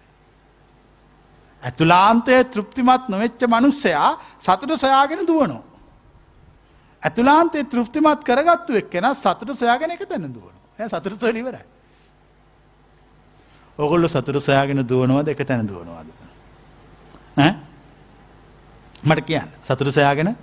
[1.62, 5.62] ඇතුලාන්තය තෘප්තිමත් නොවෙච්ච මනුස්සයා සතුට සොයාගෙන දුවනෝ.
[7.02, 11.64] ඇතුලාන්තේ තෘප්තිමත් කරගත්තු එක්කෙන සතුට සොයාගෙන එක තැන දුවන සතුට සොලිවරයි.
[13.78, 16.06] ඔගොල්ල සතුට සොයාගෙන දුවනවද එක තැන දුවනවාද.
[19.02, 20.34] මට කියන්න සතුට සොයාගෙන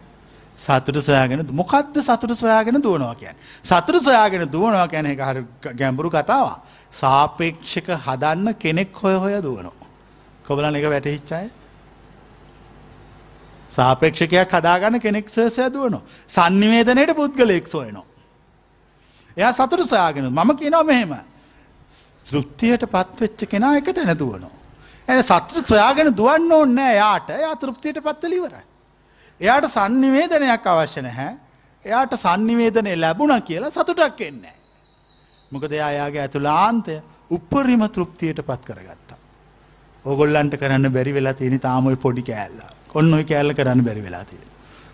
[0.57, 3.36] සතුට සොයාගෙන මොකක්ද සතුට සොයාගෙන දුවනවා කියන්.
[3.63, 6.61] සතුට සොයාගෙන දුවනවා කැන එක හර ගැඹුරු කතාව.
[6.91, 9.88] සාපේක්ෂක හදන්න කෙනෙක් හොය හොය දුවනවා.
[10.45, 11.49] කොබලන එක වැටහිච්චාය
[13.69, 16.03] සාපේක්ෂකයක් හදාගන්න කෙනෙක් සසය දුවනවා.
[16.27, 18.14] සන්නිවේදනයට පුද්ගලෙක් සොයනවා.
[19.38, 21.15] එයා සතුට සයාගෙන මම කියනවා මෙහෙම.
[22.25, 24.53] තෘප්තියට පත්වෙච්ච කෙනා එක තැන දුවනවා.
[25.07, 28.63] ඇ සතුට සොයාගෙන දුවන්න ඕන්නෑ යාට යා තෘප්තියට පත්වලිවරයි.
[29.41, 31.33] එයාට සන්නිවේදනයක් අවශ්‍ය නැහැ.
[31.86, 34.55] එයාට සන්නිවේදනය ලැබුණ කියලා සතුටක් එන්නේ.
[35.51, 36.95] මොකද එයායාගේ ඇතුලාන්තය
[37.29, 39.19] උපරිම තෘප්තියට පත් කරගත්තා.
[40.05, 44.49] ඔගොල්ලන්ට කරන්න බැරි වෙලා තියෙන තාමයි පොඩි කෑල්ලා ඔන්න ඔයි කෑල්ල කරන්න බැරි වෙලා තියෙන.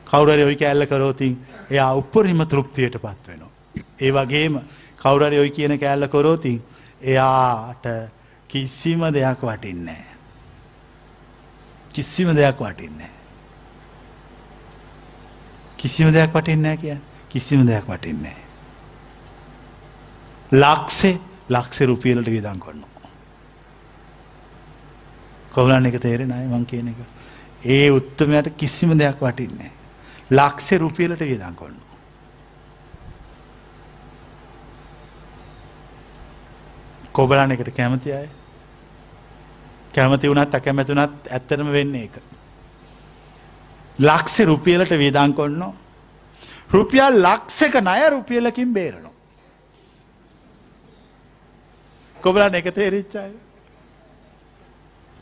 [0.09, 1.33] කවුරරි ඔයි කෑල්ල කරෝතින්
[1.69, 3.50] එයා උපරිම තෘප්තියට පත් වෙනවා.
[4.01, 4.59] ඒ වගේම
[4.97, 6.61] කවුරරි ඔයි කියන කෑල්ල කොරෝතින්
[7.03, 7.85] එයාට
[8.49, 10.05] කිසිම දෙයක් වටින්නේ.
[11.93, 13.11] කිසිම දෙයක් වටින්නේ.
[15.77, 16.97] කිසිම දෙයක් වටින්නේ කිය
[17.29, 18.37] කිසිම දෙයක් වටින්නේ.
[20.51, 22.83] ලක්සේ ලක්ෂ රුපියලට විදන් කොන්න.
[25.51, 26.99] කොවලන්න එක තේරෙන අය මං කියන එක.
[27.65, 29.71] ඒ උත්තමයට කිසිම දෙයක් වටින්නේ.
[30.31, 31.90] ලක්ෂ රුපියලට විදන් කොන්න.
[37.13, 38.27] කොබලන්න එකට කැමති අය
[39.93, 42.19] කැමති වුණත් අකැමැතුනත් ඇත්තරම වෙන්න එක.
[43.99, 45.63] ලක්ෂ රුපියලට වේදන් කොන්න
[46.71, 49.11] රුපියල් ලක්ෂක නය රුපියලකින් බේරනවා.
[52.17, 53.33] කොබලන්න එක තේරිච්චාය.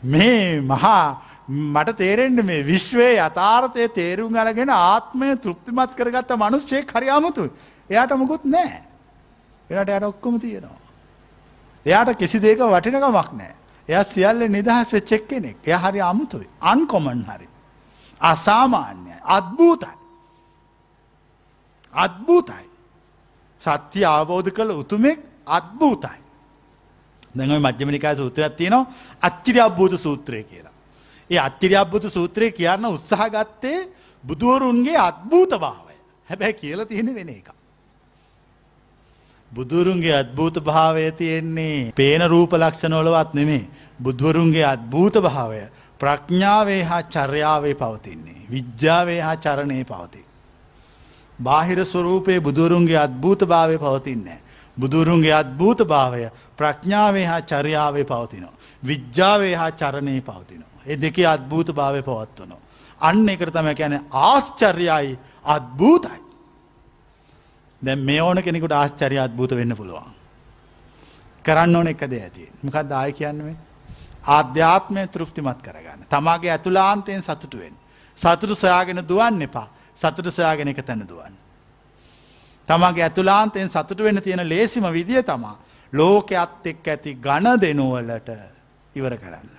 [0.02, 7.50] මේ මහා මට තේරෙන්ට මේ විශ්වයේ යථාර්ථය තේරුම් අරගෙන ආත්මය තෘප්තිමත් කරගත්ත මනුස්්‍යය හරියාමුතු
[7.90, 8.78] එයාට මුකුත් නෑ
[9.70, 10.89] එනට යට ඔක්කොම තියෙනවා.
[11.86, 13.54] එයාට කිසි දේක වටිනකමක් නෑ
[13.88, 17.46] එය සියල්ල නිදහස් වෙච්චෙක් කෙනෙක් එය හරි අමුතුයි අන්කොමන් හරි.
[18.20, 19.96] අසාමාන්‍යයි අත්භූතයි.
[21.94, 22.66] අත්භූතයි.
[23.62, 25.18] සත්‍ය අවබෝධ කළ උතුමෙක්
[25.48, 26.20] අත්භූතයි.
[27.34, 28.86] දැඟ මජ්‍යමනිකා සූත්‍රයක් තියෙනවා
[29.22, 30.76] අච්චිරි අබ්බූත සූත්‍රය කියලා.
[31.30, 33.88] ඒ අච්චිරි අබ්බුත සූත්‍රය කියන්න උත්සාහ ගත්තේ
[34.24, 35.96] බුදුවරුන්ගේ අත්භූත භාවය
[36.28, 37.48] හැබැයි කියල තියෙන වෙන එක.
[39.52, 43.68] බුදුරුන්ගේ අත්භූත භාවය තියෙන්නේ පේන රූප ලක්ෂණොලවත් නෙමේ
[44.02, 45.62] බුදුවරුන්ගේ අත්භූත භාවය
[46.00, 48.40] ප්‍රඥාවේ හා චර්යාවේ පවතින්නේ.
[48.50, 50.24] විද්‍යාවේ හා චරණය පවති.
[51.38, 54.40] බාහිර ස්වරූපයේ බුදුරුන්ගේ අත්භූත භාවය පවතින්නේ.
[54.76, 58.58] බුදුරුන්ගේ අත්භූත භාවය ප්‍රඥාවේ හා චරියාවේ පවතිනවා.
[58.82, 60.82] විද්‍යාවේ හා චරණය පවතිනවා.
[60.86, 62.60] ඒ දෙකේ අත්භූත භාවය පවත්වනවා.
[63.00, 66.20] අන්න එකට තම කියන ආශ්චර්යයි අත්භූතයි.
[67.82, 70.12] දැ මේ ඕන කෙනෙකුට ආශ්චරය අත්භූත වෙන්න පුළුවන්.
[71.44, 73.56] කරන්න ඕන එකද ඇති මොකක් දාය කියන්නවේ.
[74.28, 76.06] ආධ්‍යාත්මය තෘප්තිමත් කරගන්න.
[76.08, 77.74] තමාගේ ඇතුලාන්තයෙන් සතුටුවෙන්.
[78.18, 81.34] සතුටු සොයාගෙන දුවන්න එපා සතුට සොයාගෙන එක තැන දුවන්.
[82.68, 85.58] තමගේ ඇතුලාන්තයෙන් සතුට වෙන තියෙන ලේසිම විදිය තමා
[85.92, 88.30] ලෝකයත් එක් ඇති ගණ දෙනුවලට
[88.94, 89.50] ඉවර කරන්න.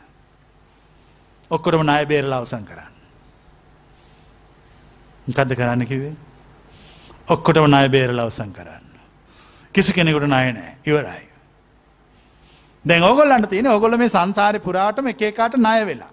[1.52, 2.94] ඔක්කොටම ණය බේරලා අවසන් කරන්න.
[5.28, 6.16] මොකද්ද කරන්න කිව්වේ?
[7.28, 8.88] ඔක්කොටම ණය බේරලා අවසන් කරන්න.
[9.76, 10.78] කිසි කෙනෙකුට ණය නැහැ.
[10.86, 11.28] ඉවරයි.
[12.86, 16.12] දැන් ඕගොල්ලන්ට තියෙන ඕගොල්ලෝ මේ සංසාරේ පුරාටම එක එකාට ණය වෙලා.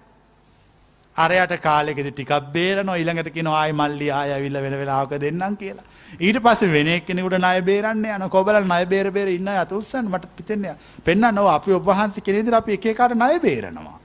[1.15, 5.85] අරයට කාලෙකෙදි ටිකක් බේරනවා ඊළඟට කියනවා ආයි මල්ලි ආය ඇවිල්ලා වෙන වෙලාවක දෙන්නම් කියලා.
[6.19, 10.29] ඊට පස්සේ වෙන එක්කෙනෙකුට ණය බේරන්න යන කොබල ණය බේර බේර ඉන්න අත උස්සන්න මට
[10.37, 13.99] හිතෙන්නේ පෙන්නන්න ඕ අපි ඔබ වහන්සේ කෙනෙක් විදිහට අපි එක එකාට ණය බේරනවා.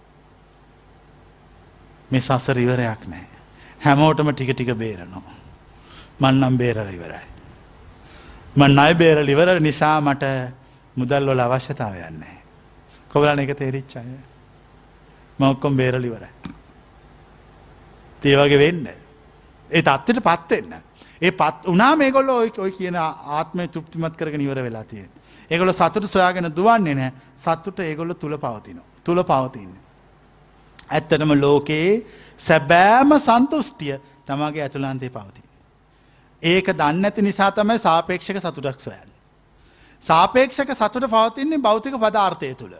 [2.10, 3.28] මේ සසර ඉවරයක් නැහැ.
[3.80, 5.43] හැමෝටම ටික ටික බේරනවා.
[6.20, 7.26] මන් නම් බේරලා ඉවරයි.
[8.56, 10.24] මන් ණය බේරලා ඉවර නිසා මට
[10.96, 12.38] මුදල් වල අවශ්‍යතාවයක් නැහැ.
[13.10, 14.06] කොබලන් එක තේරිච්ච අය.
[15.38, 16.32] මම ඔක්කොම බේරලා ඉවරයි.
[18.22, 18.86] ඒ වගේ වෙන්න.
[19.70, 20.74] ඒ තත්ත්වයට පත් වෙන්න.
[21.22, 25.10] ඒ පත් උනා මේගොල්ල ඔය ඔය කියන ආත්මය තෘප්තිමත් කරගෙන ඉවර වෙලා තියෙන.
[25.50, 27.12] ඒගොල්ල සතුට සොයාගෙන දුවන්නේ නැහැ.
[27.38, 28.86] සතුට ඒගොල්ල තුල පවතිනවා.
[29.04, 29.82] තුල පවතින්නේ.
[30.90, 32.06] ඇත්තටම ලෝකයේ
[32.38, 35.43] සැබෑම සන්තුෂ්ටිය තමාගේ ඇතුළාන්තේ පවතින.
[36.44, 39.10] ඒක දන්න ඇති නිසා තමයි සාපේක්ෂක සතුටක් සොයන්.
[40.02, 42.74] සාපේක්ෂක සතුට පවතින්නේ භෞතික පදාර්ථය තුළ.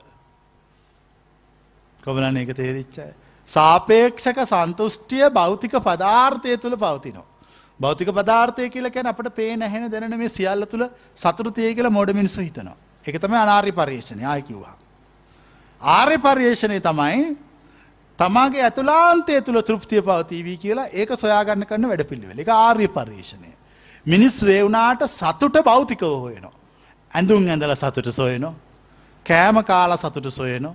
[2.00, 3.12] කොබලන එක තේරිච්චයි.
[3.48, 7.26] සාපේක්ෂක සන්තුෂ්ටිය භෞතික පදාර්ථය තුළ පවතිනවා.
[7.80, 12.40] භෞතික පදාර්ථය කියල කැන අපට පේ නැහෙන දැන මේ සියල්ල තුළ සතුරතිය කියල මොඩ මිනිසු
[12.40, 12.76] හිතනවා.
[13.04, 14.76] එක තම අනාරි පර්යේෂණය ආයකිව්වා.
[15.80, 17.36] ආර්ය පර්යේෂණය තමයි
[18.18, 23.50] තමාගේ ඇතුලාන්තය තුළ තෘප්තිය පවතිවී කියලා ඒක සොයාගන්න කරන්න වැඩ පිළිවෙල එක ආර්ය පර්යේෂණය.
[24.07, 26.54] මිනිස් වේවුනාට සතුට භෞතිකව හොයනවා.
[27.11, 28.54] ඇඳුම් ඇඳල සතුට සොයනො
[29.26, 30.74] කෑම කාලා සතුට සොයනො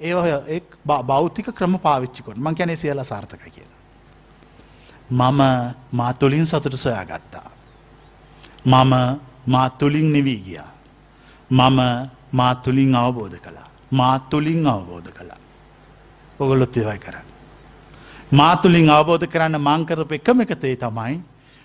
[0.00, 0.60] ඒ
[1.06, 3.80] බෞතික ක්‍රම පාවිච්චිකොට මං කැනෙ සියල සාර්ථක කියලා.
[5.10, 5.40] මම
[5.92, 7.50] මා තුළින් සතුට සොයා ගත්තා.
[8.66, 8.92] මම
[9.46, 10.70] මා තුළින් නිවී ගියා.
[11.50, 11.78] මම
[12.32, 13.68] මා තුළින් අවබෝධ කළා.
[13.92, 15.41] මා තුළින් අවබෝධ කළා.
[16.38, 17.26] ඔගොලොත් ඒවයි කරන්න.
[18.32, 21.20] මා තුළින් අවබෝධ කරන්න මංකරප එකම එකතේ තමයි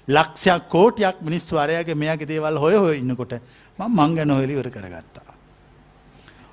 [0.07, 3.33] ලක්ෂයක් කෝටයක් මිනිස් වරයාගේ මෙයාගේ දේවල් හොය හොය ඉන්නකොට
[3.79, 5.33] ම මං ගැන හොලිවර කරගත්තා.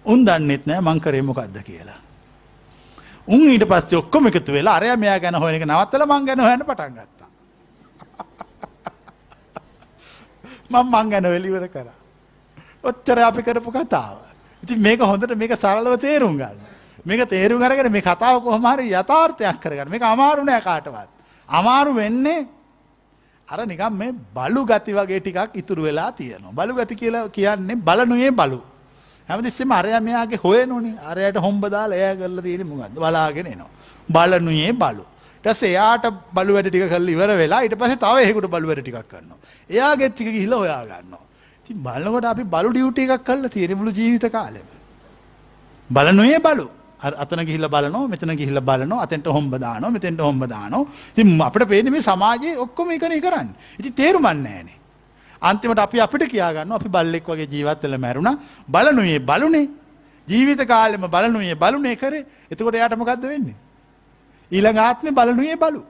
[0.05, 2.01] උන් දන්නෙත් නෑ මං කරේ මොකක්ද කියලා.
[3.28, 6.61] උන් ඊට පස්සේ ඔක්කොම එකතු වෙලා අරය මෙයා ගැන හොයන එක නවත්තල මං ගැන හොයන
[6.61, 7.28] පටන් ගත්තා.
[10.73, 11.89] මං මං ගැන වෙලිවර කර.
[12.85, 14.19] ඔච්චර අපි කරපු කතාව.
[14.62, 16.73] ඉති මේක හොඳට මේක සරලව තේරුම් ගන්න.
[17.06, 21.09] මේක තේරුම් අරගෙන මේ කතාව කොහොමහරි යථාර්ථයක් කරගන්න මේක අමාරුනෑ කාටවත්.
[21.48, 22.47] අමාරු වෙන්නේ
[23.48, 26.52] අර නිකම් මේ බලු ගති වගේ ටිකක් ඉතුරු වෙලා තියෙනවා.
[26.52, 28.60] බලු ගති කියලා කියන්නේ බලනුයේ බලු.
[29.28, 33.70] හැමතිස්සෙම අරයා මෙයාගේ හොයනෝනේ අරයට හොම්බදාල එය කරල තියෙන මුගද බලාගෙන නවා.
[34.09, 35.05] බලනුයේ බලු.
[35.44, 36.06] ටස් එයාට
[36.36, 39.32] බලුවට ටික කල් ඉවර වෙලා ඉට පස තව හෙකුට බලුවට ටිකක් කරන්න.
[39.70, 41.24] එයාගෙත් ටික හිල හොයා ගන්නවා.
[41.60, 44.66] ඉතින් බලනකොට අපි බලු ඩියුටි එකක් කරලා තියෙන මුළු ජීවිත කාලෙම.
[45.90, 46.66] බලනුයේ බලු.
[47.05, 50.86] අතන ගිහිල්ලා බලනවා මෙතන ගිහිල්ලා බලනවා අතෙන්ට හොම්බ දානවා මෙතෙන්ට හොම්බ දානවා.
[51.12, 53.55] ඉතින් අපිට පේන්නේ මේ සමාජයේ ඔක්කොම එකනේ කරන්නේ.
[53.78, 54.78] ඉතින් තේරුමක් නැහැනේ.
[55.43, 58.36] අන්තිමට අපි අපිට කියා ගන්නවා අපි බල්ලෙක් වගේ ජීවත් වෙලා මැරුණා.
[58.68, 59.66] බලනුයේ බලුනේ.
[60.28, 62.26] ජීවිත කාලෙම බලනුයේ බලුනේ කරේ.
[62.51, 63.56] එතකොට එයාට මොකද්ද වෙන්නේ?
[64.51, 65.82] ඊළඟ ආත්මේ බලනුයේ බලු.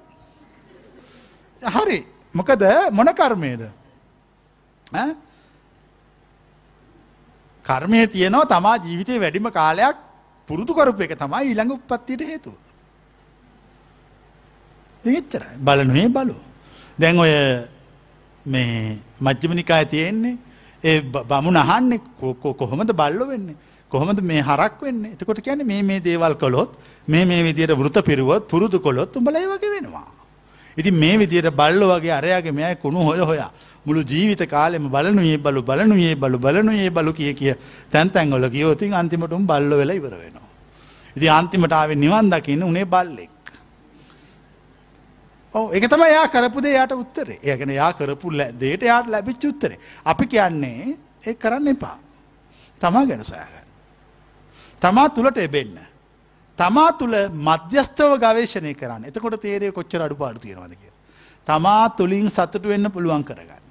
[1.63, 2.01] හරි.
[2.35, 2.63] මොකද
[2.93, 3.63] මොන කර්මයේද?
[4.93, 5.15] ඈ
[7.65, 9.97] කර්මය තියෙනවා තමා ජීවිතේ වැඩිම කාලයක්
[10.49, 12.55] පුරුදු කරපු එක තමයි ඊළඟ උප්පත්තියට හේතුව.
[15.05, 15.57] එච්චරයි.
[15.59, 16.37] බලනුවේ බලු.
[16.99, 17.33] දැන් ඔය
[18.47, 20.37] මේ මජ්ක්‍ධිම නිකායේ තියෙන්නේ
[20.85, 22.01] ඒ බමුණ අහන්නේ
[22.61, 23.57] කොහොමද බල්ලෝ වෙන්නේ?
[23.91, 25.13] කොහොමද මේ හරක් වෙන්නේ?
[25.13, 26.71] එතකොට කියන්නේ මේ මේ දේවල් කළොත්
[27.09, 30.09] මේ මේ විදියට වෘත පිරුවොත් පුරුදු කළොත් උඹලා ඒ වගේ වෙනවා.
[30.77, 33.51] ඉතින් මේ විදියට බල්ලෝ වගේ අරයාගේ මෙයයි කුණු හොය හොයා
[33.87, 37.55] මුළු ජීවිත කාලෙම බලනුයේ බලු බලනුයේ බලු බලනුයේ බලු කිය කිය
[37.91, 40.49] තැන් තැන්වල ගියොත් ඉතින් අන්තිමට උන් බල්ලෝ වෙලා ඉවර වෙනවා.
[41.17, 43.31] ඉතින් අන්තිමට ආවේ නිවන් දකින්න උනේ බල්ලෙක්.
[45.55, 47.39] ඔව් ඒක තමයි යා කරපු දේ යාට උත්තරේ.
[47.43, 48.31] ඒ කියන්නේ යා කරපු
[48.61, 49.79] දෙයට යාට ලැබිච්ච උත්තරේ.
[50.05, 50.97] අපි කියන්නේ
[51.27, 51.99] ඒක කරන්න එපා.
[52.81, 53.69] තමා ගැන සොයාගන්න.
[54.83, 55.77] තමා තුලට එබෙන්න.
[56.59, 57.15] තමා තුල
[57.49, 59.05] මධ්‍යස්තව ගවේෂණය කරන්න.
[59.05, 60.99] එතකොට තේරෙයි කොච්චර අඩුපාඩු තියෙනවද කියලා.
[61.47, 63.64] තමා තුලින් සතුටු වෙන්න පුළුවන් කරගන්න.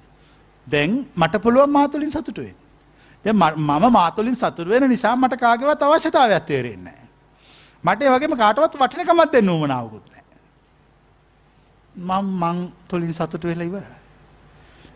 [0.66, 2.58] දැන් මට පුළුවන් මාතුලින් සතුට වෙන්න.
[3.24, 7.08] දැන් මම මාතුලින් සතුට වෙන නිසා මට කාගේවත් අවශ්‍යතාවයක් තේරෙන්නේ නැහැ.
[7.84, 10.24] මට ඒ වගේම කාටවත් වටිනකමක් දෙන්න උවමනාවකුත් නැහැ.
[11.94, 13.98] මම මං තුලින් සතුට වෙලා ඉවරයි.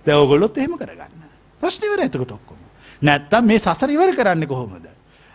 [0.07, 1.25] දැන් ඔයගොල්ලොත් එහෙම කරගන්න.
[1.61, 2.59] ප්‍රශ්න ඉවරයි එතකොට ඔක්කොම.
[3.03, 4.87] නැත්තම් මේ සසර ඉවර කරන්නේ කොහොමද?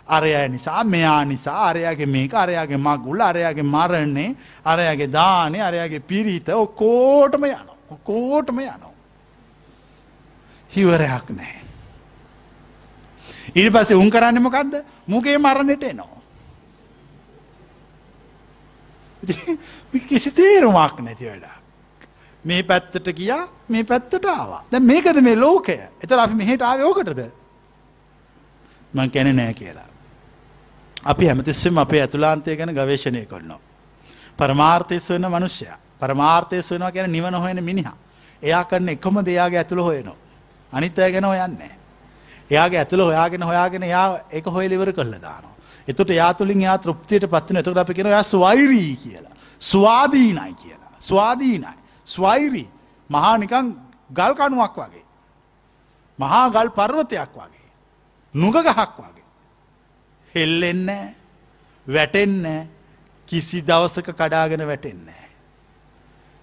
[0.08, 7.44] අරයා නිසා මෙයා නිසා අරයාගේ මේක අරයාගේ මගුල අරයාගේ මරණේ අරයාගේ දානේ අරයාගේ පිරිත ඔක්කොටම
[7.44, 7.76] යනවා.
[7.90, 8.93] ඔක්කොටම යනවා.
[10.76, 11.62] හිවරයක් නැහැ.
[13.54, 14.80] ඊට පස්සේ උන් කරන්නේ මොකද්ද?
[15.06, 16.20] මුගේ මරණයට එනවා.
[20.08, 21.64] කිසි තේරුමක් නැති වැඩක්.
[22.44, 24.64] මේ පැත්තට ගියා මේ පැත්තට ආවා.
[24.72, 25.78] දැන් මේකද මේ ලෝකය.
[26.02, 27.20] එතන අපි මෙහෙට ආවේ ඕකටද?
[28.94, 29.88] මං කියන්නේ නෑ කියලා.
[31.04, 33.60] අපි හැමතිස්සෙම අපේ ඇතුළාන්තය ගැන ගවේෂණය කරනවා.
[34.36, 35.78] පරමාර්ථය සොයන මනුෂ්‍යයා.
[36.00, 37.96] පරමාර්ථය සොයනවා කියන්නේ නිවන හොයන මිනිහා.
[38.42, 40.16] එයා කරන එකම දෙයාගේ ඇතුළ හොයනවා.
[40.74, 41.72] අනිත් අය ගැන හොයන්නේ
[42.50, 45.54] එයාගේ ඇතුළ හොයාගෙන හොයාගෙන එයා ඒක හොයලා ඉවර කරලා දානවා.
[45.88, 47.60] එතකොට එයා තුලින් එයා තෘප්තියට පත් වෙනවා.
[47.60, 49.34] එතකොට අපි කියනවා එයා ස්වෛරී කියලා.
[49.62, 50.92] ස්වාධීනයි කියලා.
[51.00, 51.74] ස්වාධීනයි.
[52.06, 52.68] ස්වෛරී.
[53.10, 53.66] මහා නිකන්
[54.10, 55.04] ගල් කණුවක් වගේ.
[56.18, 57.68] මහා ගල් පර්වතයක් වගේ.
[58.34, 59.24] නුග ගහක් වගේ.
[60.34, 61.04] හෙල්ලෙන්නේ
[61.86, 62.68] වැටෙන්නේ
[63.28, 65.24] කිසි දවසක කඩාගෙන වැටෙන්නේ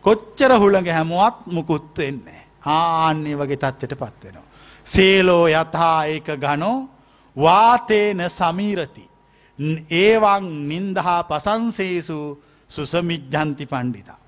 [0.06, 4.48] කොච්චර හුළඟ හැමුවත් මුකුත් වෙන්නේ ආන්නේ වගේ තත්ත්වයට පත් වෙනවා.
[4.86, 6.90] සේලෝ යථා ඒක ගනෝ
[7.38, 9.10] වාතේන සමීරති.
[9.92, 12.20] ඒවන් නින්දහා පසන්සේසු
[12.72, 14.20] සුසමිජ්ජන්ති පණ්ඩිතා.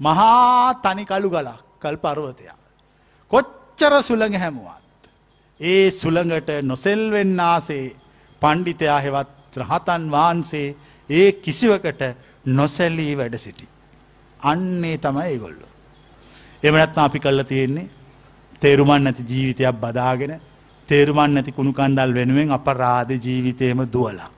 [0.00, 2.60] මහා තනිකලු ගලක් කල් පර්වතයක්.
[3.30, 5.00] කොච්චර සුළඟ හැමුවත්.
[5.60, 7.96] ඒ සුළඟට නොසෙල්වෙන්නාසේ
[8.42, 10.76] පණ්ඩිතයා හෙවත් රහතන් වහන්සේ
[11.10, 12.02] ඒ කිසිවකට
[12.46, 13.66] නොසැලී වැඩ සිටි.
[14.40, 15.69] අන්නේ තමයි ඒගොල්ලො.
[16.62, 17.88] එහෙම නැත්නම් අපි කළා තියෙන්නේ
[18.62, 20.32] තේරුමක් නැති ජීවිතයක් බදාගෙන
[20.88, 24.30] තේරුමක් නැති කුණු කන්දල් වෙනුවෙන් අපරාධ ජීවිතේම දුවලා.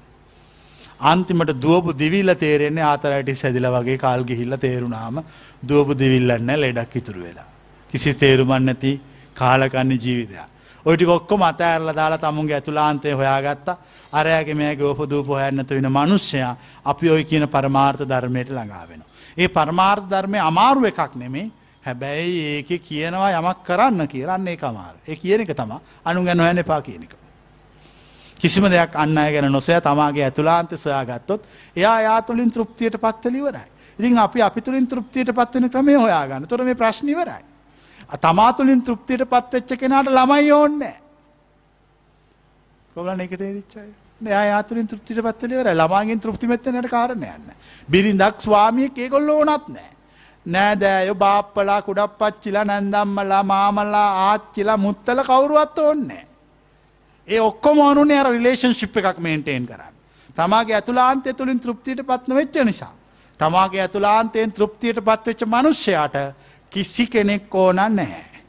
[1.03, 5.17] අන්තිමට දුවපු දිවිල්ල තේරෙන්නේ ආතරයිටිස් හැදිලා වගේ කාල් ගිහිල්ලා තේරුණාම
[5.63, 7.49] දුවපු දිවිල්ලක් නැහැ ලෙඩක් ඉතුරු වෙලා.
[7.91, 8.93] කිසි තේරුමක් නැති
[9.35, 10.47] කාලකන්ණි ජීවිතයක්.
[10.87, 13.77] ඔය ටික ඔක්කොම අතෑරලා දාලා තමුන්ගේ ඇතුළාන්තය හොයාගත්තා.
[14.13, 16.55] අරයාගේ මේගේ ඕපදූප හොයන්න නැතු වෙන මිනිස්සයා
[16.85, 19.11] අපි ওই කියන පරමාර්ථ ධර්මයට ළඟා වෙනවා.
[19.39, 21.51] ඒ පරමාර්ථ ධර්මයේ අමාරු එකක් නෙමෙයි
[21.83, 26.59] හැබැයි ඒක කියනවා යමක් කරන්න කියරන්න ඒ අමාර ඒ කියන එක තමා අනු ගැන හොයන්න
[26.59, 27.15] එපා කියන එක.
[28.37, 31.43] කිසිම දෙයක් අන්න අය ගැන නොසය තමාගේ ඇතුලාන්ත සොයා ගත්තොත්
[31.77, 33.67] එයා යාතුලින් තෘප්තියට පත්වලිවරයි.
[33.99, 37.43] ඉතින් අපි අපි තුළින් තෘප්තියට පත්වන ක්‍රමය හොයාගන්න තොර මේ ප්‍රශ්නිවරයි.
[38.19, 40.97] තමා තුළින් තෘප්තියට පත්වෙච්ච කෙනාට ළමයි ඕන්නේ.
[42.95, 43.89] කොබලන එක තේරිච්චයි.
[44.23, 47.51] එයා යාතුලින් තෘප්තියට පත්වලිවර ළමාගෙන් තෘප්තිමත්වනට කාරණ යන්න.
[47.89, 49.91] බිරිඳක් ස්වාමියෙක් ඒගොල්ල ඕනත් නෑ.
[50.47, 56.27] නෑදෑයෝ බාප්පලා කුඩප්පච්චිලා නැන්දම්මලා මාමල්ලා ආච්චිලා මුත්තල කවුරුවත් ඕන්නේ.
[57.29, 59.95] ඒ ඔක්කොම ඕනුනේ අර රිලේෂන්ෂිප් එකක් මේන්ටේන් කරන්න.
[60.37, 62.95] තමාගේ ඇතුලාන්තය තුළින් තෘප්තියට පත්න වෙච්ච නිසා.
[63.41, 66.17] තමාගේ ඇතුලාන්තයෙන් තෘප්තියට පත්වෙච්ච මනුෂ්‍යයාට
[66.73, 68.43] කිසි කෙනෙක් ඕන නැහැ.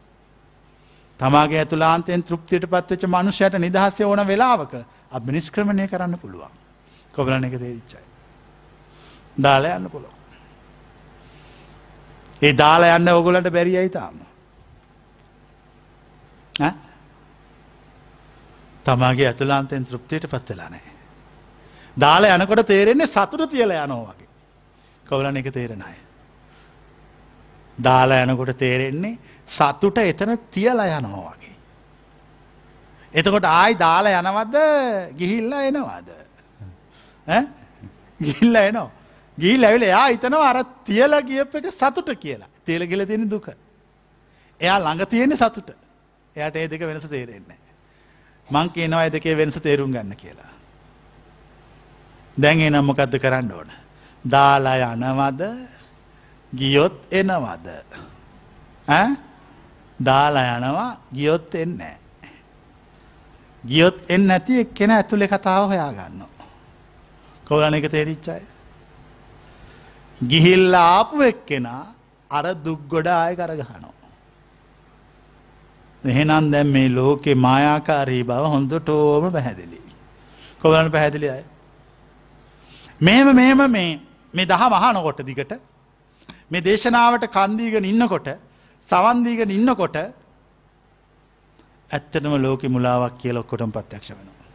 [1.20, 4.74] තමාගේ ඇතුලාන්තයෙන් තෘප්තියට පත්වෙච්ච මනුෂ්‍යයට නිදහසේ ඕන වෙලාවක
[5.12, 6.54] අබ නිස්ක්‍රමණය කරන්න පුළුවන්.
[7.14, 8.04] කොබලන එක තේරිච්චයි.
[9.38, 10.23] දාලා යන්න පුළුවන්.
[12.44, 14.18] ඒ දාලා යන්න ඔගොලට බැරියයි තාම.
[18.86, 20.92] තමාගේ ඇතුලාන්තයෙන් තෘප්තියට පත්වෙලා නෑ.
[21.98, 24.30] දාලා යනකොට තේරෙන්නේ සතුට තියල යනෝ වගේ.
[25.06, 25.98] කවුලන එක තේරෙන අය.
[27.78, 29.18] දාලා යනකොට තේරෙන්නේ
[29.50, 31.56] සතුට එතන තියලා යනෝ වගේ.
[33.14, 34.58] එතකොට ආයි දාලා යනවද
[35.20, 36.10] ගිහිල්ලා එනවාද.
[38.20, 39.03] ගිහිල්ල එනවා.
[39.38, 43.48] ගිහිල් ඇවිල එයා හිතනවා අර තියලා ගියප එක සතුට කියලා තේල ගිල තියෙන දුක.
[44.60, 45.70] එයා ළඟ තියෙන්නේ සතුට.
[46.36, 47.60] එයාට ඒ දෙක වෙනස තේරෙන්නේ.
[48.48, 50.52] මං කියනවා ඒ දෙකේ වෙනස තේරුම් ගන්න කියලා.
[52.38, 53.72] දැන් එනම් මොකද්ද කරන්න ඕන.
[54.26, 55.42] දාලා යනවද
[56.54, 57.68] ගියොත් එනවද.
[60.00, 61.98] දාලා යනවා ගියොත් එන්නේ.
[63.64, 66.24] ගියොත් එන්න ඇති එක්කෙන ඇතුළේ කතාව හොයා ගන්න.
[67.46, 68.53] කවුලන එක තේරිච්චාය.
[70.32, 71.84] ගිහිල්ල ආපු එක්කෙනා
[72.32, 73.94] අර දුක් ගොඩ ආය කරගහනෝ.
[76.04, 79.80] එහෙනම් දැන් මේ ලෝකෙ මායාකාරී බව හොඳටෝම පැහැදිලි.
[80.62, 81.44] කොවලන පැහැදිලි අය.
[83.02, 84.00] මෙහෙම මෙහෙම මේ
[84.34, 85.54] මේ දහ මහනකොට දිගට
[86.52, 88.30] මේ දේශනාවට කන්දීගෙන ඉන්නකොට
[88.88, 89.98] සවන්දීගෙන ඉන්නකොට
[91.92, 94.48] ඇත්තනම ලෝකෙ මුලාවක් කියල ඔක්කොටම ප්‍රත්‍යක්ෂ වෙනවා.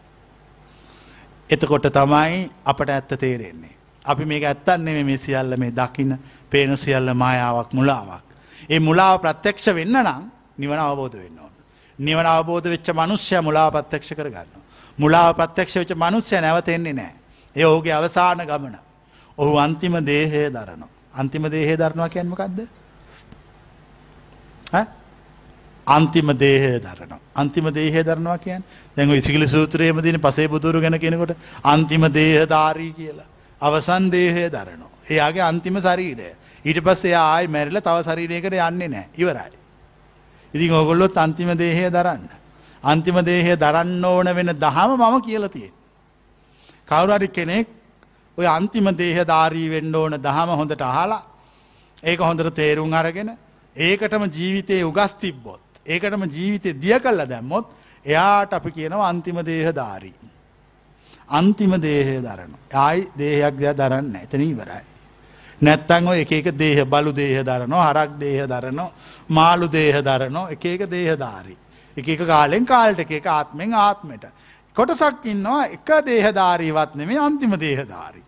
[1.51, 3.78] එතකොට තමයි අපට ඇත්ත තේරෙන්නේ.
[4.05, 6.19] අපි මේක ඇත්තන්නේ මේ සියල්ල මේ දකින්න
[6.51, 8.23] පේන සියල්ල මායාවක් මුලාවක්.
[8.71, 10.23] ඒ මුලාව ප්‍රත්‍යක්ෂ වෙන්න නම්
[10.59, 11.53] නිවන අවබෝධ වෙන්න ඕන.
[11.99, 14.61] නිවන අවබෝධ වෙච්ච මනුස්්‍යය මුලාව ප්‍රත්‍යක්ෂ කරගන්න.
[14.99, 17.15] මුලාව ප්‍රත්‍යක්ෂ වෙච්ච මනුස්්‍යය නැවතෙන්නේ නෑ.
[17.57, 18.77] ඒ ඔහුගේ අවසාන ගමන.
[19.39, 20.85] ඔහු අන්තිම දේහය දරන.
[21.15, 22.59] අන්තිම දේහය දරනවා කියන්මකක්ද?
[25.87, 27.13] අන්තිම දේහය දරන.
[27.35, 28.63] අන්තිම දේහය දරනවා කියන්
[28.97, 33.29] දැඟ ඉසිකිලි සූත්‍රයේම දින පසේ බුදුරු ගැන කෙනකොට අන්තිම දේහධාරී කියලා.
[33.61, 34.91] අවසන් දේහය දරනවා.
[35.07, 36.35] එයාගේ අන්තිම ශරීරය.
[36.65, 39.59] ඊට පස් එයා ආයි මැරිල තව ශරීරයකට යන්නේ නෑ ඉවරයි.
[40.55, 42.29] ඉතින් ඔගොල්ලොත් අන්තිම දේහය දරන්න.
[42.85, 45.73] අන්තිම දේහය දරන්න ඕන වෙන දහම මම කියලතියෙන්.
[46.89, 47.69] කවුරරි කෙනෙක්
[48.39, 51.23] ඔය අන්තිම දේහධාරී වෙන්න ඕන දහම හොඳට අහලා
[52.03, 53.31] ඒක හොඳට තේරුම් අරගෙන
[53.77, 55.61] ඒකටම ජීවිතයේ උගස් තිබ්බොත්.
[55.87, 57.67] ඒකටම ජීවිතය දිය කල්ල දැම්මොත්
[58.05, 60.28] එයාට අපි කියනවා අන්තිම දේහධාරී.
[61.31, 62.55] අන්තිම දේහය දරන.
[62.75, 64.83] ආයි දේහයක් දෙයක් දරන්න ඇතන ඉවරයි.
[65.61, 68.91] නැත්තං ඔය එක එක දේහ බලු දේහ දරනෝ හරක් දේහ දරනෝ
[69.29, 71.57] මාළු දේහ දරනෝ එක එක දේහධාරී.
[71.97, 74.25] එක එක කාලෙන් කාල්ට එක එක ආත්මෙන් ආත්මට.
[74.77, 78.25] කොටසක් ඉන්නවා එක දේහධාරීවත් නෙමේ අන්තිම දේහධාරී.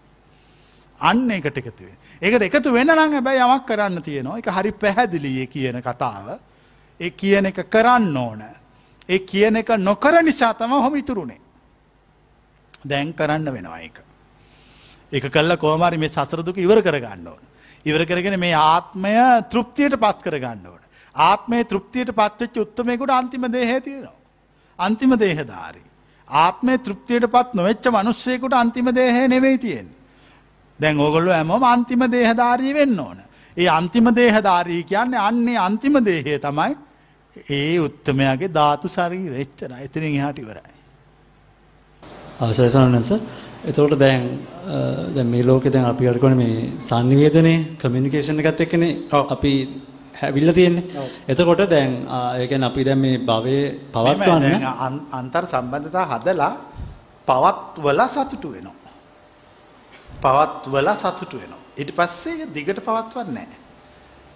[1.00, 1.96] අන්න එකට එකතුවේ.
[2.22, 6.38] ඒකට එකතු වෙන්න නම් හැබැයි යමක් කරන්න තියෙනවා එක හරි පැහැදිලිය කියන කතාව
[7.00, 8.42] ඒ කියන එක කරන්න ඕන.
[9.08, 11.40] ඒ කියන එක නොකර නිසා තම හොම ඉතුරුණේ.
[12.84, 14.00] දැන් කරන්න වෙනවා එක.
[15.12, 17.42] එක කල්ල කෝමාරි මේ සසරදුක ඉවර කරගන්න ඕන.
[17.86, 19.14] ඉවර කරගෙන මේ ආත්මය
[19.50, 20.80] තෘප්තියට පත් කරගන්න ඕන.
[21.14, 24.18] ආත්මය තෘප්තියට පත්වෙච්ච උත්තමයකුට අන්තිම දේහ තියෙනවා.
[24.78, 25.88] අන්තිම දේහධාරී.
[26.28, 29.88] ආත්මය තෘප්තියට පත් නොවෙච්ච මනුස්සයකුට අන්තිම දේහ නෙවෙයි තියෙන්.
[30.78, 33.18] දැන් ඕගොල්ලු ඇමම අන්තිම දේහධාරී වෙන්න ඕන.
[33.56, 36.76] ඒ අන්තිම දේහධාරී කියන්නේ අන්නේ අන්තිම දේහය තමයි
[37.50, 40.69] ඒ උත්තමයාගේ ධාතු ශරීර එච්චර එතනින් එහාට ඉවරයි.
[42.40, 43.10] අවසරයි සනනස
[43.62, 44.22] එතකොට දැන්
[45.14, 48.92] දැන් මේ ලෝකේ දැන් අපි කරකෝනේ මේ sannivedanaye communication එකත් එක්කනේ
[49.28, 49.52] අපි
[50.14, 50.84] හැවිල්ලා තියෙන්නේ.
[51.28, 51.90] එතකොට දැන්
[52.36, 54.64] ඒ කියන්නේ අපි දැන් මේ භවයේ පවත්වන්න
[55.12, 56.52] අන්තර් සම්බන්ධතා හදලා
[57.28, 58.92] පවත්වලා සතුටු වෙනවා.
[60.22, 61.62] පවත්වලා සතුටු වෙනවා.
[61.78, 63.58] ඊට පස්සේ ඒක දිගට පවත්වන්නේ නැහැ.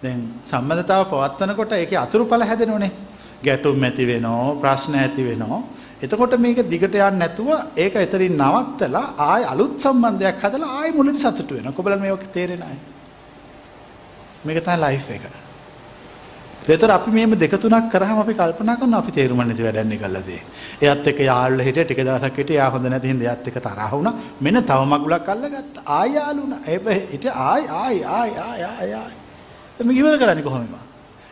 [0.03, 0.19] දැන්
[0.51, 2.91] සම්බන්ධතාව පවත්වනකොට ඒකේ අතුරුඵල හැදෙනෝනේ.
[3.43, 5.61] ගැටුම් ඇති වෙනවා, ප්‍රශ්න ඇති වෙනවා.
[6.05, 11.55] එතකොට මේක දිගට යන්නේ නැතුව ඒක එතනින් නවත්තලා ආය අලුත් සම්බන්ධයක් හදලා ආය මුලදී සතුටු
[11.55, 11.73] වෙනවා.
[11.73, 12.77] කොබලන් මේක තේරෙන අය.
[14.45, 15.25] මේක තමයි ලයිෆ් එක.
[16.67, 20.41] ඒතර අපි මේම දෙක තුනක් කරාම අපි කල්පනා කරනවා අපි තේරුම් නැති වැඩන්නේ කළාදී.
[20.81, 24.15] එයත් එක්ක යාළුවා හිටිය ටික දවසක් හිටිය එයා හොඳ නැති හින්දා එයත් එක්ක තරහ වුණා.
[24.41, 25.83] මෙන්න තව මගුලක් අල්ලගත්තා.
[25.89, 26.61] ආය යාළු වුණා.
[26.67, 29.13] ඒ හිටිය ආය ආය ආය ආය ආය ආය.
[29.79, 30.73] එමෙ ඉවර කරන්නේ කොහොමද?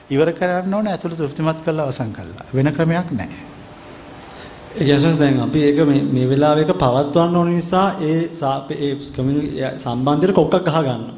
[0.09, 2.45] ඉවර කරන්න ඕනේ ඇතුළත තෘප්තිමත් කරලා අවසන් කළා.
[2.53, 3.52] වෙන ක්‍රමයක් නැහැ.
[4.75, 8.29] යසස් දැන් අපි ඒක මේ වෙලාවේක පවත්වන්න ඕන නිසා ඒ
[8.71, 11.13] ඒ සම්බන්ධයට කොක්කක් ගහ ගන්නවා.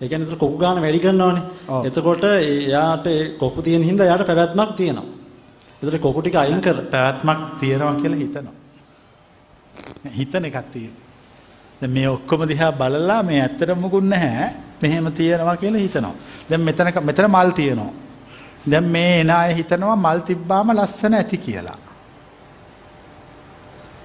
[0.00, 1.42] ඒ කියන්නේ ඒතර කොකු ගන්න වැඩි කරනවානේ.
[1.84, 5.04] එතකොට එයාට ඒ කොකු තියෙන හින්දා එයාට පැවැත්මක් තියෙනවා.
[5.82, 8.54] ඒතර කොකු ටික අයින් කර පැවැත්මක් තියෙනවා කියලා හිතනවා.
[10.12, 11.88] හිතන එකක් තියෙනවා.
[11.88, 14.48] මේ ඔක්කොම දිහා බලලා මේ ඇත්තටම මුකුත් නැහැ.
[14.82, 16.14] මෙහෙම තියෙනවා කියලා හිතනවා.
[16.48, 17.92] දැන් මෙතන මෙතන මල් තියෙනවා.
[18.70, 21.89] දැන් මේ එන අය හිතනවා මල් තිබ්බාම ලස්සන ඇති කියලා.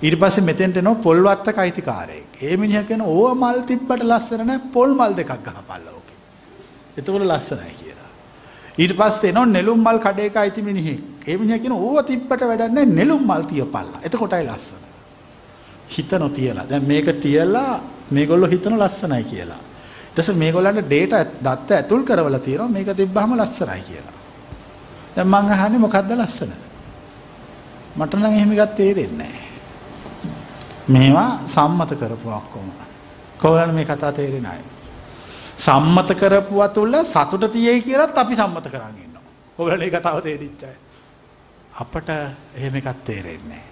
[0.03, 2.41] ඊට පස්සේ මෙතෙන්ට එනවා පොල් වත්තක අයිතිකාරයෙක්.
[2.41, 6.17] ඒ මිනිහා කියන ඕව මල් තිබ්බට ලස්සන නැහැ පොල් මල් දෙකක් ගහපල්ලා ඕකේ.
[6.97, 8.09] එතකොට ලස්සනයි කියලා.
[8.77, 11.27] ඊට පස්සේ එනවා නෙළුම් මල් කඩේක අයිති මිනිහෙක්.
[11.27, 14.01] ඒ මිනිහා කියන ඕව තිබ්බට වැඩක් නැහැ නෙළුම් මල් තියපල්ලා.
[14.03, 14.83] එතකොටයි ලස්සන.
[15.89, 16.65] හිතනෝ තියලා.
[16.69, 17.79] දැන් මේක තියලා
[18.11, 19.61] මේගොල්ලෝ හිතන ලස්සනයි කියලා.
[19.61, 24.15] ඊට පස්සේ මේගොල්ලන්ට ඩේටා දත්ත ඇතුල් කරවලා තියෙනවා මේක තිබ්බහම ලස්සනයි කියලා.
[25.15, 26.53] දැන් මං අහන්නේ මොකද්ද ලස්සන?
[27.95, 29.44] මට නම් එහෙම එකක් තේරෙන්නේ නැහැ.
[30.87, 32.71] මේවා සම්මත කරපු ඔක්කොම.
[33.41, 34.63] කොහොමද මේ කතා තේරෙන්නේ නැහැ.
[35.57, 39.23] සම්මත කරපුවා තුල සතුට තියෙයි කියලාත් අපි සම්මත කරන් ඉන්නවා.
[39.57, 40.73] කොහොමද මේ කතාව තේරිච්චයි?
[41.81, 42.09] අපට
[42.55, 43.63] එහෙම එකක් තේරෙන්නේ නැහැ.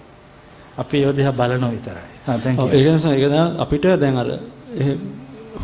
[0.78, 2.10] අපි ඒව දිහා බලනවා විතරයි.
[2.28, 2.58] හා දැන්
[3.14, 4.30] ඒක අපිට දැන් අර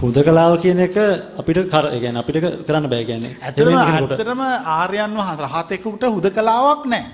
[0.02, 0.98] හුදකලාව කියන එක
[1.40, 3.34] අපිට කර ඒ කියන්නේ අපිට කරන්න බෑ කියන්නේ.
[3.42, 3.78] ඇත්තටම.
[3.78, 4.42] ඇත්තටම
[4.78, 7.12] ආර්යයන් වහන්සේ රහතෙකුට හුදකලාවක් නැහැ.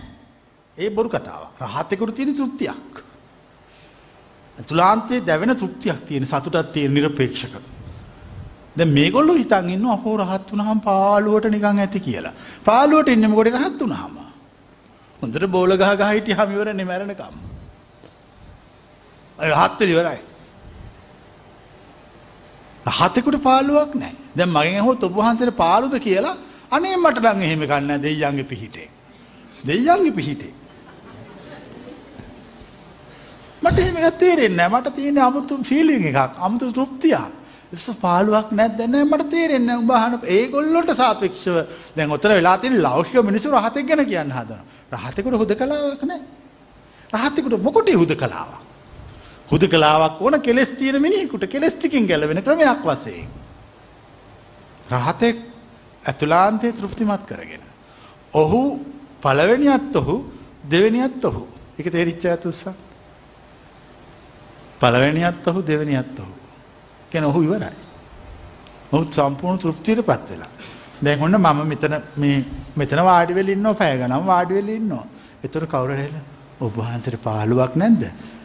[0.77, 1.55] ඒ බොරු කතාවක්.
[1.61, 3.05] රහතෙකුට තියෙන තෘප්තියක්.
[4.63, 7.55] තුලාන්තයේ දැවෙන තෘප්තියක් තියෙන සතුටත් තියෙන නිර්පේක්ෂක.
[8.77, 12.33] දැන් මේගොල්ලෝ හිතන් ඉන්න අපෝ රහත් වුණාම පාළුවට නිකන් ඇති කියලා.
[12.65, 14.15] පාළුවට ඉන්නේ මොකටද රහත් වුණාම?
[15.19, 17.35] හොඳට බෝල ගහ ගහ හිටියාම ඉවරනේ මැරෙනකම්.
[19.39, 20.19] අය රහත් ඉවරයි.
[22.85, 24.15] රහතෙකුට පාළුවක් නැහැ.
[24.35, 26.35] දැන් මගෙන් අහුවොත් ඔබ වහන්සේට පාළුද කියලා
[26.71, 28.89] අනේ මට නම් එහෙම ගන්න දෙයියන්ගේ පිහිටේ.
[29.67, 30.53] දෙයියන්ගේ පිහිටේ.
[33.65, 34.79] මට එහෙම එකක් තේරෙන්නේ නැහැ.
[34.79, 37.25] මට තියෙන්නේ අමුතු ෆීලිං එකක්, අමුතු තෘප්තියක්.
[37.73, 39.81] ඉස්ස පාළුවක් නැද්ද නැහැ මට තේරෙන්නේ නැහැ.
[39.83, 41.57] උඹ අහන ඒගොල්ලොන්ට සාපේක්ෂව
[41.95, 44.63] දැන් ඔතන වෙලා තියෙන ලෞකික මිනිස්සු රහතෙක් ගැන කියන්න හදනවා.
[44.93, 46.21] රහතෙකුට හුදකලාවක් නැහැ.
[47.13, 48.61] රහතෙකුට මොකටේ හුදකලාවක්?
[49.51, 53.27] හුදකලාවක් ඕන කෙලස් තියෙන මිනිහෙකුට කෙලස් ටිකින් ගැලවෙන ක්‍රමයක් වශයෙන්.
[54.91, 55.37] රහතෙක්
[56.03, 57.63] ඇතුළාන්තයේ තෘප්තිමත් කරගෙන.
[58.33, 58.61] ඔහු
[59.21, 60.15] පළවෙනියත් ඔහු
[60.71, 61.47] දෙවෙනියත් ඔහු.
[61.79, 62.73] ඒක තේරිච්ච ඇතුස්සා.
[64.85, 64.91] උස්සා.
[64.91, 66.33] පළවෙනියත් ඔහු දෙවෙනියත් ඔහු.
[67.11, 67.73] කියන ඔහු ඉවරයි.
[68.91, 70.47] ඔහු සම්පූර්ණ තෘප්තියටපත් වෙලා.
[71.03, 72.45] දැන් ඔන්න මම මෙතන මේ
[72.75, 75.05] මෙතන වාඩි වෙලා ඉන්නවා පැය ගණන් වාඩි වෙලා ඉන්නවා.
[75.43, 76.09] ඒතර කවුරු හරි
[76.59, 78.03] ඔබ වහන්සේට පාළුවක් නැද්ද?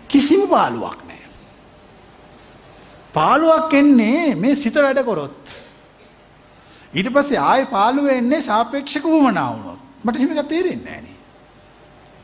[0.08, 1.28] කිසිම පාළුවක් නැහැ.
[3.12, 5.56] පාළුවක් එන්නේ මේ සිත වැඩ කරොත්.
[6.94, 9.80] ඊට පස්සේ ආයේ පාළුව එන්නේ සාපේක්ෂක වුමනා වුණොත්.
[10.04, 11.16] මට එහෙම එකක් තේරෙන්නේ නැහැ නේ.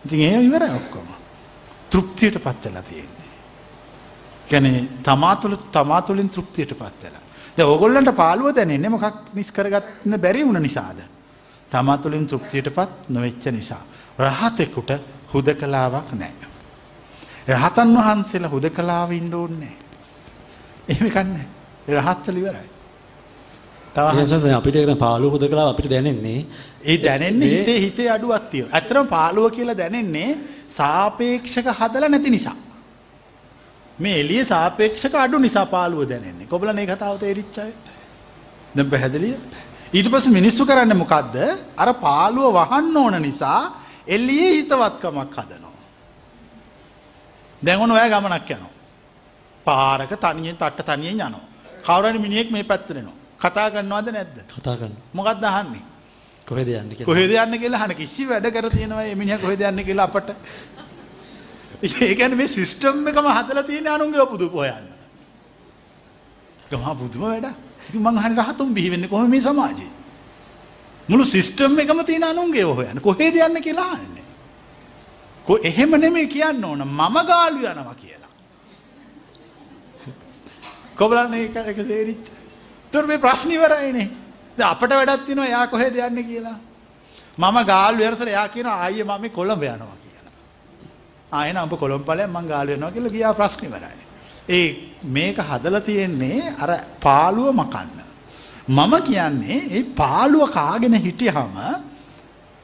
[0.04, 1.06] ඉතින් ඒ ඉවරයි ඔක්කොම.
[1.90, 3.15] තෘප්තියටපත් වෙලා තියෙන්නේ.
[4.48, 7.22] කියන්නේ තමා තුළ තමා තුළින් තෘප්තියටපත් වෙලා.
[7.56, 10.98] දැන් ඕගොල්ලන්ට පාළුව දැනෙන්නේ මොකක් නිස් කරගන්න බැරි වුණ නිසාද?
[11.70, 13.82] තමා තුළින් තෘප්තියටපත් නොවෙච්ච නිසා.
[14.18, 14.90] රහතෙකුට
[15.32, 16.48] හුදකලාවක් නැහැ.
[17.48, 19.74] රහතන් වහන්සේලා හුදකලාව ඉන්න ඕනේ.
[20.88, 21.46] එහෙම කන්නේ.
[21.88, 22.68] රහත්වල ඉවරයි.
[23.94, 26.40] තව අපිට දැන් පාළුව හුදකලාව අපිට දැනෙන්නේ
[26.84, 28.74] ඒ දැනෙන්නේ හිතේ හිතේ අඩුවක් තියෙනවා.
[28.76, 30.30] ඇත්තටම පාළුව කියලා දැනෙන්නේ
[30.68, 32.56] සාපේක්ෂක හදලා නැති නිසා.
[33.98, 36.46] මේ එළිය සාපේක්ෂක අඩු නිසා පාළුව දැනෙන්නේ.
[36.46, 37.72] කොබලන මේ කතාව තේරිච්ච අය.
[38.76, 39.34] දැන් පැහැදිලිය?
[39.92, 41.36] ඊට පස්සේ මිනිස්සු කරන්නේ මොකද්ද?
[41.76, 43.60] අර පාළුව වහන්න ඕන නිසා
[44.06, 45.76] එළියේ හිතවත්කමක් හදනවා.
[47.62, 48.74] දැන් ඔන්න ඔයා ගමනක් යනවා.
[49.66, 51.44] පාරක තනියෙන් තට්ට තනියෙන් යනවා.
[51.86, 53.16] කවුරුහරි මිනිහෙක් මේ පැත්තට එනවා.
[53.40, 54.36] කතා කරනවද නැද්ද?
[54.56, 55.04] කතා කරනවා.
[55.12, 55.84] මොකක්ද අහන්නේ?
[56.46, 57.06] කොහෙද යන්නේ කියලා.
[57.06, 60.28] කොහෙද යන්නේ කියලා අහන කිසි වැඩ කර තියෙනවා මේ මිනිහා කොහෙද යන්නේ කියලා අපට.
[61.82, 64.88] ඒ කියන්නේ මේ සිස්ටම් එකම හදලා තියෙන අනුන්ගේ පුදු හොයන්න.
[66.64, 67.46] ඒක මහා පුදුම වැඩ.
[67.88, 69.90] ඉතින් මං අහන්නේ රහතුන් බිහි වෙන්නේ කොහොම මේ සමාජයේ?
[71.08, 73.00] මුළු සිස්ටම් එකම තියෙන අනුන්ගේ හොයන්න.
[73.00, 74.24] කොහෙද යන්නේ කියලා අහන්නේ.
[75.46, 78.32] කො එහෙම නෙමෙයි කියන්න ඕන මම ගාලු යනවා කියලා.
[80.96, 82.26] කොබලන්නේ ඒක ඒක තේරිච්ච.
[82.86, 84.08] ඒතර මේ ප්‍රශ්න ඉවරයිනේ.
[84.58, 86.58] දැන් අපිට වැඩක් තියෙනවා එයා කොහෙද යන්නේ කියලා.
[87.38, 90.05] මම ගාලු යනතර එයා කියනවා ආයේ මම කොළඹ යනවා කියලා.
[91.32, 93.96] ආයෙන ඔබ කොළඹ ඵලයන් මං ගාලු යනවා කියලා ගියා ප්‍රශ්න ඉවරයි.
[94.48, 94.66] ඒ
[95.16, 96.70] මේක හදලා තියෙන්නේ අර
[97.00, 97.98] පාළුව මකන්න.
[98.68, 101.56] මම කියන්නේ ඒ පාළුව කාගෙන හිටියාම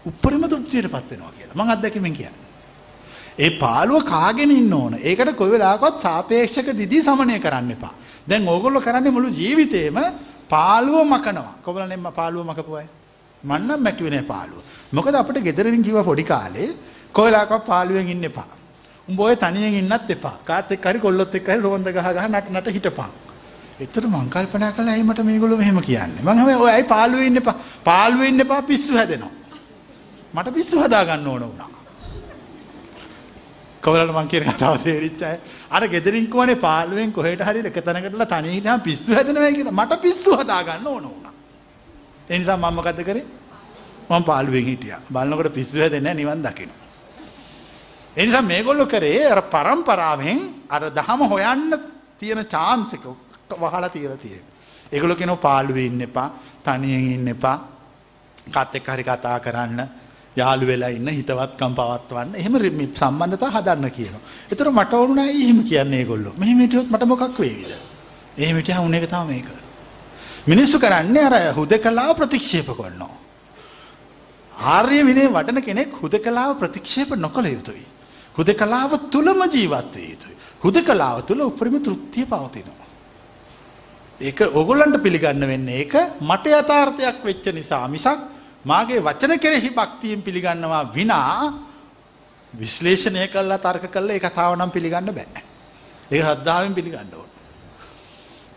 [0.07, 1.57] උපරිම තෘප්තියටපත් වෙනවා කියලා.
[1.59, 2.43] මං අත්දැකීමෙන් කියන්නේ.
[3.39, 4.95] ඒ පාළුව කාගෙන ඉන්න ඕන.
[4.95, 7.95] ඒකට කොයි වෙලාවකවත් සාපේක්ෂක දිදී සමනය කරන්න එපා.
[8.29, 9.99] දැන් ඕගොල්ලෝ කරන්නේ මුළු ජීවිතේම
[10.49, 11.55] පාළුව මකනවා.
[11.65, 12.87] කොබලනේ මම පාළුව මකපු අය.
[13.45, 14.63] මන් නම් මැකුවේ නෑ පාළුව.
[14.93, 16.71] මොකද අපිට ගෙදරින් කිව්වා පොඩි කාලේ
[17.13, 18.47] කොයි වෙලාවකවත් පාළුවෙන් ඉන්න එපා.
[19.09, 20.37] උඹ ඔය තනියෙන් ඉන්නත් එපා.
[20.45, 23.11] කාත් එක්ක හරි කොල්ලොත් එක්ක හරි රොන්ද ගහ ගහ නට නට හිටපන්.
[23.81, 26.23] එතකොට මං කල්පනා කළා ඇයි මට මේගොල්ලෝ මෙහෙම කියන්නේ.
[26.23, 27.57] මං හැම ඔය ඇයි පාළුවේ ඉන්න එපා.
[27.85, 29.31] පාළුවේ ඉන්න එපා පිස්සු හැදෙනවා.
[30.35, 31.71] මට පිස්සු හදා ගන්න ඕන වුණා.
[33.83, 35.39] කවලට මං කියන කතාව තේරිච්ච අය.
[35.71, 40.37] අර ගෙදරින් කෝනේ පාළුවෙන් කොහෙට හරි එක තැනකටලා තනිය හිටාම පිස්සු හැදෙනවා කියලා මට පිස්සු
[40.41, 41.33] හදා ගන්න ඕන වුණා.
[42.31, 43.27] ඒ නිසා මම මොකද කරේ?
[44.11, 45.01] මම පාළුවෙන් හිටියා.
[45.13, 46.82] බලනකොට පිස්සු හැදෙන්නේ නිවන් දකින්න.
[48.17, 51.79] ඒ නිසා මේගොල්ලෝ කරේ අර પરම්පරාවෙන් අර දහම හොයන්න
[52.21, 53.07] තියෙන chance එක
[53.61, 54.53] වහලා තියලා තියෙනවා.
[54.93, 56.31] ඒගොල්ලෝ කියනවා පාළුවේ ඉන්න එපා,
[56.65, 57.69] තනියෙන් ඉන්න එපා.
[58.53, 59.89] කාත් එක්ක හරි කතා කරන්න
[60.37, 64.21] යාළු වෙලා ඉන්න හිතවත්කම් පවත්වන්න එහෙම රිම- සම්බන්ධතා හදන්න කියනවා.
[64.53, 66.33] ඒතර මට ඕන නෑ එහෙම කියන්නේ ඒගොල්ලෝ.
[66.39, 67.73] මෙහෙම හිටියොත් මට මොකක් වේවිද?
[68.39, 69.47] එහෙම හිටියා උන එක තමයි මේක.
[70.47, 73.17] මිනිස්සු කරන්නේ අර හුදකලාව ප්‍රතික්ෂේප කරනවා.
[74.63, 77.92] ආර්ය විනය වඩන කෙනෙක් හුදකලාව ප්‍රතික්ෂේප නොකළ යුතුයි.
[78.37, 80.37] හුදකලාව තුළම ජීවත් විය යුතුයි.
[80.65, 82.87] හුදකලාව තුළ උපරිම තෘප්තිය පවතිනවා.
[84.21, 88.21] ඒක ඔගොල්ලන්ට පිළිගන්න වෙන්නේ ඒක මට යථාර්ථයක් වෙච්ච නිසා මිසක්
[88.65, 91.53] මාගේ වචන කෙරෙහි භක්තියෙන් පිළිගන්නවා විනා
[92.53, 95.43] විශ්ලේෂණය කළා තර්ක කළා ඒ කතාව නම් පිළිගන්න බෑ.
[96.11, 97.29] ඒක ශ්‍රද්ධාවෙන් පිළිගන්න ඕන.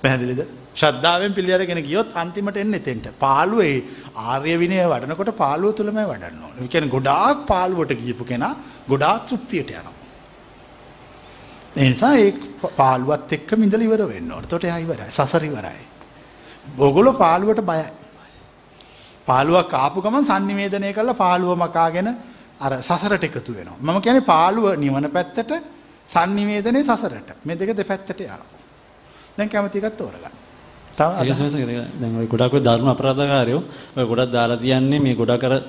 [0.01, 0.64] පැහැදිලිද?
[0.75, 3.07] ශ්‍රද්ධාවෙන් පිළිඅරගෙන ගියොත් අන්තිමට එන්නේ එතෙන්ට.
[3.19, 3.75] පාළුවේ
[4.15, 6.63] ආර්ය විනය වඩනකොට පාළුව තුලමයි වඩන්න ඕනේ.
[6.63, 8.53] ඒ කියන්නේ ගොඩාක් පාළුවට ගියපු කෙනා
[8.89, 9.93] ගොඩාක් තෘප්තියට යනවා.
[11.77, 12.31] ඒ නිසා ඒ
[12.77, 14.47] පාළුවත් එක්කම ඉඳලා ඉවර වෙන්න ඕනේ.
[14.47, 15.11] එතකොට එයා ඉවරයි.
[15.11, 15.83] සසර ඉවරයි.
[16.79, 17.87] ඕගොල්ලෝ පාළුවට බයයි.
[19.27, 22.09] පාළුවක් ආපු ගමන් sannivedanaya කරලා පාළුව මකාගෙන
[22.61, 23.79] අර සසරට එකතු වෙනවා.
[23.79, 25.51] මම කියන්නේ පාළුව නිවන පැත්තට
[26.09, 27.29] sannivedanaya සසරට.
[27.45, 28.49] මේ දෙක දෙපැත්තට යනවා.
[29.37, 30.44] දැන් කැමති එකක් තෝරගන්න.
[30.97, 33.61] තව ඒක විට දැන් ඔය ගොඩක් ඔය ධර්ම අපරාධකාරයෝ
[33.97, 35.61] ඔය ගොඩක් දාලා තියන්නේ මේ ගොඩක් අර අ,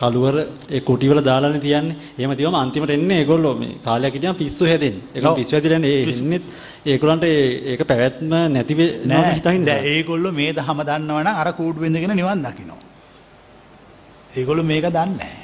[0.00, 0.36] කළුවර
[0.70, 1.96] ඒ කුටි වල දාලානේ තියන්නේ.
[2.18, 5.02] එහෙම තියවම අන්තිමට එන්නේ ඒගොල්ලෝ මේ කාලයක් හිටියම පිස්සු හැදෙන්නේ.
[5.14, 5.36] ඒක ඔව්.
[5.38, 6.40] පිස්සු හැදිලා ඒ එන්නේ
[6.92, 7.24] ඒගොල්ලන්ට
[7.72, 9.66] ඒක පැවැත්ම නැති වෙනවා නෑ හිතහින්ද.
[9.66, 12.80] දැන් ඒගොල්ලෝ මේ දහම දන්නවනම් අර කූඩු ඉඳගෙන නිවන් දකිනවා.
[14.38, 15.40] ඒගොල්ලෝ මේක දන්නේ නැහැ.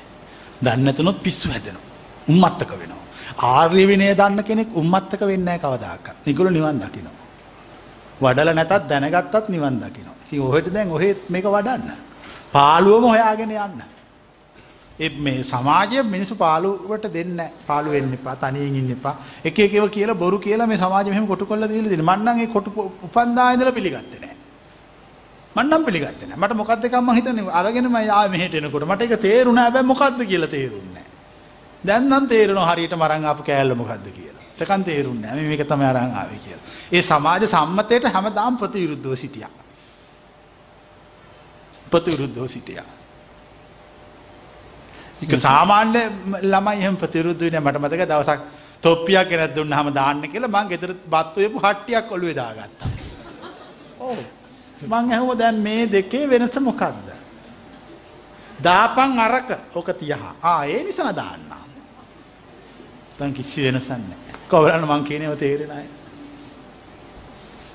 [0.64, 1.84] දන්නේ නැතුනොත් පිස්සු හැදෙනවා.
[2.28, 3.02] උම්මත්තක වෙනවා.
[3.50, 6.16] ආර්ය විනය දන්න කෙනෙක් උම්මත්තක වෙන්නේ නැහැ කවදාකවත්.
[6.28, 7.14] ඒගොල්ලෝ නිවන් දකිනවා.
[8.20, 10.16] වඩලා නැතත් දැනගත්තත් නිවන් දකිනවා.
[10.24, 11.92] ඉතින් ඔහෙට දැන් ඔහෙ මේක වඩන්න.
[12.52, 13.82] පාළුවම හොයාගෙන යන්න.
[15.00, 17.52] ඒ මේ සමාජය මිනිස්සු පාළුවට දෙන්නේ නැහැ.
[17.66, 19.14] පාළු වෙන්න එපා, තනියෙන් ඉන්න එපා.
[19.44, 22.08] එක එක ඒවා කියලා බොරු කියලා මේ සමාජය මෙහෙම කොටු කරලා දීලා දෙන්නේ.
[22.10, 22.70] මං නම් ඒ කොටු
[23.06, 24.36] උපන්දා ඉඳලා පිළිගත්තේ නැහැ.
[25.56, 26.42] මං නම් පිළිගත්තේ නැහැ.
[26.42, 30.18] මට මොකද්ද එකක් මං හිතන්නේ අරගෙන මම ආවේ මෙහෙට එනකොට මට ඒක තේරුණා හැබැයි මොකද්ද
[30.32, 31.12] කියලා තේරුන්නේ නැහැ.
[31.86, 34.27] දැන් නම් තේරෙනවා හරියට මරන් ආපු කෑල්ල මොකද්ද කියලා.
[34.58, 35.48] එතකන් තේරුන්නේ නැහැ.
[35.48, 36.64] මේක තමයි අරන් ආවේ කියලා.
[36.92, 39.50] ඒ සමාජ සම්මතයට හැමදාම ප්‍රතිවිරුද්ධව සිටියා.
[41.90, 42.88] ප්‍රතිවිරුද්ධව සිටියා.
[45.22, 46.00] ඒක සාමාන්‍ය
[46.42, 48.40] ළමයි එහෙම ප්‍රතිවිරුද්ධ වෙන්නේ මට මතක දවසක්
[48.82, 52.90] තොප්පියක් ගෙනත් දුන්නාම දාන්න කියලා මං ගෙදර බත් උයපු හට්ටියක් ඔළුවේ දාගත්තා.
[54.00, 54.18] ඔව්.
[54.82, 57.08] මං ඇහුවා දැන් මේ දෙකේ වෙනස මොකද්ද?
[58.62, 60.22] දාපන් අරක ඔක තියහ.
[60.42, 61.48] ආ ඒ නිසා දාන්න.
[63.18, 64.27] දැන් කිසි වෙනසක් නැහැ.
[64.48, 65.88] කොහොමද මං කියනේව තේරෙන්නේ නැහැ.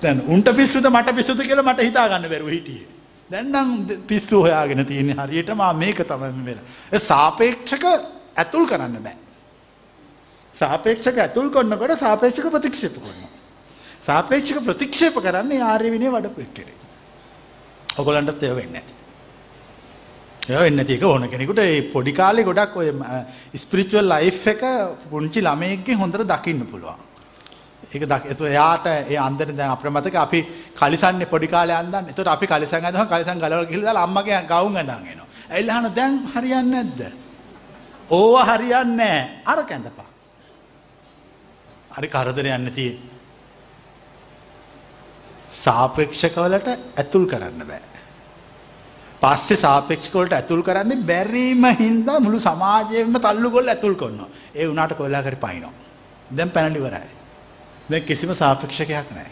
[0.01, 2.87] දැන් උන්ට පිස්සුද මට පිස්සුද කියලා මට හිතා ගන්න බැරුව හිටියේ.
[3.31, 6.59] දැන් නම් ද- පිස්සු හොයාගෙන තියෙන්නේ හරියටම ආ මේක තමයි වෙන.
[6.93, 7.83] ඒ සාපේක්ෂක
[8.35, 9.17] ඇතුල් කරන්න බෑ.
[10.55, 13.29] සාපේක්ෂක ඇතුල් කරනකොට සාපේක්ෂක ප්‍රතික්ෂේප කරනවා.
[14.01, 16.75] සාපේක්ෂක ප්‍රතික්ෂේප කරන්නේ ආර්ය විනය වඩපු එක්කෙනෙක්.
[17.99, 18.93] ඔයගොල්ලන්ටත් ඒව වෙන්නේ නැති.
[20.43, 22.91] ඒව වෙන්නේ නැති එක ඕන කෙනෙකුට ඒ පොඩි කාලේ ගොඩක් ඔය
[23.55, 24.63] ස්පිරිචුවල් ලයිෆ් එක
[25.09, 26.99] පුංචි ළමයෙක්ගෙන් හොඳට දකින්න පුළුවන්.
[27.85, 30.39] ඒක දක එතකොට එයාට ඒ අන්දරේ දැන් අපේ මතක අපි
[30.75, 32.09] කලිසන්නේ පොඩි කාලේ අන්දන්නේ.
[32.09, 35.27] එතකොට අපි කලිසන් ඇඳහම කලිසන් ගලවලා ගිහලා දාලා අම්මගේ ගවුම් ඇඳන් එනවා.
[35.49, 37.01] ඇවිල්ලා අහන දැන් හරියන්නේ නැද්ද?
[38.09, 39.41] ඕවා හරියන්නේ නැහැ.
[39.45, 40.09] අර කැඳපා.
[41.93, 42.87] හරි කරදරයක් නැති
[45.53, 47.92] සාපේක්ෂක වලට ඇතුල් කරන්න බෑ.
[49.23, 54.27] පස්සේ සාපේක්ෂක වලට ඇතුල් කරන්නේ බැරිම හින්දා මුළු සමාජයෙන්ම තල්ලු කරලා ඇතුල් කරනවා.
[54.55, 55.73] ඒ උනාට කොල්ලා කරි පයින්නවා.
[56.37, 57.09] දැන් පැනලි ඉවරයි.
[57.89, 59.31] දැන් කිසිම සාපේක්ෂකයක් නැහැ.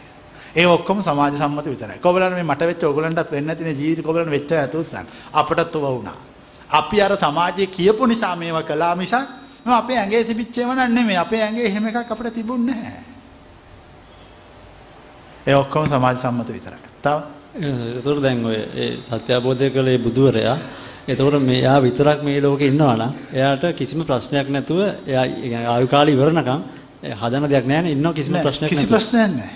[0.55, 1.99] ඒ ඔක්කොම සමාජ සම්මත විතරයි.
[1.99, 5.05] කොබලන් මේ මට වෙච්ච ඔයගලන්ටත් වෙන්න නැතිනේ ජීවිත කොබලන් වෙච්ච ඇතුස්සන්.
[5.33, 6.17] අපටත් ඔව වුණා.
[6.69, 9.15] අපි අර සමාජයේ කියපු නිසා මේවා කළා මිසක්
[9.65, 11.17] මම අපේ ඇඟේ තිබිච්ච ඒවා නන් නෙමෙයි.
[11.17, 13.03] අපේ ඇඟේ එහෙම එකක් අපිට තිබුණේ නැහැ.
[15.47, 16.79] ඒ ඔක්කොම සමාජ සම්මත විතරයි.
[17.03, 20.57] තව එතකොට දැන් ඔය ඒ සත්‍ය අවබෝධය කළේ බුදුවරයා.
[21.05, 25.25] එතකොට මෙයා විතරක් මේ ලෝකේ ඉන්නවා නම් එයාට කිසිම ප්‍රශ්නයක් නැතුව එයා
[25.67, 26.61] ආයු කාලය ඉවරනකම්
[27.13, 29.55] හදන දෙයක් නැහැ නේ ඉන්නවා කිසිම ප්‍රශ්නයක් කිසි ප්‍රශ්නයක් නැහැ.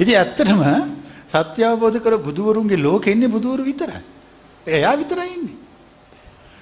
[0.00, 0.62] ඉතින් ඇත්තටම
[1.28, 4.00] සත්‍ය අවබෝධ කර බුදුවරුන්ගේ ලෝකේ ඉන්නේ බුදුවරු විතරයි.
[4.66, 5.56] එයා විතරයි ඉන්නේ.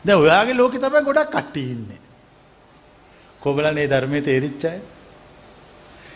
[0.05, 2.01] දැන් ඔයාගේ ලෝකේ තමයි ගොඩක් කට්ටිය ඉන්නේ.
[3.41, 4.81] කොබලනේ ධර්මයේ තේරිච්ච අය.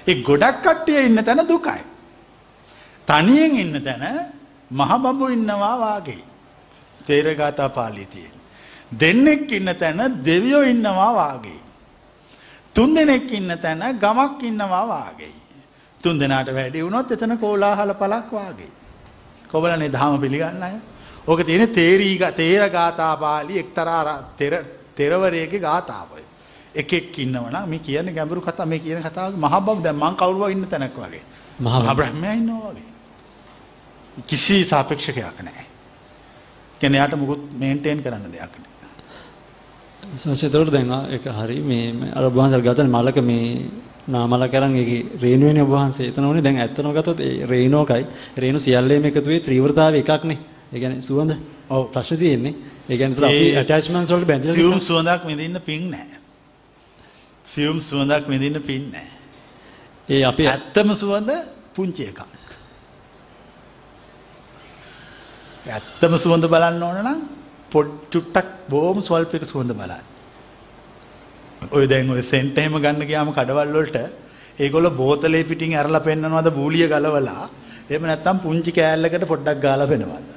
[0.07, 1.90] ඒ ගොඩක් කට්ටිය ඉන්න තැන දුකයි.
[3.11, 4.05] තනියෙන් ඉන්න තැන
[4.71, 6.23] මහ බඹු ඉන්නවා වාගේ.
[7.07, 8.37] තේරගාතා පාළියේ තියෙන.
[9.01, 11.61] දෙන්නෙක් ඉන්න තැන දෙවියෝ ඉන්නවා වාගේ.
[12.75, 15.35] තුන් දෙනෙක් ඉන්න තැන ගමක් ඉන්නවා වාගේ.
[16.01, 18.73] තුන් දෙනාට වැඩි වුණොත් එතන කෝලාහල පලක් වාගේ.
[19.51, 20.77] කොබලනේ දහම පිළිගන්න අය.
[21.27, 24.23] ඕක තියෙන තේරී තේර ගාථා පාළි එක්තරා
[24.97, 26.25] තෙරවරයගේ ගාථාවයි.
[26.75, 30.65] එකෙක් ඉන්නවනම් මේ කියන්නේ ගැඹුරු කතා මේ කියන කතාවක මහ බබ් දැන් මං කවුරුව ඉන්න
[30.67, 31.25] තැනක් වගේ.
[31.61, 32.90] මහා බ්‍රහ්මයා ඉන්නවා වගේ.
[34.23, 35.67] කිසි සාපේක්ෂකයක් නැහැ.
[36.81, 38.71] කියන්නේ යාට මුකුත් මේන්ටේන් කරන්න දෙයක් නෑ.
[40.17, 43.69] සංසේතවල දැන් ඒක හරි මේ අර ඔබ වහන්සේ ගතන මලක මේ
[44.09, 48.07] නාමල කරන් ඒකේ රේණුවනේ ඔබ වහන්සේ එතන උනේ දැන් ඇත්තම ගත්තොත් ඒ රේණුවකයි
[48.37, 50.39] රේණු සියල්ලේම එකතු වෙයි ත්‍රිවෘතාවය එකක්නේ.
[50.73, 51.37] ඒ කියන්නේ සුවඳ.
[51.69, 51.85] ඔව්.
[51.93, 52.55] ප්‍රශ්න තියෙන්නේ.
[52.89, 56.19] ඒ කියන්නේ අපි ඒ ඇටැච්මන්ට්ස් වලට බැඳලා සියුම් සුවඳක් විඳින්න පින් නෑ.
[57.45, 59.09] සියුම් සුවඳක් විඳින්න පින් නෑ.
[60.09, 61.31] ඒ අපි ඇත්තම සුවඳ
[61.75, 62.30] පුංචි එකක්.
[65.67, 67.21] ඇත්තම සුවඳ බලන්න ඕන නම්
[67.71, 70.05] පොඩ් චුට්ටක් බොහොම ස්වල්පයක සුවඳ බලන්න.
[71.73, 73.99] ඔය දැන් ඔය සෙන්ට් එහෙම ගන්න ගියාම කඩවල් වලට
[74.59, 77.49] ඒගොල්ලෝ බෝතලේ පිටින් ඇරලා පෙන්නනවාද බූලිය ගලවලා
[77.91, 80.29] එහෙම නැත්නම් පුංචි කෑල්ලකට පොඩ්ඩක් ගාලා පෙන්නනවාද?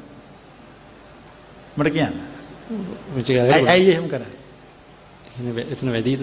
[1.78, 2.16] මට කියන්න.
[3.16, 4.40] ඇයි ගාලා ඇයි එහෙම කරන්නේ?
[5.74, 6.14] එතන වැඩි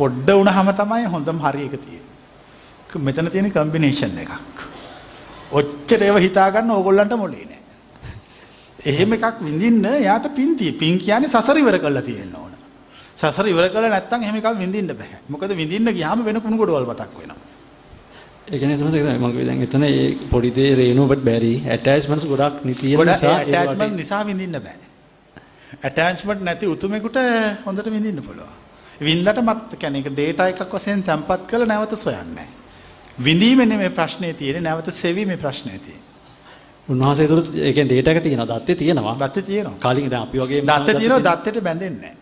[0.00, 2.10] පොඩ්ඩ වුණාම තමයි හොඳම හරි එක තියෙන්නේ.
[2.98, 4.32] මෙතන තියෙන කම්බිනේෂන් එකක්.
[5.52, 7.61] ඔච්චර ඒව හිතා ගන්න ඕගොල්ලන්ට මොලේ නෑ.
[8.84, 10.72] එහෙම එකක් විඳින්න යාට පින් tie.
[10.72, 12.52] පින් කියන්නේ සසර ඉවර කරලා තියෙන්න ඕන.
[13.16, 15.18] සසර ඉවර කරලා නැත්නම් එහෙම එකක් විඳින්න බෑ.
[15.28, 17.40] මොකද විඳින්න ගියාම වෙන කුණු ගොඩවල් මතක් වෙනවා.
[18.44, 22.74] ඒ කියන්නේ තමයි මම කිව්වේ දැන් එතන ඒ පොඩි දේ රේණුවට බැරි ඇටැච්මන්ට්ස් ගොඩක් නි
[22.74, 24.78] තියෙන ගොඩ නිසා ඇටැච්මන්ට් නිසා විඳින්න බෑ.
[25.80, 27.18] ඇටැච්මන්ට් නැති උතුමෙකුට
[27.66, 28.52] හොඳට විඳින්න පුළුවන්.
[29.00, 32.48] වින්දට මත් කියන්නේ ඒක ඩේටා එකක් වශයෙන් තැම්පත් කරලා නැවත සොයන්නේ.
[33.18, 36.01] විඳීමේ නෙමෙයි ප්‍රශ්නේ තියෙන්නේ නැවත සෙවීමේ ප්‍රශ්නේ තියෙන්නේ.
[36.87, 39.79] උන්වහන්සේ තුළ ඒ කියන්නේ ඩේටා එක තියෙනවා දත්තේ තියෙනවා දත්තේ තියෙනවා.
[39.79, 42.13] කලින් දැන් අපි වගේ දත්තේ තියෙනවා දත්තෙට බැඳෙන්නේ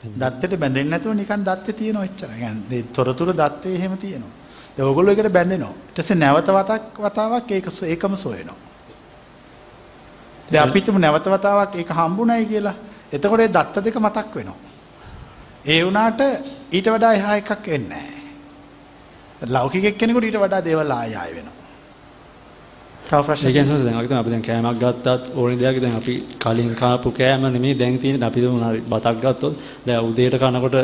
[0.00, 0.30] නැහැ.
[0.32, 2.40] දත්තෙට බැඳෙන්නේ නැතුව නිකන් දත්තේ තියෙනවා එච්චරයි.
[2.40, 4.32] يعني ඒ තොරතුරු දත්තේ එහෙම තියෙනවා.
[4.78, 5.74] ඒ ඕගොල්ලෝ ඒකට බැඳෙනවා.
[5.88, 8.58] ඊට පස්සේ නැවත වතක් වතාවක් ඒක සො- ඒකම සොයනවා.
[10.52, 12.74] දැන් අපි හිතමු නැවත වතාවක් ඒක හම්බුනායි කියලා.
[13.12, 14.58] එතකොට ඒ දත්ත දෙක මතක් වෙනවා.
[15.66, 16.20] ඒ වුණාට
[16.72, 19.48] ඊට වඩා එහා එකක් එන්නේ නැහැ.
[19.48, 21.56] ලෞකික කෙනෙකුට ඊට වඩා දේවල් ආය ආය වෙනවා.
[23.11, 25.95] තව ඒ ප්‍රශ්න කියන්නේ සමහරවිට දැන් අපි දැන් අපි දැන් කෑමක් ගත්තත් ඕනේ දෙයක් දැන්
[25.95, 29.53] අපි කලින් කාපු කෑම නෙමෙයි දැන් තියෙන්නේ අපි දුන්න බතක් ගත්තොත්
[29.85, 30.77] දැන් උදේට කනකොට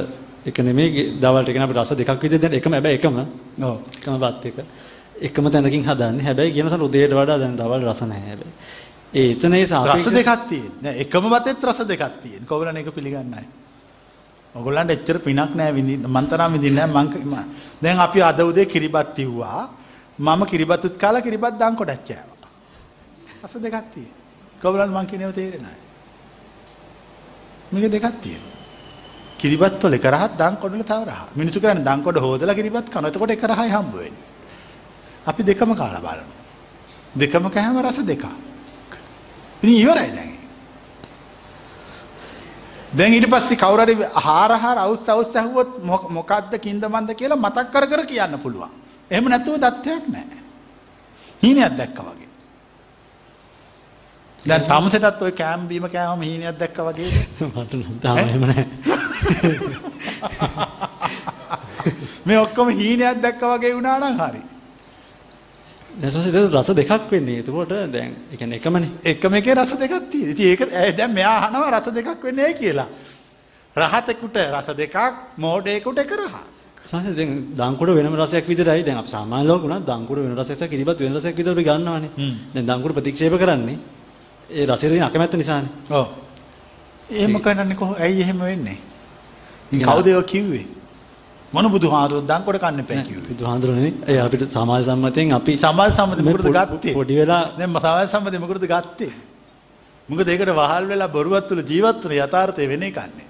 [0.45, 3.15] එක නෙමෙයි දවල්ට කියන අපි රස දෙකක් විදිහට දැන් එකම හැබැයි එකම
[3.63, 3.75] ඔව්.
[3.99, 4.57] එකම බත් එක
[5.21, 8.53] එකම තැනකින් හදන්නේ හැබැයි කියන සල උදේට වඩා දැන් දවල් රස නැහැ හැබැයි
[9.13, 10.71] ඒ එතන ඒ රස දෙකක් තියෙන.
[10.81, 12.43] නෑ එකම වතෙත් රස දෙකක් තියෙන.
[12.45, 13.45] කොහොමද ඒක පිළිගන්නේ.
[14.55, 16.03] ඔයගොල්ලන්ට එච්චර පිනක් නැහැ විඳින්න.
[16.05, 17.03] මන් තරම් විඳින්නේ නැහැ.
[17.03, 17.47] මං මං-
[17.81, 19.69] දැන් අපි අද උදේ කිරිබත් තිව්වා.
[20.19, 22.49] මම කිරිබත්ුත් කාලා කිරිබත් දාන් කොටක් කෑවා.
[23.43, 24.11] රස දෙකක් තියෙන.
[24.61, 25.75] කොහොමද මං කියනව තේරෙන්නේ නැහැ.
[27.73, 28.57] මේක දෙකක් තියෙනවා.
[29.39, 31.37] කිරිබත් වල එක රහක් දාන් කොඩවල තව රහ.
[31.37, 33.09] මිනිස්සු කරන්නේ දාන් කොඩ හොදලා කිරිබත් කනවා.
[33.09, 34.23] එතකොට එක රහයි හම්බ වෙන්නේ.
[35.27, 36.37] අපි දෙකම කාලා බලනවා.
[37.17, 38.25] දෙකම කෑම රස දෙකක්.
[39.63, 40.37] ඉතින් ඉවරයි දැන්.
[42.97, 43.95] දැන් ඊට පස්සේ කවුරු හරි
[44.25, 48.86] හාර හාර අවුස් අවුස් ඇහුවොත් මොක- මොකද්ද කින්ද මන්ද කියලා මතක් කර කර කියන්න පුළුවන්.
[49.11, 50.39] එහෙම නැතුව දත්තයක් නැහැ.
[51.41, 52.29] හීනයක් දැක්කා වගේ.
[54.39, 57.11] දැන් සමසෙටත් ওই කෑම් බීම කෑවම හීනයක් දැක්කා වගේ.
[57.47, 58.67] මට නම් තාම එහෙම නැහැ
[62.25, 64.41] මේ ඔක්කොම හීනයක් දැක්කා වගේ වුණා නම් හරි.
[65.97, 70.31] නැසොස් ඒක රස දෙකක් වෙන්නේ එතකොට දැන් ඒ කියන්නේ එකමනේ එකම එකේ රස දෙකක් තියෙනවා.
[70.31, 70.59] ඉතින් ඒක
[70.97, 72.87] දැන් මෙයා අහනවා රස දෙකක් වෙන්නේ කියලා.
[73.75, 74.95] රහතෙකුට රස දෙකක්,
[75.37, 76.35] මෝඩයෙකුට එක රහක්.
[76.87, 80.69] සංසය දැන් දංකුඩ වෙනම රසයක් විදිහටයි දැන් අපි සාමාන්‍ය ලෝක උනත් දංකුඩ වෙන රසයක් සහ
[80.69, 82.11] කිරිබත් වෙන රසයක් විදිහට අපි ගන්නවානේ.
[82.53, 83.77] දැන් දංකුඩ ප්‍රතික්ෂේප කරන්නේ
[84.49, 85.71] ඒ රසයේ තියෙන අකමැත්ත නිසානේ.
[85.91, 86.07] ඔව්.
[87.11, 88.77] එහෙම කරන්නේ කොහොම ඇයි එහෙම වෙන්නේ?
[89.81, 90.65] කවුද ඒව කිව්වේ?
[91.51, 93.27] මොන බුදුහාමුදුරුවෝ දන්කොට කන්න එපා කිව්වේ?
[93.27, 96.93] බුදුහාඳුරනේ ඒ අපිට සමාජ සම්මතයෙන් අපි සමාජ සම්මත මේ මොකටද ගත්තේ?
[96.93, 99.13] පොඩි වෙලා දැන් සමාජ සම්මත මොකටද ගත්තේ?
[100.09, 103.27] මොකද ඒකට වහල් වෙලා බොරුවත් තුළ ජීවත් වෙන යථාර්ථය වෙන එකන්නේ.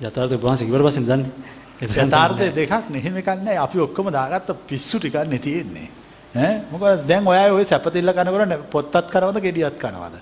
[0.00, 1.60] යථාර්ථය වහන්සේ ඉවර පස්සේ දන්නේ.
[1.82, 3.00] යථාර්ථය දෙකක් නේ.
[3.00, 3.58] එහෙම එකක් නැහැ.
[3.58, 5.88] අපි ඔක්කොම දාගත්ත පිස්සු ටිකක් නේ තියෙන්නේ.
[6.34, 10.16] ඈ මොකද දැන් ඔය ඔය සැපතිල්ල කනකොට පොත්තත් කනවද ගෙඩියත් කනවද?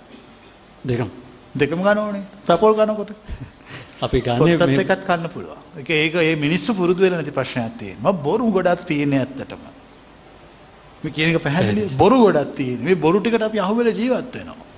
[0.85, 1.11] දෙකම
[1.55, 2.23] දෙකම කන ඕනේ.
[2.47, 3.13] සපෝල් කනකොට.
[4.05, 5.61] අපි ගන්නේ එකත් කන්න පුළුවන්.
[5.77, 8.13] ඒක ඒක ඒ මිනිස්සු පුරුදු වෙලා නැති ප්‍රශ්නයක් තියෙනවා.
[8.13, 9.63] බොරු ගොඩක් තියෙන ඇත්තටම.
[11.05, 12.85] මේ කියන එක පැහැදිලි බොරු ගොඩක් තියෙන.
[12.85, 14.69] මේ බොරු ටිකට අපි අහුවෙලා ජීවත් වෙනවා.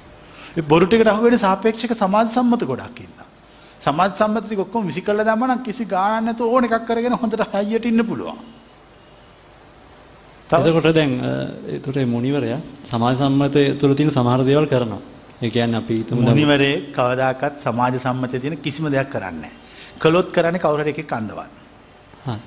[0.56, 3.28] මේ බොරු ටිකට අහුවෙන සාපේක්ෂක සමාජ සම්මත ගොඩක් ඉන්නවා.
[3.84, 7.88] සමාජ සම්මත ටික ඔක්කොම විසිකලා දැම්ම නම් කිසි ගාණක් නැතුව ඕන එකක් කරගෙන හොඳට හයියට
[7.90, 8.38] ඉන්න පුළුවන්.
[10.50, 11.12] එතකොට දැන්
[11.72, 12.60] ඒතකොට මේ මුනිවරයා
[12.90, 15.02] සමාජ සම්මතය තුළ තියෙන සමහර දේවල් කරනවා.
[15.42, 19.52] ඒ කියන්නේ අපි හිතමු මුනිවරේ කවදාකවත් සමාජ සම්මතයේ තියෙන කිසිම දෙයක් කරන්නේ නැහැ.
[20.02, 21.52] කළොත් කරන්නේ කවුරු හරි එකෙක් අඳවන්න.
[22.26, 22.38] හා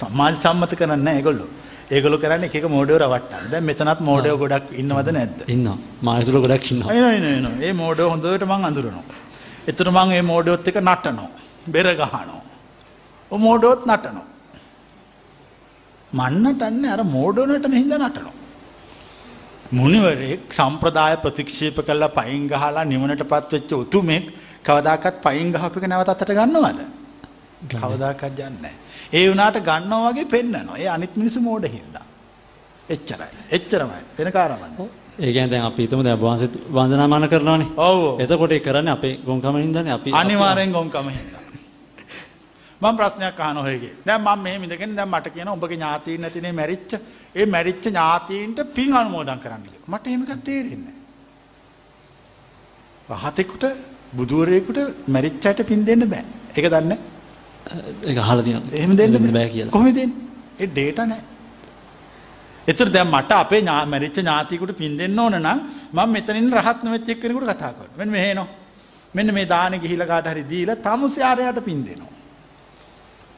[0.00, 1.48] සමාජ සම්මත කරන්නේ නැහැ ඒගොල්ලෝ.
[1.90, 3.50] ඒගොල්ලෝ කරන්නේ එක එක මෝඩයෝ රවට්ටන්න.
[3.52, 5.38] දැන් මෙතනත් මෝඩයෝ ගොඩක් ඉන්නවද නැද්ද?
[5.54, 5.78] ඉන්නවා.
[6.06, 6.92] මාය තුළ ගොඩක් ඉන්නවා.
[6.94, 7.54] එනවා එනවා එනවා.
[7.66, 9.04] ඒ මෝඩයෝ හොඳට මං අඳුරනවා.
[9.66, 11.30] එතන මං ඒ මෝඩයොත් එක්ක නටනවා.
[11.68, 12.40] බෙර ගහනවා.
[13.30, 14.26] ඔය මෝඩයොත් නටනවා.
[16.12, 18.36] මන් නටන්නේ අර මෝඩයෝ නටන හින්දා නටනවා.
[19.72, 24.26] මුනිවරෙක් සම්ප්‍රදාය ප්‍රතික්ෂේප කරලා පයින් ගහලා නිවනටපත් වෙච්ච උතුමෙක්
[24.64, 26.80] කවදාකවත් පයින් ගහපු එක නැවත අතට ගන්නවද?
[27.72, 28.74] කවදාකවත් යන්නේ.
[29.12, 30.78] ඒ වුණාට ගන්නවා වගේ පෙන්නනවා.
[30.78, 32.06] ඒ අනිත් මිනිස්සු මෝඩ හින්දා.
[32.88, 33.32] එච්චරයි.
[33.50, 34.02] එච්චරමයි.
[34.18, 37.68] වෙන කාරණාවක් ඒ කියන්නේ දැන් අපි හිතමු දැන් වහන්සේ වන්දනාමාන කරනවානේ.
[37.78, 38.20] ඔව්.
[38.20, 41.42] එතකොට ඒ කරන්නේ අපේ ගොංකම හින්දානේ අපි අනිවාර්යෙන් ගොන්කම හින්දා.
[42.82, 43.94] මම ප්‍රශ්නයක් අහන ඔයගේ.
[44.06, 46.92] දැන් මම මෙහෙම ඉඳගෙන දැන් මට කියන උඹගේ ඥාතීන් නැතිනේ මැරිච්ච.
[47.34, 49.88] ඒ මැරිච්ච ඥාතීන්ට පින් අනුමෝදන් කරන්න කියලා.
[49.88, 50.94] මට එහෙම එකක් තේරෙන්නේ
[53.08, 53.18] නැහැ.
[53.22, 53.64] රහතෙකුට
[54.12, 56.24] බුදුවරයෙකුට මැරිච්ච අයට පින් දෙන්න බෑ.
[56.56, 56.98] ඒක දන්නේ?
[58.04, 58.74] ඒක අහලා තියෙනවා.
[58.74, 59.72] එහෙම දෙන්න බෑ කියලා.
[59.72, 60.20] කොහොමද දෙන්නේ?
[60.60, 61.35] ඒ ඩේටා නැහැ.
[62.66, 65.58] එතර දැන් මට අපේ ඥා මැරිච්ච ඥාතියෙකුට පින් දෙන්න ඕන නම්
[65.92, 67.98] මම මෙතනින් රහත් නොවෙච්ච එක්කෙනෙකුට කතා කරනවා.
[67.98, 68.48] මෙන්න මෙහෙනෝ.
[69.14, 72.14] මෙන්න මේ දානේ ගිහිලා කාට හරි දීලා තමුසයාරයට පින් දෙනවා.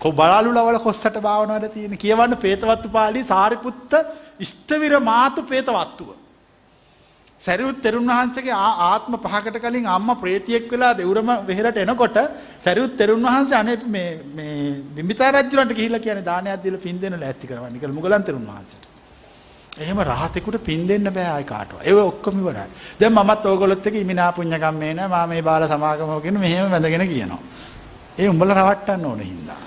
[0.01, 3.93] කො බලලු ලවල කොස්සට භාවනාවද තියෙන කියවන්න පේතවත්තු පාළි සාරිපුත්ත
[4.43, 6.11] ස්තවිර මාතු පේතවත්තුව.
[7.41, 12.19] සැරියුත් තෙරුන් වහන්සේගේ ආත්ම පහකට කලින් අම්මා ප්‍රේතියෙක් වෙලා දෙවුරම වෙහෙරට එනකොට
[12.65, 14.55] සැරියුත් තෙරුන් වහන්සේ අනේ මේ මේ
[14.97, 18.88] බිම්බිසාර රජුලන්ට ගිහිල්ලා කියන්නේ දානයක් දීලා පින් දෙන්න ලෑස්ති කරවන්න කියලා මුගලන් තෙරුන් වහන්සේට.
[19.77, 21.83] එහෙම රහතෙකුට පින් දෙන්න බෑ ආයි කාටවත්.
[21.83, 22.67] ඒව ඔක්කොම ඉවරයි.
[23.01, 27.41] දැන් මමත් ඕගොල්ලොත් එක්ක ඉමිනා පුඤ්ඤ කම්මේන මා මේ බාල සමාගම කියන මෙහෙම වැඳගෙන කියනවා.
[28.19, 29.61] ඒ උඹලා රවට්ටන්න ඕන හින්දා.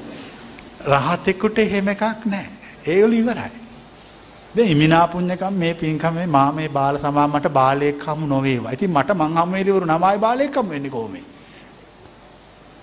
[0.92, 2.52] රහතෙකුට එහෙම එකක් නැහැ.
[2.86, 3.50] ඒගොල්ලෝ ඉවරයි.
[4.54, 8.72] දැන් ඉමිනා පුඤ්ඤකම් මේ පින්කමේ මා මේ බාල සමා මට බාලයෙක් හමු නොවේවා.
[8.72, 11.18] ඉතින් මට මං හම් වෙලිවරු නමයි බාලයෙක් හම් වෙන්නේ කොහොමද?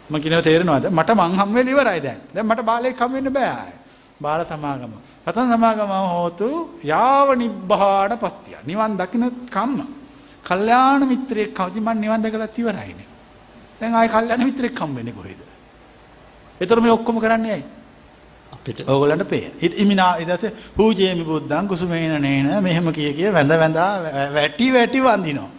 [0.09, 0.85] මම කියනවා තේරෙනවද?
[0.89, 2.21] මට මං හම් වෙලි ඉවරයි දැන්.
[2.33, 3.73] දැන් මට බාලයෙක් හම් වෙන්න බෑ.
[4.21, 4.93] බාල සමාගම.
[5.25, 6.49] සතන් සමාගම හෝතු
[6.83, 8.51] යාව නිබ්බාණ පත්‍ය.
[8.65, 9.79] නිවන් දකින්න කම්ම.
[10.43, 13.07] කල්යාණ මිත්‍රයෙක් කවදි මං නිවන් දැකලා ඉවරයිනේ.
[13.79, 15.41] දැන් ආයි කල්යාණ මිත්‍රයෙක් හම් වෙන්නේ කොහෙද?
[16.61, 17.65] ඒතර මේ ඔක්කොම කරන්නේ ඇයි?
[18.53, 19.51] අපිට ඕගොල්ලන්ට පේන.
[19.83, 23.89] ඉමිනා පස්සේ පූජේමි බුද්ධං කුසුමේන නේන මෙහෙම කිය කිය වැඳ වැඳා
[24.37, 25.49] වැටි වැටි වඳිනවා.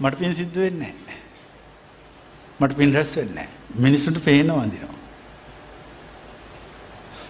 [0.00, 1.20] මට පින් සිද්ධ වෙන්නේ නැහැ.
[2.60, 3.80] මට පින් රැස් වෙන්නේ නැහැ.
[3.84, 5.01] මිනිස්සුන්ට පේන වඳිනවා.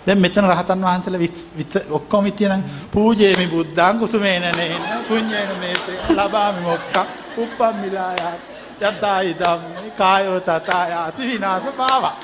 [0.07, 1.23] දැන් මෙතන රහතන් වහන්සේලා
[1.57, 7.01] විත ඔක්කොම තියෙන පූජේමි බුද්ධං කුසුමේන නේන පුඤ්ඤේන මේතේ ලබාමි මොක්ඛ
[7.39, 8.21] උප්පම්මිලාය
[8.81, 12.17] යතයි ධම්මේ කායෝ තතය අති විනාශ පාවා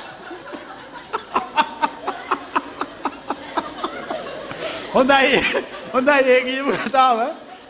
[4.95, 5.43] හොඳයි
[5.93, 7.19] හොඳයි ඒ කියපු කතාව.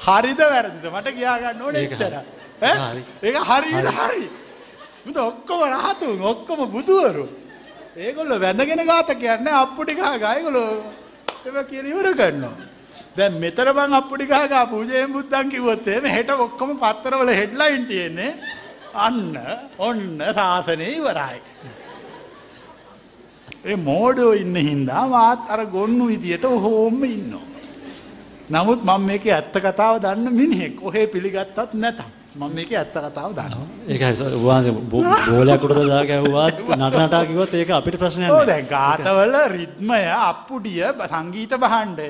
[0.01, 0.85] හරිද වැරදිද?
[0.87, 2.15] මට කියා ගන්න ඕනේ එච්චර.
[2.63, 3.03] ඈ?
[3.23, 4.25] ඒක හරියට හරි.
[5.05, 7.27] මුද ඔක්කොම රහතුන් ඔක්කොම බුදුවරු
[7.97, 10.71] ඒගොල්ලෝ වැඳගෙන ගාත කියන්නේ අප්පුඩි ගහ ගා ඒගොල්ලෝ
[11.47, 12.55] ඒක කියලා ඉවර කරනවා
[13.17, 18.33] දැන් මෙතන මං අප්පුඩි ගහ ගා පූජයෙන් බුද්ධන් කිව්වොත් එහෙම හෙට ඔක්කොම පත්තරවල හෙඩ්ලයින් තියෙන්නේ
[18.99, 19.21] අන්න
[19.79, 21.41] ඔන්න සාසනේ ඉවරයි
[23.65, 27.47] ඒ මෝඩෝ ඉන්න හින්දා මාත් අර ගොන්නු විදියට ඔහොම ඉන්නවා.
[28.51, 30.75] නමුත් මම මේකේ ඇත්ත කතාව දන්න මිනිහෙක්.
[30.83, 32.11] ඔහේ පිළිගත්තත් නැතම්.
[32.39, 33.67] මම මේකේ ඇත්ත කතාව දන්නවා.
[33.89, 34.73] ඒක හරි වහන්සේ
[35.29, 38.47] බෝලයක් උඩට දා ගැහුවත් නට නටා කිව්වොත් ඒක අපිට ප්‍රශ්නයක් නෑ.
[38.47, 42.09] දැන් ගාතවල රිද්මය අප්පුඩිය සංගීත භාණ්ඩය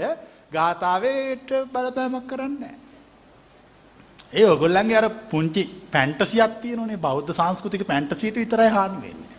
[0.53, 2.75] ගාතාවේට බලපෑමක් කරන්නේ.
[4.33, 9.37] ඒ ඔයගොල්ලන්ගේ අර පුංචි ෆැන්ටසියක් තියෙනනේ බෞද්ධ සංස්කෘතික ෆැන්ටසියට විතරයි හානි වෙන්නේ.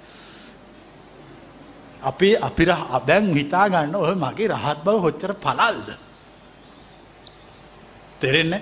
[2.02, 5.90] අපි අපි රහ- දැන් හිතා ගන්න ඔය මගේ රහත් බව කොච්චර පළල්ද?
[8.22, 8.62] තේරෙන්නේ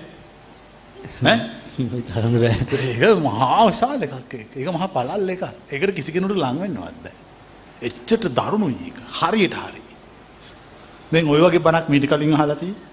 [1.22, 1.46] නැහැ?
[1.78, 2.54] හිතන්න බෑ.
[2.84, 4.68] ඒක මහා විශාල එකක් ඒක.
[4.68, 5.44] මහා පළල් එකක්.
[5.70, 7.14] ඒකට කිසි කෙනෙකුට ලං වෙන්නවත් බෑ.
[7.82, 8.98] එච්චට දරුණුයි ඒක.
[9.18, 9.82] හරියට හරි.
[11.12, 12.86] දැන් ওই වගේ බණක් මීට කලින් අහලා තියෙන්නේ.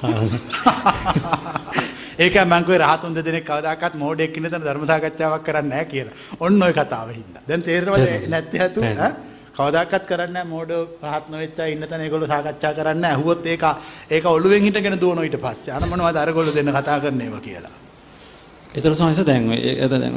[2.18, 6.16] ඒක මම කිව්වේ රහතුන් දෙදෙනෙක් කවදාකවත් මෝඩෙක් ඉන්න තැන ධර්ම සාකච්ඡාවක් කරන්නේ නැහැ කියලා.
[6.40, 7.42] ඔන්න ඔය කතාව හින්දා.
[7.48, 9.10] දැන් තේරෙනවද නැත්te හතු ඈ?
[9.56, 10.70] කවදාකවත් කරන්නේ මෝඩ
[11.02, 13.16] රහත් නොවෙච්ච ඉන්න තැන ඒගොල්ලෝ සාකච්ඡා කරන්නේ නැහැ.
[13.18, 13.64] අහුවොත් ඒක
[14.10, 15.74] ඒක ඔළුවෙන් හිටගෙන දුවන ඊට පස්සේ.
[15.76, 17.74] අර මොනවද අරගොල්ලෝ දෙන්න කතා කරන්න ඒවා කියලා.
[18.76, 20.14] ඒතර සමහරවිට දැන් ඒක දැන්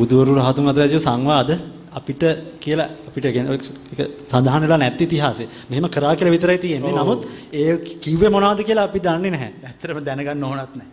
[0.00, 1.50] බුදුවරු රහතුන් අතර ඇති සංවාද
[1.98, 2.22] අපිට
[2.64, 3.38] කියලා අපිට ඒක
[4.30, 5.44] සඳහන් වෙලා නැති ඉතිහාසෙ.
[5.70, 6.92] මෙහෙම කරා කියලා විතරයි තියෙන්නේ.
[6.92, 7.22] නමුත්
[7.52, 9.52] ඒ කිව්වේ මොනවද කියලා අපි දන්නේ නැහැ.
[9.68, 10.92] ඇත්තටම දැනගන්න ඕනත් නැහැ.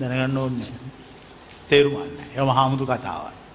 [0.00, 0.90] දැනගන්න ඕනේ නැහැ.
[1.68, 2.30] තේරුමක් නැහැ.
[2.36, 3.47] ඒව මහාමුදු කතාවක්.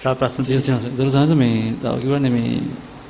[0.00, 0.80] තව ප්‍රශ්න තියෙනවා.
[1.10, 2.62] සමහරවිට මේ තව කිව්වනේ මේ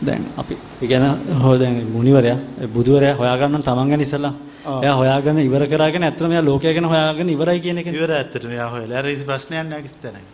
[0.03, 2.39] දැන් අපි ඒ කියන්නේ හොය දැන් මුනිවරයා
[2.69, 4.35] බුදුවරයා හොයාගන්න තමන් ගැන ඉස්සලා.
[4.77, 7.87] එයා හොයාගෙන ඉවර කරාගෙන ඇත්තටම එයා ලෝකය ගැන හොයාගෙන ඉවරයි කියන එක.
[7.89, 8.99] ඉවර ඇත්තට මෙයා හොයලා.
[8.99, 10.29] අර ප්‍රශ්නයක් නැහැ කිසි තැනක.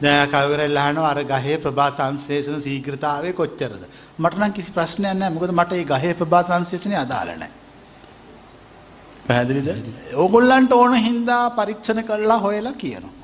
[0.00, 3.82] දැන් කවුරුරෙල් අහනවා අර ගහේ ප්‍රභා සංශ්ලේෂණ ශීඝ්‍රතාවය කොච්චරද?
[4.18, 5.34] මට නම් කිසි ප්‍රශ්නයක් නැහැ.
[5.34, 7.52] මොකද මට ඒ ගහේ ප්‍රභා සංශ්ලේෂණය අදාළ නැහැ.
[9.26, 9.68] පැහැදිලිද?
[10.16, 13.15] ඕගොල්ලන්ට ඕන හින්දා පරීක්ෂණ කළා හොයලා කියනවා.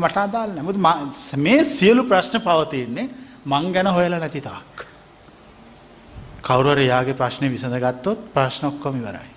[0.00, 0.66] මට අදාළ නැහැ.
[0.68, 3.06] මොකද මා- සියලු ප්‍රශ්න පවතින්නේ
[3.46, 4.86] මං ගැන හොයලා නැති තාක්.
[6.42, 9.30] කවුරු හරි යාගේ ප්‍රශ්නේ විසඳගත්තොත් ප්‍රශ්න ඔක්කොම ඉවරයි.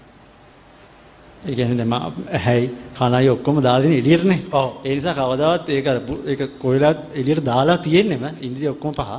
[1.47, 1.93] ඒ කියන්නේ දැන් මම
[2.33, 2.67] ඇහැයි
[2.97, 4.39] කනයි ඔක්කොම දාලා තියෙන එළියටනේ.
[4.51, 4.69] ඔව්.
[4.85, 5.87] ඒ නිසා කවදාවත් ඒක
[6.25, 9.11] ඒක කොයිලත් එළියට දාලා තියෙන්නෙම ඉන්ද්‍රිය ඔක්කොම පහ.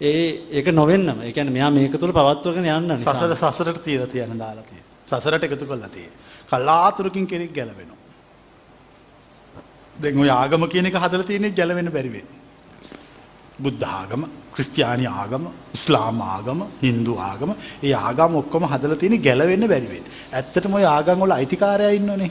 [0.00, 1.18] ඒ ඒක නොවෙන්නම.
[1.22, 3.14] ඒ කියන්නේ මෙයා මේක තුල පවත්වගෙන යන්න නිසා.
[3.14, 4.84] සසර සසරට තියලා තියන දාලා තියෙන.
[5.10, 6.12] සසරට එකතු කරලා තියෙන.
[6.50, 7.95] කලාතුරකින් කෙනෙක් ගැලවෙනවා.
[10.00, 12.40] දැන් ඔය ආගම කියන එක හදලා තියෙන්නේ ගැලවෙන්න බැරි වෙන්නේ.
[13.64, 14.22] බුද්ධ ආගම,
[14.54, 15.44] ක්‍රිස්තියානි ආගම,
[15.76, 20.12] ඉස්ලාම් ආගම, Hindu ආගම, ඒ ආගම් ඔක්කොම හදලා තියෙන්නේ ගැලවෙන්න බැරි වෙන්නේ.
[20.32, 22.30] ඇත්තටම ඔය ආගම් වල අයිතිකාරයා ඉන්නෝනේ.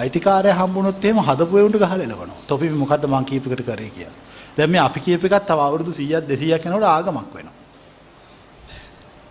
[0.00, 2.38] අයිතිකාරයා හම්බුනොත් එහෙම හදපු ඒුන්ට ගහලා එලවනවා.
[2.46, 4.16] තොපි මොකද්ද මං කීපයකට කරේ කියලා.
[4.56, 7.54] දැන් මේ අපි කීප එකත් තව අවුරුදු 100ක් 200ක් යනකොට ආගමක් වෙනවා.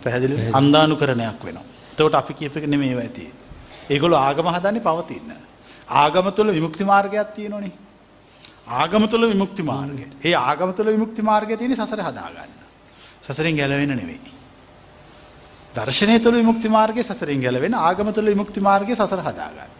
[0.02, 1.66] පැහැදිලි අන්දානුකරණයක් වෙනවා.
[1.92, 3.32] එතකොට අපි කියප එක නෙමෙයි ඒවා ඇති.
[3.90, 5.32] ඒගොල්ලෝ ආගම හදන්නේ පවතින.
[5.88, 7.72] ආගම තුළ විමුක්ති මාර්ගයක් තියෙනවනේ.
[8.66, 10.06] ආගම තුළ විමුක්ති මාර්ගය.
[10.22, 12.50] ඒ ආගම තුළ විමුක්ති මාර්ගය තියෙන්නේ සසර හදාගන්න.
[13.22, 14.20] සසරෙන් ගැලවෙන්න නෙවෙයි.
[15.74, 19.70] දර්ශනය තුළ විමුක්ති මාර්ගය සසරෙන් ගැලවෙන ආගම තුළ විමුක්ති මාර්ගය සසර හදාගන්න.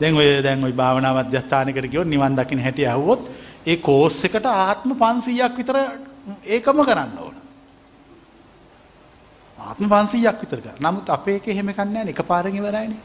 [0.00, 3.26] දැන් ඔය දැන් ওই භාවනා මධ්‍යස්ථානයකට ගියොත් නිවන් දකින්න හැටි අහුවොත්
[3.66, 5.76] ඒ කෝස් එකට ආත්ම 500ක් විතර
[6.46, 7.36] ඒකම කරන්න ඕන.
[9.58, 10.78] ආත්ම 500ක් විතර කරා.
[10.80, 12.14] නමුත් අපේ එකේ එහෙම එකක් නැහැ නේ.
[12.14, 13.00] එකපාරෙන් ඉවරයිනේ.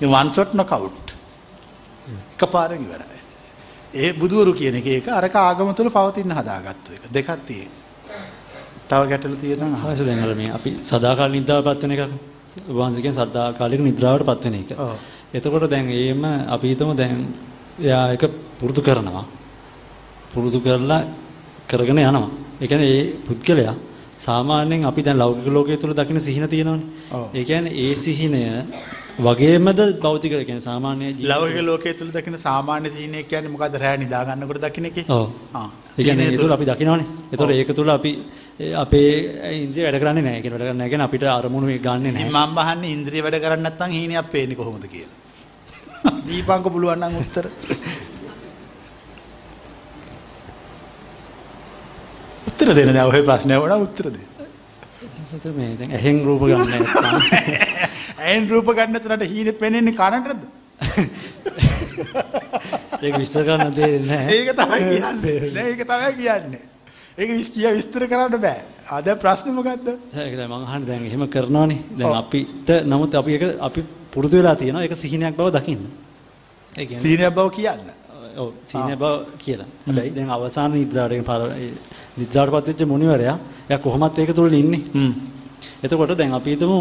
[0.00, 1.15] මේ one shot knockout.
[2.34, 3.20] එකපාරෙන් ඉවරයි.
[3.94, 7.02] ඒ බුදුවරු කියන එක ඒක අරක ආගම තුල පවතින හදාගත්තු එක.
[7.12, 7.70] දෙකක් තියෙන.
[8.88, 9.76] තව ගැටලු තියෙනවා.
[9.76, 12.12] සාස දැන් අර මේ අපි සදාකාල නිද්‍රාවටපත් වෙන එකක්.
[12.68, 14.70] වහන්සේගෙන් සදාකාලික නිද්‍රාවටපත් වෙන එක.
[15.34, 17.34] එතකොට දැන් ඒම අපි හිතමු දැන්
[17.80, 18.24] එයා එක
[18.58, 19.24] පුරුදු කරනවා.
[20.32, 21.02] පුරුදු කරලා
[21.68, 22.30] කරගෙන යනවා.
[22.60, 23.74] ඒ කියන්නේ ඒ පුද්ගලයා
[24.18, 26.86] සාමාන්‍යයෙන් අපි දැන් ලෞකික ලෝකයේ තුල දකින සිහින තියෙනවනේ.
[27.34, 28.40] ඒ කියන්නේ ඒ සිහිනය
[29.18, 33.74] වගේමද භෞතික කියන්නේ සාමාන්‍ය ජීවිතේ- ලෞකික ලෝකයේ තුල දකින සාමාන්‍ය සීනය කියන්නේ මොකද්ද?
[33.74, 35.04] රෑ නිදා ගන්නකොට දකින එකේ.
[35.08, 35.28] ඔව්.
[35.54, 35.68] ආ.
[35.98, 37.06] ඒ කියන්නේ ඒ තුල අපි දකිනවනේ.
[37.32, 38.10] ඒතකොට ඒක තුල අපි
[38.76, 39.08] අපේ
[39.56, 40.38] ඉන්ද්‍රිය වැඩ කරන්නේ නැහැ.
[40.38, 42.30] ඒ කියන්නේ වැඩ කරන්නේ නැහැ කියන්නේ අපිට අරමුණු ඒ ගන්නෙ නැහැ.
[42.30, 45.14] මම අහන්නේ ඉන්ද්‍රිය වැඩ කරන්නේ නැත්නම් හීනයක් පේන්නේ කොහොමද කියලා.
[46.28, 47.44] දීපංක පුළුවන් නම් උත්තර.
[52.48, 54.35] උත්තර දෙන්න දැන් ඔය ප්‍රශ්නේ වුණා උත්තර දෙන්න.
[55.26, 57.20] සතර මේ දැන් ඇහෙන් රූප ගන්න නැත්නම්
[58.20, 60.42] ඇයින් රූප ගන්න තුනට හීනේ පෙනෙන්නේ කනටද?
[63.02, 64.30] ඒක විස්තර කරන්න දෙන්නේ නැහැ.
[64.36, 65.50] ඒක තමයි කියන්නේ.
[65.54, 66.62] දැන් ඒක තමයි කියන්නේ.
[67.18, 68.60] ඒක විස්තිය විස්තර කරන්න බෑ.
[68.90, 69.86] ආ දැන් ප්‍රශ්නේ මොකද්ද?
[70.14, 71.78] ඒක දැන් මම අහන්නේ දැන් එහෙම කරනවනේ.
[71.98, 72.14] දැන්.
[72.22, 73.80] අපිට නමුත් අපි ඒක අපි
[74.10, 74.82] පුරුදු වෙලා තියෙනවා.
[74.84, 75.84] ඒක සිහිනයක් බව දකින්න.
[76.72, 77.95] ඒ කියන්නේ සීනයක් බව කියන්න.
[78.36, 79.68] ඔව් සිහිනය බව කියලා.
[79.86, 81.14] හැබැයි දැන් අවසාන නිද්‍රාවට
[82.16, 83.38] නිද්‍රාවටපත් වෙච්ච මුනිවරයා
[83.70, 84.82] එයා කොහොමත් ඒක තුල ඉන්නේ.
[85.82, 86.78] එතකොට දැන් අපි හිතමු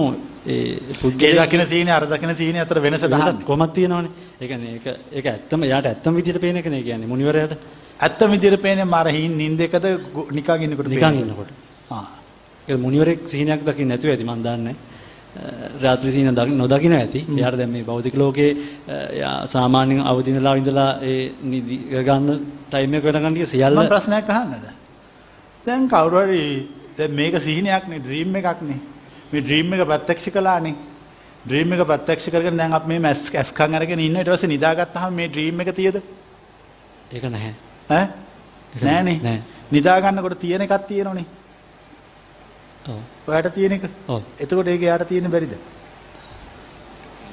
[0.48, 3.44] ඒ පුද්ගලයා දකින සීනේ අර දකින සීනේ අතර වෙනස දහන්න.
[3.44, 4.12] කොහොමත් තියෙනවනේ.
[4.42, 6.84] ඒ කියන්නේ ඒක ඒක ඇත්තම එයාට ඇත්තම විදිහට පේන එකනේ.
[6.84, 7.54] කියන්නේ මුනිවරයාට
[8.00, 9.86] ඇත්ත විදිහට පේන්නේ මාර හින් නින්දකද
[10.32, 11.20] නිකන් ඉන්නකොට නිකන්?
[11.22, 11.52] ඉන්නකොට.
[11.92, 12.06] ආ.
[12.68, 14.76] ඒක මුනිවරෙක් සිහිනයක් දකින්න නැතුව ඇති මන් දන්නේ.
[15.82, 17.26] රාත්‍රී දකින්න නොදකින්න ඇති.
[17.30, 18.50] එයාට දැන් මේ භෞතික ලෝකේ
[19.12, 22.28] එයා සාමාන්‍යයෙන් අවදි වෙලා ඉඳලා ඒ නිදි ගන්න
[22.70, 24.66] ටයිම් එක වෙනකන් ටික සියල්ල මම ප්‍රශ්නයක් අහන්නද?
[25.66, 26.44] දැන් කවුරු හරි
[26.98, 28.80] දැන් මේක සිහිනයක් නේ ඩ්‍රීම් එකක් නේ.
[29.32, 30.76] මේ ඩ්‍රීම් එක ප්‍රත්‍යක්ෂ කළානේ.
[31.46, 35.28] ඩ්‍රීම් එක ප්‍රත්‍යක්ෂ කරගෙන දැන් අපි මේ මැස් ඇස්කම් අරගෙන ඉන්න ඊට පස්සේ නිදාගත්තාම මේ
[35.28, 36.00] ඩ්‍රීම් එක තියද?
[37.12, 37.54] ඒක නැහැ.
[37.90, 38.06] ඈ?
[38.82, 39.20] නෑනේ.
[39.24, 39.42] නෑ.
[39.72, 41.26] නිදා ගන්නකොට තියෙන එකක් තියෙනවනේ.
[42.90, 43.00] ඔව්.
[43.28, 43.90] ඔයාට තියෙන එක.
[44.08, 44.22] ඔව්.
[44.40, 45.56] එතකොට ඒක යාට තියෙන බැරිද?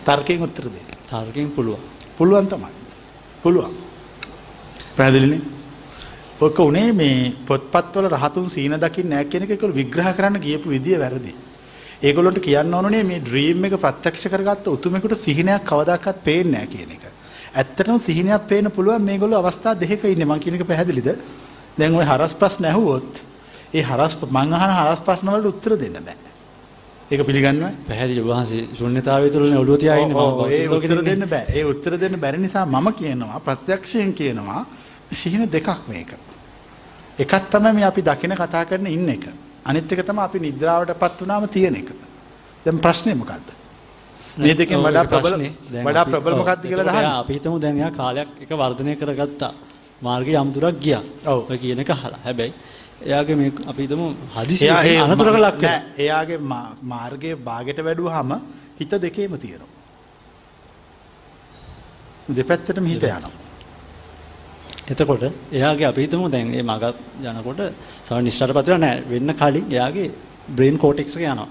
[0.04, 0.86] තර්කයෙන් උත්තර දෙන්න.
[1.06, 1.80] තාර්කයෙන් පුළුවන්.
[2.18, 2.70] පුළුවන් තමයි.
[3.42, 3.74] පුළුවන්.
[4.96, 5.40] පැහැදිලිනේ?
[6.40, 10.98] ඔක උනේ මේ පොත්පත්වල රහතුන් සීන දකින්න නැහැ කියන එක ඒගොල්ලෝ විග්‍රහ කරන්න ගියපු විදිය
[10.98, 11.34] වැරදි.
[12.02, 17.04] ඒගොල්ලන්ට කියන්න ඕනේ මේ ඩ්‍රීම් එක ප්‍රත්‍යක්ෂ කරගත්ත උතුමෙකුට සිහිනයක් කවදාකවත් පේන්නේ නැහැ කියන එක.
[17.54, 20.26] ඇත්තටම සිහිනයක් පේන්න පුළුවන් මේගොල්ලෝ අවස්ථා දෙකක ඉන්නේ.
[20.26, 21.08] මං කියන එක පැහැදිලිද?
[21.78, 23.22] දැන් ওই හරස් ප්‍රශ්න ඇහුවොත්
[23.74, 26.16] ඒ හරස් මං අහන හරස් ප්‍රශ්න වලට උත්තර දෙන්න බෑ.
[27.12, 27.72] ඒක පිළිගන්නවයි?
[27.88, 31.44] පැහැදිලි වහන්සේ ශුන්‍යතාවය තුළනේ ඔළුව තියා ඉන්නේ ඔව්, ඔව්, ඒ භෞතික උත්තර දෙන්න බෑ.
[31.56, 34.66] ඒ උත්තර දෙන්න බැරි නිසා මම කියනවා ප්‍රත්‍යක්ෂයෙන් කියනවා
[35.12, 36.12] සිහින දෙකක් මේක.
[37.18, 39.24] එකක් තමයි මේ අපි දකින කතා කරන ඉන්න එක.
[39.64, 41.88] අනිත් එක තමයි අපි නිද්‍රාවටපත් වුණාම තියෙන එක.
[42.64, 43.48] දැන් ප්‍රශ්නේ මොකද්ද?
[44.36, 45.34] මේ දෙකෙන් වඩා ප්‍රබල
[45.86, 47.10] වඩා ප්‍රබල මොකක්ද කියලා දහන්න.
[47.22, 49.52] අපි හිතමු දැන් එයා කාලයක් එක වර්ධනය කරගත්තා.
[50.02, 51.02] මාර්ගයේ යම්දුරක් ගියා.
[51.26, 51.50] ඔව්.
[51.50, 52.20] ඔය කියන එක අහලා.
[52.24, 52.52] හැබැයි
[53.06, 54.06] එයාගේ මේ අපි හිතමු
[54.36, 55.76] හදිසිය එයා ඒ අනතුරක ලක් වෙනවා.
[55.98, 56.38] එයාගේ
[56.92, 58.32] මාර්ගයේ භාගයට වැඩුවාම
[58.80, 59.70] හිත දෙකේම තියෙනවා.
[62.30, 63.32] දෙපැත්තටම හිත යනවා.
[64.90, 66.84] එතකොට එයාගේ අපි හිතමු දැන් මේ මග
[67.30, 67.60] යනකොට
[68.04, 70.08] සම නිශ්චාරපත් වෙලා නැහැ වෙන්න කලින් එයාගේ
[70.48, 71.48] බ්‍රේන් කෝටෙක්ස් එක යනවා.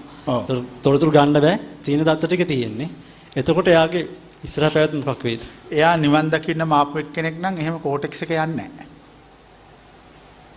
[0.82, 1.58] තොරතුරු ගන්න බෑ.
[1.84, 2.88] තීන දත්ත ටික තියෙන්නේ.
[3.36, 4.08] එතකොට එයාගේ
[4.44, 5.42] ඉස්සරහ පැවැත්ම මොකක් වෙයිද?
[5.70, 8.91] එයා නිවන් දකින්න මාපු එක්කෙනෙක් නම් එහෙම කෝටෙක්ස් එක යන්නේ නැහැ.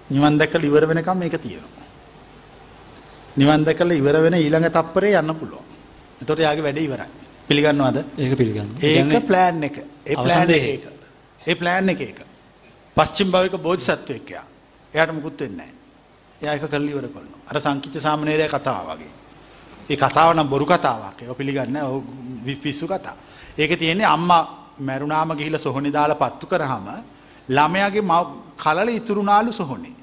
[0.10, 1.86] නිවන් දැකලා ඉවර වෙනකම් මේක තියෙනවා.
[3.38, 5.66] නිවන් දැකලා ඉවර වෙන ඊළඟ තප්පරේ යන්න පුළුවන්.
[6.22, 7.10] එතකොට යාගේ වැඩේ ඉවරයි.
[7.48, 7.98] පිළිගන්නවද?
[8.18, 8.70] ඒක පිළිගන්න.
[8.82, 9.78] ඒක ප්ලෑන් එක.
[10.06, 10.64] ඒ ප්ලෑන් එක.
[10.64, 10.86] ඒක.
[11.42, 12.20] ඒ ප්ලෑන් එක ඒක.
[12.98, 14.46] පස්චිම භාවික බෝධිසත්වයෙක් යා.
[14.94, 15.74] එයාට මුකුත් වෙන්නේ නැහැ.
[16.42, 17.42] එයා ඒක කල්ලි ඉවර කරනවා.
[17.50, 19.12] අර සංකීර්ණ සාමණේරයා කතාව වගේ.
[19.90, 21.22] ඒ කතාව නම් බොරු කතාවක්.
[21.22, 22.56] ඒක පිළිගන්නේ නැහැ.
[22.62, 23.16] පිස්සු කතා.
[23.58, 24.44] ඒකේ තියෙන්නේ අම්මා
[24.80, 26.88] මැරුණාම ගිහිල්ලා සොහොනේ දාලා පත්තු කරාම
[27.50, 29.94] ළමයාගේ මව- කලල ඉතුරුනාලු සොහොනේ.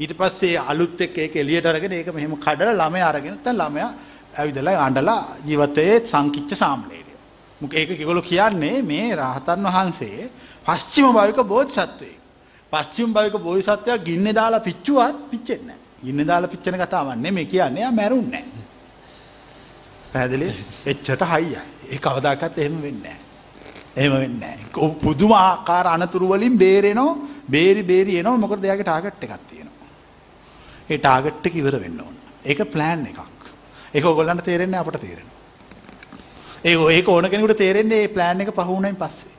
[0.00, 3.90] ඊට පස්සේ අලුත් එක්ක ඒක එළියට අරගෙන ඒක මෙහෙම කඩලා ළමයා අරගෙන දැන් ළමයා
[4.38, 7.14] ඇවිදලා අඬලා ජීවිතයේ සංකිච්ච සාමණේරය.
[7.60, 10.30] මොකද ඒක ඒගොල්ලෝ කියන්නේ මේ රහතන් වහන්සේ
[10.66, 12.18] පස්චිම භාවික බෝධිසත්වයෙක්.
[12.72, 16.04] පස්චිම භාවික බෝධිසත්වයා ගින්නේ දාලා පිච්චුවත් පිච්චෙන්නේ නැහැ.
[16.04, 17.80] ගින්නේ දාලා පිච්චෙන කතාවක් නෙමෙයි කියන්නේ.
[17.80, 18.64] එයා මැරුන්නේ නැහැ.
[20.12, 20.48] පැහැදිලි?
[20.86, 21.60] එච්චරට හයියයි.
[21.90, 23.23] ඒ කවදාකවත් එහෙම වෙන්නේ නැහැ.
[23.96, 24.58] එහෙම වෙන්නේ නැහැ.
[24.72, 28.36] කො- පුදුම ආකාර අනතුරු වලින් බේරෙනෝ, බේරි බේරි එනවා.
[28.36, 29.88] මොකද එයාගේ ටාගට් එකක් තියෙනවා.
[30.90, 32.16] ඒ ටාගට් එක ඉවර වෙන්න ඕන.
[32.44, 33.18] ඒක ප්ලෑන් එකක්.
[33.94, 35.34] ඒක ඔයගොල්ලන්ට තේරෙන්නේ අපට තේරෙනවා.
[36.64, 39.34] ඒක ඒක ඕන කෙනෙකුට තේරෙන්නේ මේ ප්ලෑන් එක පහ වුණයින් පස්සේ.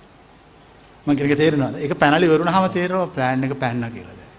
[1.07, 1.79] මම කියන එක තේරෙනවද?
[1.79, 4.31] ඒක පැනලි වරුණාම තේරෙනවා ප්ලෑන් එක පැන්නා කියලා දැන්.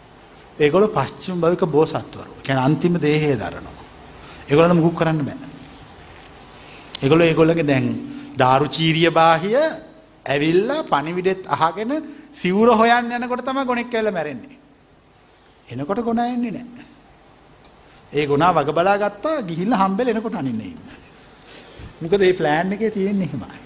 [0.60, 2.42] ඒගොල්ලෝ පස්චිම භවික බෝසත්වරු.
[2.42, 3.84] කියන්නේ අන්තිම දේහය දරනවා.
[4.50, 5.36] ඒගොල්ලන්ට මුකුත් කරන්න බෑ.
[7.02, 9.85] ඒගොල්ලෝ ඒගොල්ලගේ දැන් දාරුචීරිය බාහිය
[10.28, 11.92] ඇවිල්ලා පණිවිඩෙත් අහගෙන
[12.34, 14.58] සිවුර හොයන්න යනකොට තමයි ගොනෙක් කියලා මැරෙන්නේ.
[15.68, 16.84] එනකොට ගොනා එන්නේ නැහැ.
[18.12, 20.98] ඒ ගුණා වග බලා ගත්තා ගිහිල්ලා හම්බෙලා එනකොට අනින්නේ ඉන්නේ.
[22.00, 23.58] මොකද මේ ප්ලෑන් එකේ තියෙන්නේ එහෙමයි.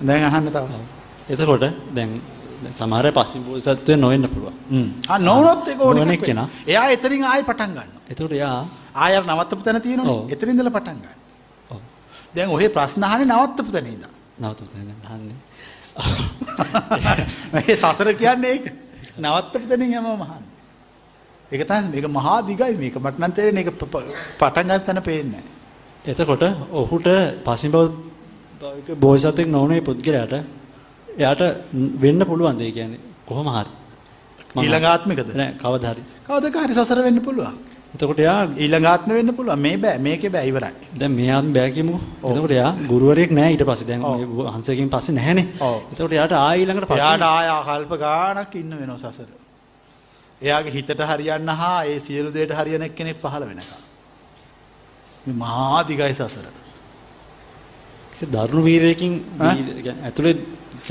[0.00, 0.82] දැන් අහන්න තව.
[1.28, 2.10] එතකොට දැන්
[2.70, 4.54] සමහර පස්සිම බෝසත්වය නොවෙන්න පුළුවන්.
[5.20, 5.96] නොවුනොත් ඒක ඕන.
[5.96, 6.48] වෙනවා.
[6.66, 8.00] එයා එතනින් ආයෙ පටන් ගන්නවා.
[8.10, 8.58] එතකොට යා
[8.94, 10.20] ආයෙ නවත්තපු තැන තියෙනවනේ.
[10.34, 11.80] එතනින් ඉඳලා පටන් ගන්නවා.
[12.34, 14.19] දැන් ඔහේ ප්‍රශ්න අහන්නේ නවත්තපු තැන ඉඳන්.
[14.40, 15.38] නවතු දැන් අහන්නේ.
[17.52, 18.64] මේ සසර කියන්නේ ඒක.
[19.18, 20.50] නවත්තපු තැනින් යමම අහන්නේ.
[21.50, 23.72] ඒක තමයි මේක මහා දිගයි මේක මට නම් තේරෙන්නේ ඒක
[24.38, 25.58] පටන් ගන්න තැන පේන්නේ නැහැ.
[26.04, 27.08] එතකොට ඔහුට
[27.44, 30.34] පස්සිම භෞතික බෝසත්ෙක් නොවනේ පුද්ගලයාට
[31.08, 31.42] එයාට
[31.96, 33.70] වෙන්න පුළුවන් දෙය කියන්නේ කොහොම හරි.
[34.56, 35.28] ඊළඟ ආත්මිකද?
[35.32, 36.02] නෑ කවදා හරි.
[36.26, 37.58] කවදක හරි සසර වෙන්න පුළුවන්.
[37.94, 39.58] එතකොට එයා ඊළඟ ආත්ම වෙන්න පුළුවන්.
[39.58, 40.72] මේ බෑ මේකේ බෑ ඉවරයි.
[40.98, 42.30] දැන් මේ ආත්ම බෑ කියමුකෝ.
[42.30, 43.86] එතකොට එයා ගුරුවරයෙක් නෑ ඊට පස්සේ.
[43.86, 44.00] දැන්.
[44.02, 45.46] මේ හංසකෙන් පස්සේ නැහැනේ.
[45.92, 49.28] එතකොට එයාට ආයෙ ඊළඟට පස්සේ එයාට ආය කල්ප ගාණක් ඉන්න වෙනවා සසර.
[50.40, 53.72] එයාගේ හිතට හරියන්න හා ඒ සියලු දේට හරියන එක්කෙනෙක් පහළ වෙනකම්.
[55.26, 56.46] මේ මහා දිගයි සසර.
[58.28, 59.12] දරුණු වීරයකින්
[60.04, 60.34] ඇතුලේ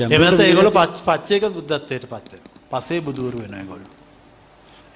[0.00, 2.54] එහෙම නැත්නම් ඒගොල්ලෝ පච්- පච්චේක බුද්ධත්වයට පත් වෙනවා.
[2.72, 3.90] පසේ බුදුවරු වෙනවා ඒගොල්ලෝ.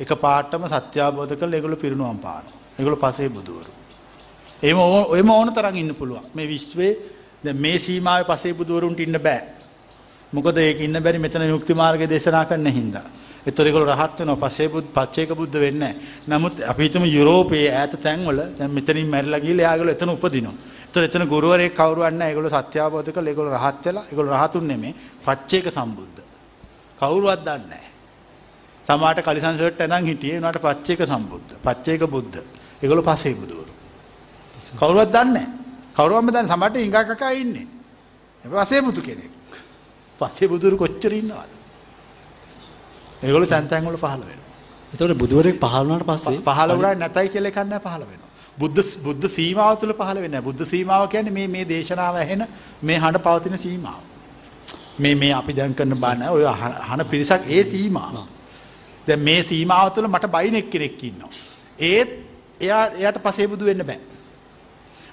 [0.00, 2.52] එක පාටම සත්‍ය අවබෝධ කරලා ඒගොල්ලෝ පිරිනුවම් පානවා.
[2.78, 3.72] ඒගොල්ලෝ පසේ බුදුවරු.
[4.62, 6.22] එහෙම ඕ- එහෙම ඕන තරම් ඉන්න පුළුවන්.
[6.34, 6.96] මේ විශ්වයේ
[7.44, 9.40] දැන් මේ සීමාවේ පසේ බුදුවරුන්ට ඉන්න බෑ.
[10.34, 13.02] මොකද ඒක ඉන්න බැරි මෙතන යුක්ති මාර්ගය දේශනා කරන්න හින්දා.
[13.46, 15.94] ඒතර ඒගොල්ලෝ රහත් වෙනවා පසේ බුද් පච්චේක බුද්ධ වෙන්නේ නැහැ.
[16.28, 20.52] නමුත් අපි හිතමු යුරෝපයේ ඈත තැන්වල දැන් මෙතනින් මැරිලා ගිහලා එයාගොල්ලෝ එතන උපදිනවා.
[20.86, 22.30] ඒතර එතන ගුරුවරයෙක් කවුරුවත් නැහැ.
[22.30, 24.94] ඒගොල්ලෝ සත්‍ය අවබෝධ කරලා ඒගොල්ලෝ රහත් වෙලා ඒගොල්ලෝ රහතුන් නෙමෙයි
[25.24, 26.22] පච්චේක සම්බුද්ධ.
[26.98, 27.93] කවුරුවත් දන්නේ
[29.22, 31.54] කලිසන් ෂර්ට් ඇඳන් හිටියේ උනාට පච්චේක සම්බුද්ධ.
[31.64, 32.42] පච්චේක බුද්ධ.
[32.82, 33.72] ඒගොල්ලෝ පසේ බුදුවරු.
[34.78, 35.46] කවුරුවත් දන්නේ නැහැ.
[35.94, 37.66] කවුරුවම දන්නේ සමහරට හිඟා කකා ඉන්නේ.
[38.44, 39.30] ඒ පසේ බුදු කෙනෙක්.
[40.18, 41.50] පසේ බුදුරු කොච්චර ඉන්නවද?
[43.22, 44.52] ඒගොල්ලෝ තැන් තැන් වල පහළ වෙනවා.
[44.94, 48.28] එතකොට බුදුවරයෙක් පහළ වුණාට පස්සේ පහළ වුණා නැතයි කියලා එකක් නැහැ පහළ වෙනවා.
[48.58, 50.40] බුද්ධ බුද්ධ සීමාව තුළ පහළ වෙන්නේ නැහැ.
[50.40, 52.46] බුද්ධ සීමාව කියන්නේ මේ මේ දේශනාව ඇහෙන
[52.82, 54.00] මේ හඬ පවතින සීමාව.
[55.00, 58.43] මේ මේ අපි දැන් කරන බණ ඔය අහ- අහන පිරිසක් ඒ සීමාව.
[59.06, 61.30] දැන් මේ සීමාව තුළ මට බයින් එක්කෙනෙක් ඉන්නවා.
[61.82, 62.10] ඒත්
[62.60, 64.00] එයා එයාට පසේ බුදු වෙන්න බෑ.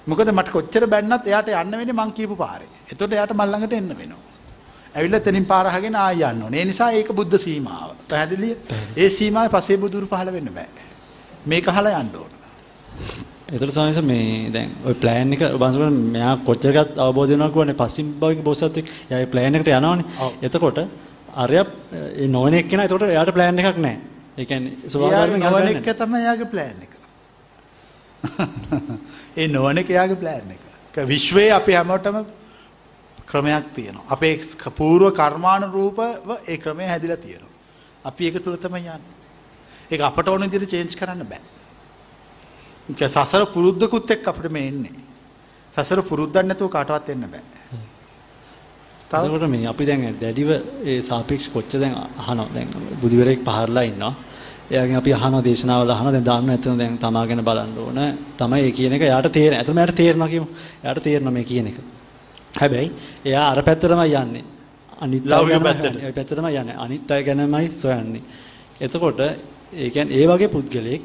[0.06, 2.70] මොකද මට කොච්චර බැන්නත් එයාට යන්න වෙන්නේ මං කියපු පාරේ.
[2.88, 4.22] එතකොට එයාට මල් ළඟට එන්න වෙනවා.
[4.94, 6.60] ඇවිල්ලා එතනින් පාර අහගෙන ආය යන්න ඕනේ.
[6.60, 7.90] ඒ නිසා ඒක බුද්ධ සීමාව.
[8.08, 8.54] පැහැදිලිය?
[8.96, 10.88] ඒ සීමාවේ පසේ බුදුරු පහළ වෙන්න බෑ.
[11.46, 12.32] මේක අහලා යන්න ඕන.
[13.48, 18.12] එතකොට ස්වාමීන් වහන්සේ මේ දැන් ওই ප්ලෑන් එක බංසුන මෙයා කොච්චරකට අවබෝධ වෙනවා කියන්නේ පස්සිම
[18.20, 20.28] භෞතික බෝසත්ෙක් එයා ඒ ප්ලෑන් එකට යනවනේ.
[20.42, 20.78] එතකොට
[21.34, 23.98] අරයා ඒ නොවන එක්කෙනා එතකොට එයාට ප්ලෑන් එකක් නැහැ.
[24.38, 26.92] ඒ කියන්නේ එයාගේ ස්වභාවයෙන් නොවන එක තමයි එයාගේ ප්ලෑන් එක.
[29.36, 30.62] ඒ නොවන එක එයාගේ ප්ලෑන් එක.
[30.94, 32.18] විශ්වයේ අපි හැමෝටම
[33.26, 34.04] ක්‍රමයක් තියෙනවා.
[34.08, 34.34] අපේ
[34.76, 36.00] పూర్ව කර්මානුරූපව
[36.48, 37.50] ඒ ක්‍රමය හැදිලා තියෙනවා.
[38.04, 39.00] අපි ඒක තුල තමයි යන්නේ.
[39.90, 41.40] ඒක අපට ඕන විදිහට චේන්ජ් කරන්න බෑ.
[43.08, 44.94] සසර පුරුද්දකුත් එක්ක අපිට මේ එන්නේ.
[45.74, 47.51] සසර පුරුද්දක් නැතුව කාටවත් එන්න බෑ.
[49.12, 50.50] එතකොට මේ අපි දැන් දැඩිව
[50.84, 52.68] ඒ සාපේක්ෂ කොච්චර දැන් අහනවා දැන්
[53.00, 54.14] බුදුවරයෙක් පහරලා ඉන්නවා.
[54.70, 58.00] එයාගෙන් අපි අහනවා දේශනාවල අහනවා දැන් දාන්න එතන දැන් තමා ගැන බලන්න ඕන.
[58.38, 59.60] තමයි ඒ කියන එක එයාට තේරෙන.
[59.60, 60.48] එතන එයාට තේරෙනවා කියමු.
[60.84, 61.78] එයාට තේරෙනවා මේ කියන එක.
[62.60, 62.88] හැබැයි
[63.24, 64.44] එයා අර පැත්ත තමයි යන්නේ.
[65.00, 65.84] අනිත් අය ලෞකික ගැනමයි පැත්තට.
[65.84, 66.06] හොයන්නේ.
[66.06, 66.76] ඒ පැත්ත තමයි යන්නේ.
[66.76, 68.22] අනිත් අය ගැනමයි සොයන්නේ.
[68.80, 71.02] එතකොට ඒ කියන්නේ ඒ වගේ පුද්ගලෙක්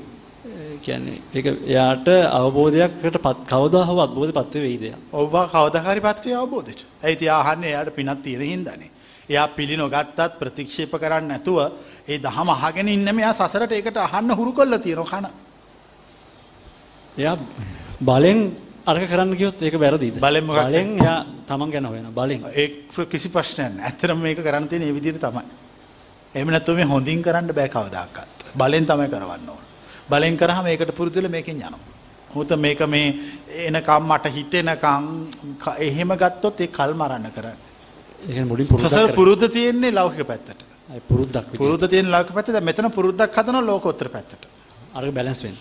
[0.87, 2.07] කියන්නේ ඒක එයාට
[2.39, 4.99] අවබෝධයකට පත් කවදා හෝ අවබෝධපත් වෙයිද එයා?
[5.13, 6.85] ඔබ කවදාහරි පත්වේ අවබෝධයට.
[7.03, 8.91] ඒ ඉතින් ආහන්නේ එයාට පිනක් තියෙන හින්දානේ.
[9.29, 11.57] එයා පිළි නොගත්තත් ප්‍රතික්ෂේප කරන්නේ නැතුව
[12.07, 15.27] ඒ දහම අහගෙන ඉන්න මෙයා සසරට ඒකට අහන්න හුරු කරලා තියෙනවා කන.
[17.17, 17.35] එයා
[18.01, 18.39] බලෙන්
[18.85, 20.15] අරක කරන්න කිව්වොත් ඒක වැරදිද?
[20.19, 20.65] බලෙන් මොකක්ද?
[20.65, 22.41] බලෙන් එයා තමන් ගැන හොයනවා බලෙන්.
[22.53, 22.67] ඒ
[23.11, 23.85] කිසි ප්‍රශ්නයක් නැහැ.
[23.87, 25.45] ඇත්තටම මේක කරන්න තියෙන මේ විදිහට තමයි.
[26.35, 28.51] එහෙම නැත්නම් මේ හොඳින් කරන්න බෑ කවදාකවත්.
[28.55, 29.66] බලෙන් තමයි කරවන්න ඕන.
[30.09, 31.79] බලෙන් කරාම ඒකට පුරුදු වෙලා මේකෙන් යනවා.
[32.35, 33.07] මොකද මේක මේ
[33.67, 35.05] එනකම් මට හිතෙනකම්
[35.63, 37.55] ක- එහෙම ගත්තොත් ඒ කල් මරන්න කරන්නේ.
[38.29, 39.13] ඒ මුලින් සසර.
[39.13, 40.59] පුරුද්ද තියෙන්නේ ලෞකික පැත්තට.
[41.09, 41.45] පුරුද්දක්.
[41.57, 44.43] පුරුද්ද තියෙන ලෞකික පැත්තට මෙතන පුරුද්දක් හදනවා ලෝකෝත්තර පැත්තට.
[44.93, 45.57] අරක බැලන්ස් වෙන්න.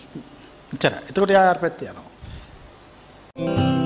[1.08, 3.85] එතකොට යා අර පැත්තේ යනවා.